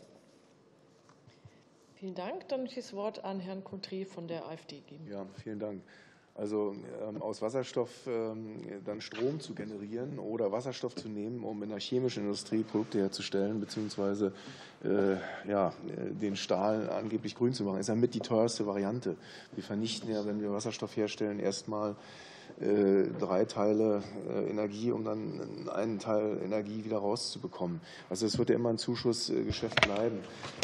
[2.00, 2.48] Vielen Dank.
[2.48, 5.06] Dann möchte ich das Wort an Herrn Contry von der AfD geben.
[5.06, 5.82] Ja, vielen Dank.
[6.34, 6.74] Also
[7.06, 8.56] ähm, aus Wasserstoff ähm,
[8.86, 13.60] dann Strom zu generieren oder Wasserstoff zu nehmen, um in der chemischen Industrie Produkte herzustellen,
[13.60, 14.32] beziehungsweise
[14.82, 15.16] äh,
[15.46, 19.16] ja, den Stahl angeblich grün zu machen, ist ja mit die teuerste Variante.
[19.54, 21.94] Wir vernichten ja, wenn wir Wasserstoff herstellen, erstmal äh,
[23.18, 27.80] drei Teile äh, Energie, um dann einen Teil Energie wieder rauszubekommen.
[28.10, 30.18] Also es wird ja immer ein Zuschussgeschäft bleiben.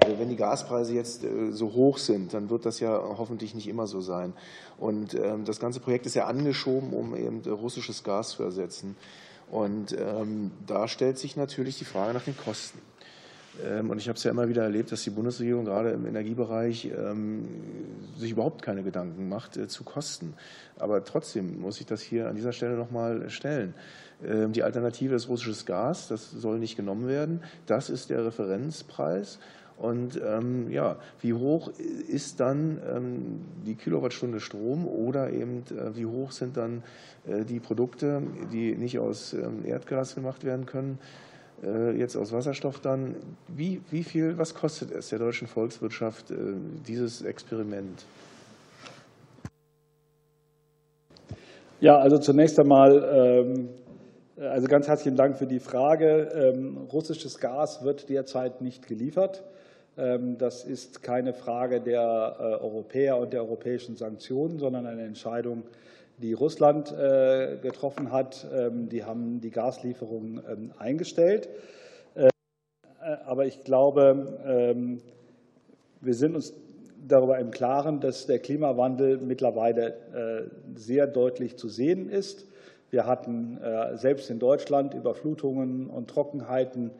[0.04, 3.86] Äh, wenn die Gaspreise jetzt so hoch sind, dann wird das ja hoffentlich nicht immer
[3.86, 4.34] so sein.
[4.78, 8.96] Und ähm, das ganze Projekt ist ja angeschoben, um eben russisches Gas zu ersetzen.
[9.50, 12.78] Und ähm, da stellt sich natürlich die Frage nach den Kosten.
[13.64, 16.90] Ähm, und ich habe es ja immer wieder erlebt, dass die Bundesregierung gerade im Energiebereich
[16.96, 17.48] ähm,
[18.16, 20.34] sich überhaupt keine Gedanken macht äh, zu Kosten.
[20.78, 23.74] Aber trotzdem muss ich das hier an dieser Stelle noch mal stellen.
[24.24, 26.08] Ähm, die Alternative ist russisches Gas.
[26.08, 27.42] Das soll nicht genommen werden.
[27.66, 29.38] Das ist der Referenzpreis.
[29.78, 31.70] Und ähm, ja, wie hoch
[32.08, 36.82] ist dann ähm, die Kilowattstunde Strom oder eben äh, wie hoch sind dann
[37.26, 40.98] äh, die Produkte, die nicht aus ähm, Erdgas gemacht werden können?
[41.62, 43.16] Äh, jetzt aus Wasserstoff dann.
[43.48, 46.34] Wie, wie viel, was kostet es der deutschen Volkswirtschaft, äh,
[46.86, 48.04] dieses Experiment?
[51.80, 53.68] Ja, also zunächst einmal, ähm,
[54.38, 56.30] also ganz herzlichen Dank für die Frage.
[56.34, 59.42] Ähm, russisches Gas wird derzeit nicht geliefert.
[59.98, 65.64] Ähm, das ist keine Frage der äh, Europäer und der europäischen Sanktionen, sondern eine Entscheidung
[66.18, 68.46] die Russland äh, getroffen hat.
[68.52, 71.48] Ähm, die haben die Gaslieferungen ähm, eingestellt.
[72.14, 72.28] Äh,
[73.24, 75.00] aber ich glaube, ähm,
[76.00, 76.54] wir sind uns
[77.06, 82.46] darüber im Klaren, dass der Klimawandel mittlerweile äh, sehr deutlich zu sehen ist.
[82.90, 83.58] Wir hatten
[83.94, 86.92] selbst in Deutschland Überflutungen und Trockenheiten.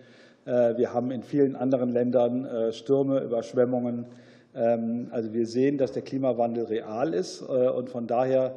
[0.44, 4.06] Wir haben in vielen anderen Ländern Stürme, Überschwemmungen.
[4.52, 8.56] Also wir sehen, dass der Klimawandel real ist und von daher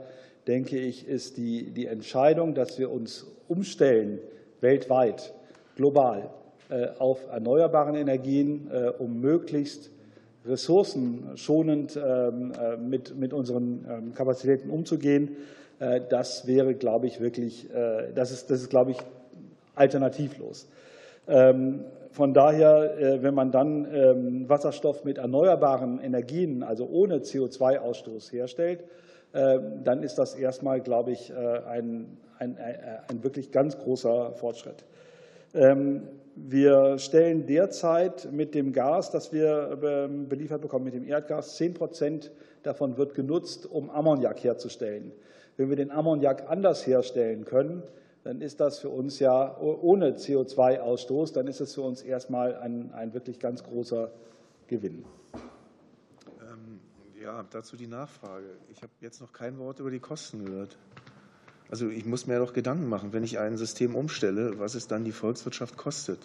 [0.49, 4.19] denke ich, ist die, die Entscheidung, dass wir uns umstellen
[4.61, 5.31] weltweit,
[5.75, 6.31] global,
[6.97, 9.91] auf erneuerbaren Energien, um möglichst
[10.45, 12.53] ressourcenschonend ähm,
[12.89, 15.37] mit, mit unseren ähm, Kapazitäten umzugehen,
[16.09, 17.69] das wäre, glaube ich, wirklich,
[18.13, 18.97] das ist, das ist, glaube ich,
[19.75, 20.67] alternativlos.
[21.25, 28.83] Ähm, von daher, äh, wenn man dann Wasserstoff mit erneuerbaren Energien, also ohne CO2-Ausstoß herstellt,
[29.31, 34.85] dann ist das erstmal, glaube ich, äh, ein, ein, ein wirklich ganz großer Fortschritt.
[36.35, 39.77] Wir stellen derzeit mit dem Gas, das wir
[40.29, 42.31] beliefert bekommen, mit dem Erdgas, 10 Prozent
[42.63, 45.11] davon wird genutzt, um Ammoniak herzustellen.
[45.57, 47.83] Wenn wir den Ammoniak anders herstellen können,
[48.23, 52.91] dann ist das für uns ja ohne CO2-Ausstoß, dann ist es für uns erstmal ein,
[52.93, 54.11] ein wirklich ganz großer
[54.67, 55.03] Gewinn.
[57.21, 58.45] Ja, dazu die Nachfrage.
[58.71, 60.77] Ich habe jetzt noch kein Wort über die Kosten gehört.
[61.69, 65.03] Also ich muss mir doch Gedanken machen, wenn ich ein System umstelle, was es dann
[65.03, 66.19] die Volkswirtschaft kostet.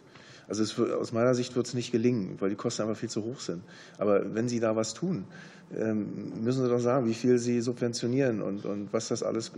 [0.47, 3.25] Also es, aus meiner Sicht wird es nicht gelingen, weil die Kosten einfach viel zu
[3.25, 3.65] hoch sind.
[3.99, 5.25] Aber wenn Sie da was tun,
[5.77, 9.51] ähm, müssen Sie doch sagen, wie viel Sie subventionieren und, und was, das alles,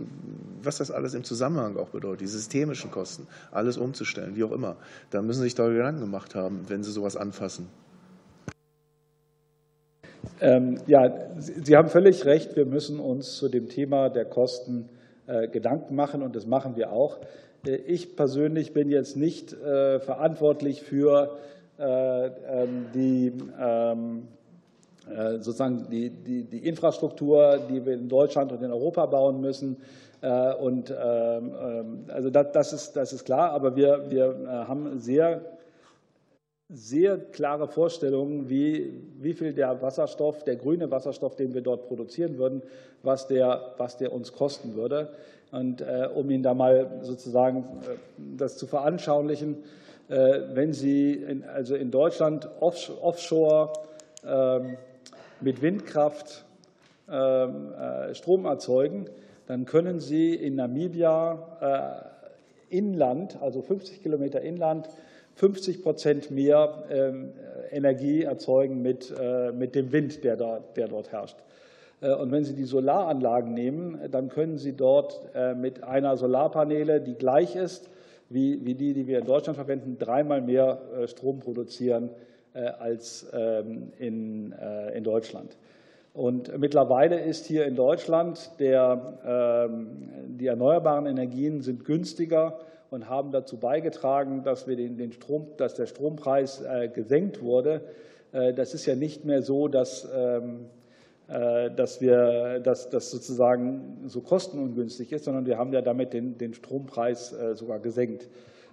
[0.63, 4.75] was das alles im Zusammenhang auch bedeutet, die systemischen Kosten, alles umzustellen, wie auch immer.
[5.11, 7.69] Da müssen Sie sich da Gedanken gemacht haben, wenn Sie sowas anfassen.
[10.39, 12.55] Ähm, ja, Sie haben völlig recht.
[12.55, 14.89] Wir müssen uns zu dem Thema der Kosten
[15.25, 17.17] äh, Gedanken machen und das machen wir auch.
[17.65, 21.37] Äh, ich persönlich bin jetzt nicht äh, verantwortlich für
[21.79, 24.27] ähm, die ähm,
[25.09, 29.77] äh, sozusagen die, die, die Infrastruktur, die wir in Deutschland und in Europa bauen müssen.
[30.19, 35.41] Und also das, das, ist, das ist klar, aber wir, wir haben sehr,
[36.69, 42.37] sehr klare Vorstellungen, wie, wie viel der Wasserstoff, der grüne Wasserstoff, den wir dort produzieren
[42.37, 42.61] würden,
[43.03, 45.09] was der, was der uns kosten würde.
[45.49, 45.81] Und
[46.13, 47.63] um Ihnen da mal sozusagen
[48.37, 49.63] das zu veranschaulichen,
[50.09, 53.71] wenn Sie in, also in Deutschland offshore
[54.25, 54.77] ähm,
[55.39, 56.45] mit Windkraft
[57.09, 59.05] ähm, äh, Strom erzeugen,
[59.45, 62.09] dann können Sie in Namibia
[62.69, 64.89] äh, inland, also 50 Kilometer inland,
[65.37, 67.31] 50 Prozent mehr ähm,
[67.71, 71.37] Energie erzeugen mit, äh, mit dem Wind, der, da, der dort herrscht.
[71.99, 75.19] Und wenn Sie die Solaranlagen nehmen, dann können Sie dort
[75.55, 77.89] mit einer Solarpaneele, die gleich ist
[78.29, 82.11] wie, wie die, die wir in Deutschland verwenden, dreimal mehr Strom produzieren
[82.57, 85.55] äh, als ähm, in, äh, in Deutschland.
[86.13, 90.09] Und mittlerweile ist hier in Deutschland der, ähm,
[90.39, 92.57] die erneuerbaren Energien sind günstiger
[92.89, 97.81] und haben dazu beigetragen, dass, wir den, den Strom, dass der Strompreis äh, gesenkt wurde.
[98.31, 100.65] Das ist ja nicht mehr so, dass, ähm,
[101.27, 106.53] dass wir, dass das sozusagen so kostenungünstig ist, sondern wir haben ja damit den, den
[106.53, 108.27] Strompreis sogar gesenkt.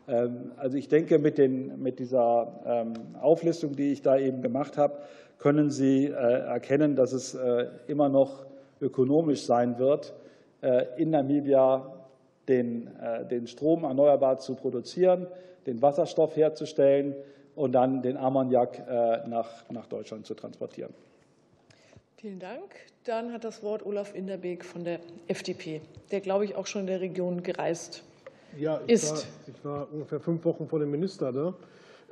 [0.09, 4.77] Ähm, also ich denke, mit, den, mit dieser ähm, Auflistung, die ich da eben gemacht
[4.77, 4.99] habe,
[5.39, 8.47] können Sie äh, erkennen, dass es äh, immer noch
[8.81, 10.15] ökonomisch sein wird,
[10.62, 11.93] äh, in Namibia
[12.48, 12.90] den,
[13.30, 15.26] den Strom erneuerbar zu produzieren,
[15.66, 17.14] den Wasserstoff herzustellen
[17.54, 18.86] und dann den Ammoniak
[19.26, 20.92] nach, nach Deutschland zu transportieren.
[22.24, 22.74] Vielen Dank.
[23.04, 24.98] Dann hat das Wort Olaf Inderbeek von der
[25.28, 28.02] FDP, der, glaube ich, auch schon in der Region gereist
[28.58, 29.10] ja, ich ist.
[29.12, 31.54] War, ich war ungefähr fünf Wochen vor dem Minister da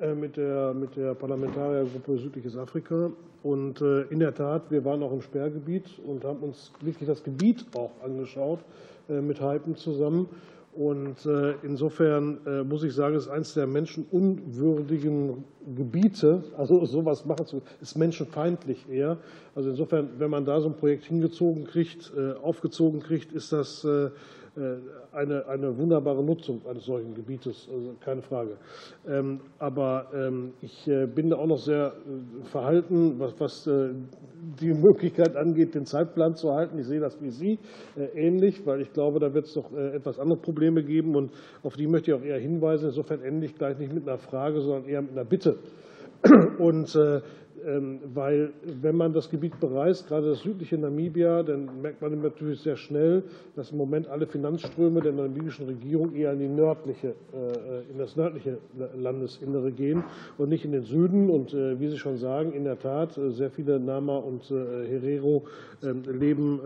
[0.00, 3.10] äh, mit der, mit der Parlamentariergruppe Südliches Afrika.
[3.42, 7.24] Und äh, in der Tat, wir waren auch im Sperrgebiet und haben uns wirklich das
[7.24, 10.28] Gebiet auch angeschaut äh, mit Hypen zusammen.
[10.74, 11.28] Und
[11.62, 15.44] insofern muss ich sagen, es ist eines der menschenunwürdigen
[15.76, 19.18] Gebiete, also sowas machen zu, ist menschenfeindlich eher.
[19.54, 22.10] Also insofern, wenn man da so ein Projekt hingezogen kriegt,
[22.42, 24.08] aufgezogen kriegt, ist das äh,
[25.12, 28.58] eine, eine wunderbare Nutzung eines solchen Gebietes, also keine Frage.
[29.08, 34.74] Ähm, aber ähm, ich äh, bin da auch noch sehr äh, verhalten, was, was die
[34.74, 36.78] Möglichkeit angeht, den Zeitplan zu halten.
[36.78, 37.58] Ich sehe das wie Sie
[38.14, 41.86] ähnlich, weil ich glaube, da wird es doch etwas andere Probleme geben und auf die
[41.86, 42.86] möchte ich auch eher hinweisen.
[42.86, 45.58] Insofern ende ich gleich nicht mit einer Frage, sondern eher mit einer Bitte.
[46.58, 46.96] Und
[48.14, 52.76] weil wenn man das Gebiet bereist, gerade das südliche Namibia, dann merkt man natürlich sehr
[52.76, 53.22] schnell,
[53.54, 58.16] dass im Moment alle Finanzströme der namibischen Regierung eher in, die nördliche, äh, in das
[58.16, 58.58] nördliche
[58.96, 60.02] Landesinnere gehen
[60.38, 61.30] und nicht in den Süden.
[61.30, 65.44] Und äh, wie Sie schon sagen, in der Tat, äh, sehr viele Nama und Herero
[65.82, 66.60] ähm, leben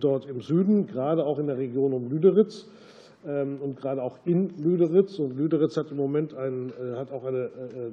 [0.00, 2.68] dort im Süden, gerade auch in der Region um Lüderitz
[3.26, 5.18] ähm, und gerade auch in Lüderitz.
[5.18, 7.50] Und Lüderitz hat im Moment einen, hat auch eine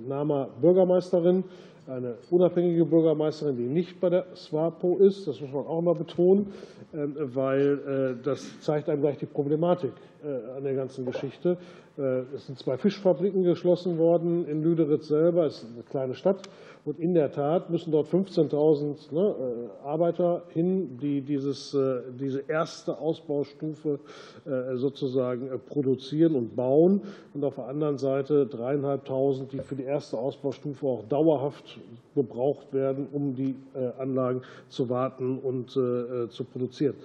[0.07, 1.43] Nama Bürgermeisterin,
[1.87, 5.27] eine unabhängige Bürgermeisterin, die nicht bei der SWAPO ist.
[5.27, 6.53] Das muss man auch mal betonen,
[6.93, 9.91] ähm, weil das zeigt einem gleich die Problematik
[10.25, 11.57] an der ganzen Geschichte.
[11.97, 15.45] Es sind zwei Fischfabriken geschlossen worden in Lüderitz selber.
[15.45, 16.49] Es ist eine kleine Stadt.
[16.85, 19.35] Und in der Tat müssen dort 15.000 ne,
[19.83, 23.99] äh, Arbeiter hin, die dieses, äh, diese erste Ausbaustufe
[24.45, 27.01] äh, sozusagen produzieren und bauen.
[27.33, 31.79] Und auf der anderen Seite dreieinhalbtausend, die für die erste Ausbaustufe auch dauerhaft
[32.13, 33.55] gebraucht werden, um die
[33.97, 36.95] Anlagen zu warten und zu produzieren.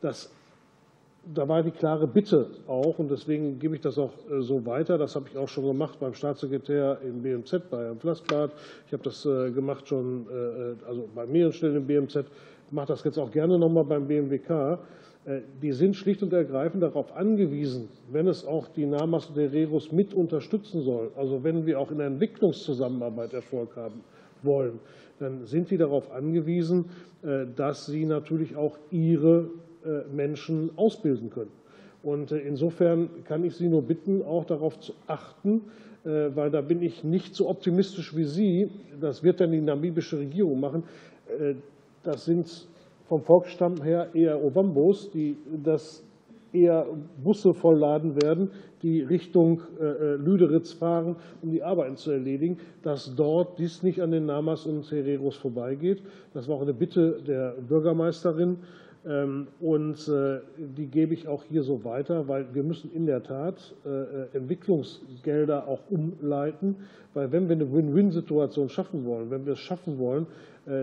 [0.00, 0.30] Das
[1.24, 4.98] da war die klare Bitte auch, und deswegen gebe ich das auch äh, so weiter.
[4.98, 8.52] Das habe ich auch schon gemacht beim Staatssekretär im BMZ, bei Herrn Flassbart.
[8.86, 12.24] Ich habe das äh, gemacht schon äh, also bei mehreren Stellen im BMZ.
[12.66, 14.78] Ich mache das jetzt auch gerne nochmal beim BMWK.
[15.60, 20.14] Die sind schlicht und ergreifend darauf angewiesen, wenn es auch die NAMAS und Herreros mit
[20.14, 24.00] unterstützen soll, also wenn wir auch in der Entwicklungszusammenarbeit Erfolg haben
[24.42, 24.80] wollen,
[25.18, 26.86] dann sind die darauf angewiesen,
[27.54, 29.50] dass sie natürlich auch ihre
[30.12, 31.50] Menschen ausbilden können.
[32.02, 35.62] Und äh, insofern kann ich Sie nur bitten, auch darauf zu achten,
[36.04, 38.70] äh, weil da bin ich nicht so optimistisch wie Sie.
[39.00, 40.84] Das wird dann die namibische Regierung machen.
[42.02, 42.66] Das sind
[43.06, 46.04] vom Volksstamm her eher Ovambos, die das
[46.52, 46.86] eher
[47.22, 48.50] Busse vollladen werden,
[48.82, 54.26] die Richtung Lüderitz fahren, um die Arbeiten zu erledigen, dass dort dies nicht an den
[54.26, 56.02] Namas und Hereros vorbeigeht.
[56.34, 58.58] Das war auch eine Bitte der Bürgermeisterin.
[59.06, 63.22] Ähm, und äh, die gebe ich auch hier so weiter, weil wir müssen in der
[63.22, 66.76] Tat äh, äh, Entwicklungsgelder auch umleiten,
[67.14, 70.26] weil wenn wir eine Win-Win-Situation schaffen wollen, wenn wir es schaffen wollen,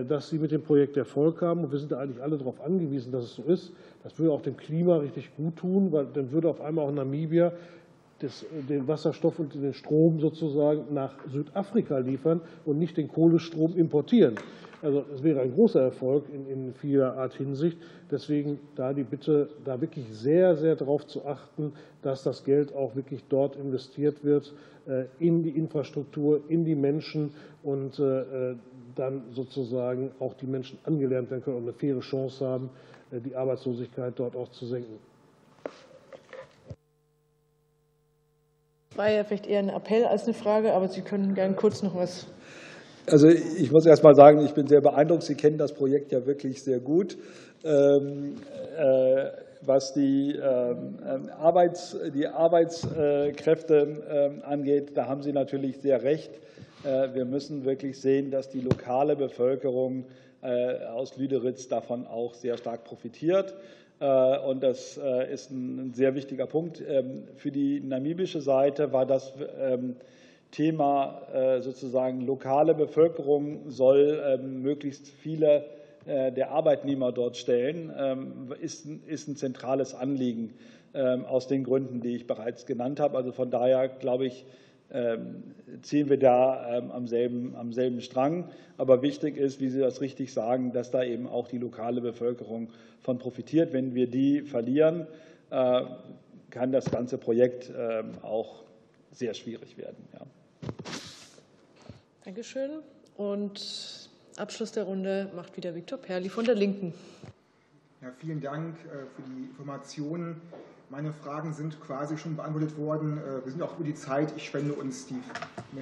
[0.08, 3.12] dass sie mit dem Projekt Erfolg haben, und wir sind da eigentlich alle darauf angewiesen,
[3.12, 3.72] dass es so ist,
[4.02, 7.52] das würde auch dem Klima richtig gut tun, weil dann würde auf einmal auch Namibia
[8.18, 14.34] das, den Wasserstoff und den Strom sozusagen nach Südafrika liefern und nicht den Kohlestrom importieren.
[14.80, 17.78] Also es wäre ein großer Erfolg in, in vieler Art Hinsicht.
[18.10, 21.72] Deswegen da die Bitte, da wirklich sehr, sehr darauf zu achten,
[22.02, 24.52] dass das Geld auch wirklich dort investiert wird,
[24.86, 27.32] äh, in die Infrastruktur, in die Menschen
[27.62, 28.54] und äh,
[28.94, 32.70] dann sozusagen auch die Menschen angelernt werden können und eine faire Chance haben,
[33.10, 34.98] äh, die Arbeitslosigkeit dort auch zu senken.
[38.98, 41.94] war ja vielleicht eher ein Appell als eine Frage, aber Sie können gerne kurz noch
[41.94, 42.26] was
[43.10, 45.22] also ich muss erst mal sagen, ich bin sehr beeindruckt.
[45.22, 47.16] Sie kennen das Projekt ja wirklich sehr gut.
[47.64, 48.36] Ähm,
[48.76, 49.30] äh,
[49.62, 50.98] was die, ähm,
[51.36, 56.30] Arbeits-, die Arbeitskräfte ähm, angeht, da haben Sie natürlich sehr recht.
[56.84, 60.04] Äh, wir müssen wirklich sehen, dass die lokale Bevölkerung
[60.42, 63.54] äh, aus Lüderitz davon auch sehr stark profitiert.
[64.00, 64.96] Und das
[65.32, 66.80] ist ein sehr wichtiger Punkt.
[67.34, 69.34] Für die namibische Seite war das
[70.50, 75.66] Thema äh, sozusagen lokale Bevölkerung soll ähm, möglichst viele
[76.06, 80.54] äh, der Arbeitnehmer dort stellen, ähm, ist ein zentrales Anliegen
[80.94, 83.16] ähm, aus den Gründen, die ich bereits genannt habe.
[83.16, 84.44] Also von daher glaube ich,
[85.82, 88.48] ziehen wir da am selben, am selben Strang.
[88.78, 92.70] Aber wichtig ist, wie Sie das richtig sagen, dass da eben auch die lokale Bevölkerung
[93.02, 93.74] von profitiert.
[93.74, 95.06] Wenn wir die verlieren,
[95.50, 95.82] äh,
[96.48, 97.70] kann das ganze Projekt
[98.22, 98.62] auch
[99.12, 100.08] sehr schwierig werden.
[100.14, 100.20] Ja.
[102.24, 102.80] Dankeschön.
[103.16, 106.94] Und Abschluss der Runde macht wieder Viktor Perli von der Linken.
[108.00, 110.40] Ja, vielen Dank äh, für die Informationen.
[110.90, 113.18] Meine Fragen sind quasi schon beantwortet worden.
[113.18, 114.32] Äh, wir sind auch über die Zeit.
[114.36, 115.20] Ich spende uns die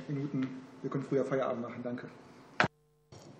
[0.09, 0.49] Minuten.
[0.83, 1.83] Wir können früher Feierabend machen.
[1.83, 2.09] Danke.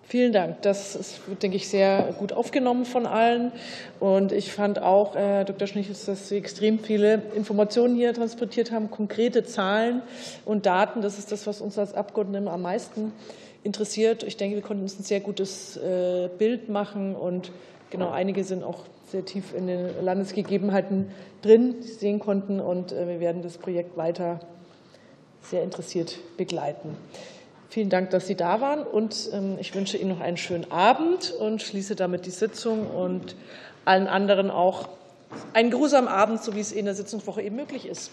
[0.09, 0.61] Vielen Dank.
[0.61, 3.51] Das ist, denke ich, sehr gut aufgenommen von allen.
[3.99, 5.67] Und ich fand auch, Herr Dr.
[5.67, 10.01] Schnichels, dass Sie extrem viele Informationen hier transportiert haben, konkrete Zahlen
[10.45, 11.01] und Daten.
[11.01, 13.11] Das ist das, was uns als Abgeordnete am meisten
[13.63, 14.23] interessiert.
[14.23, 17.51] Ich denke, wir konnten uns ein sehr gutes äh, Bild machen und
[17.89, 21.11] genau einige sind auch sehr tief in den Landesgegebenheiten
[21.41, 22.61] drin, die Sie sehen konnten.
[22.61, 24.39] Und äh, wir werden das Projekt weiter
[25.41, 26.95] sehr interessiert begleiten.
[27.69, 31.31] Vielen Dank, dass Sie da waren und ähm, ich wünsche Ihnen noch einen schönen Abend
[31.31, 33.35] und schließe damit die Sitzung und
[33.83, 34.89] allen anderen auch
[35.53, 38.11] einen geruhsamen Abend, so wie es in der Sitzungswoche eben möglich ist.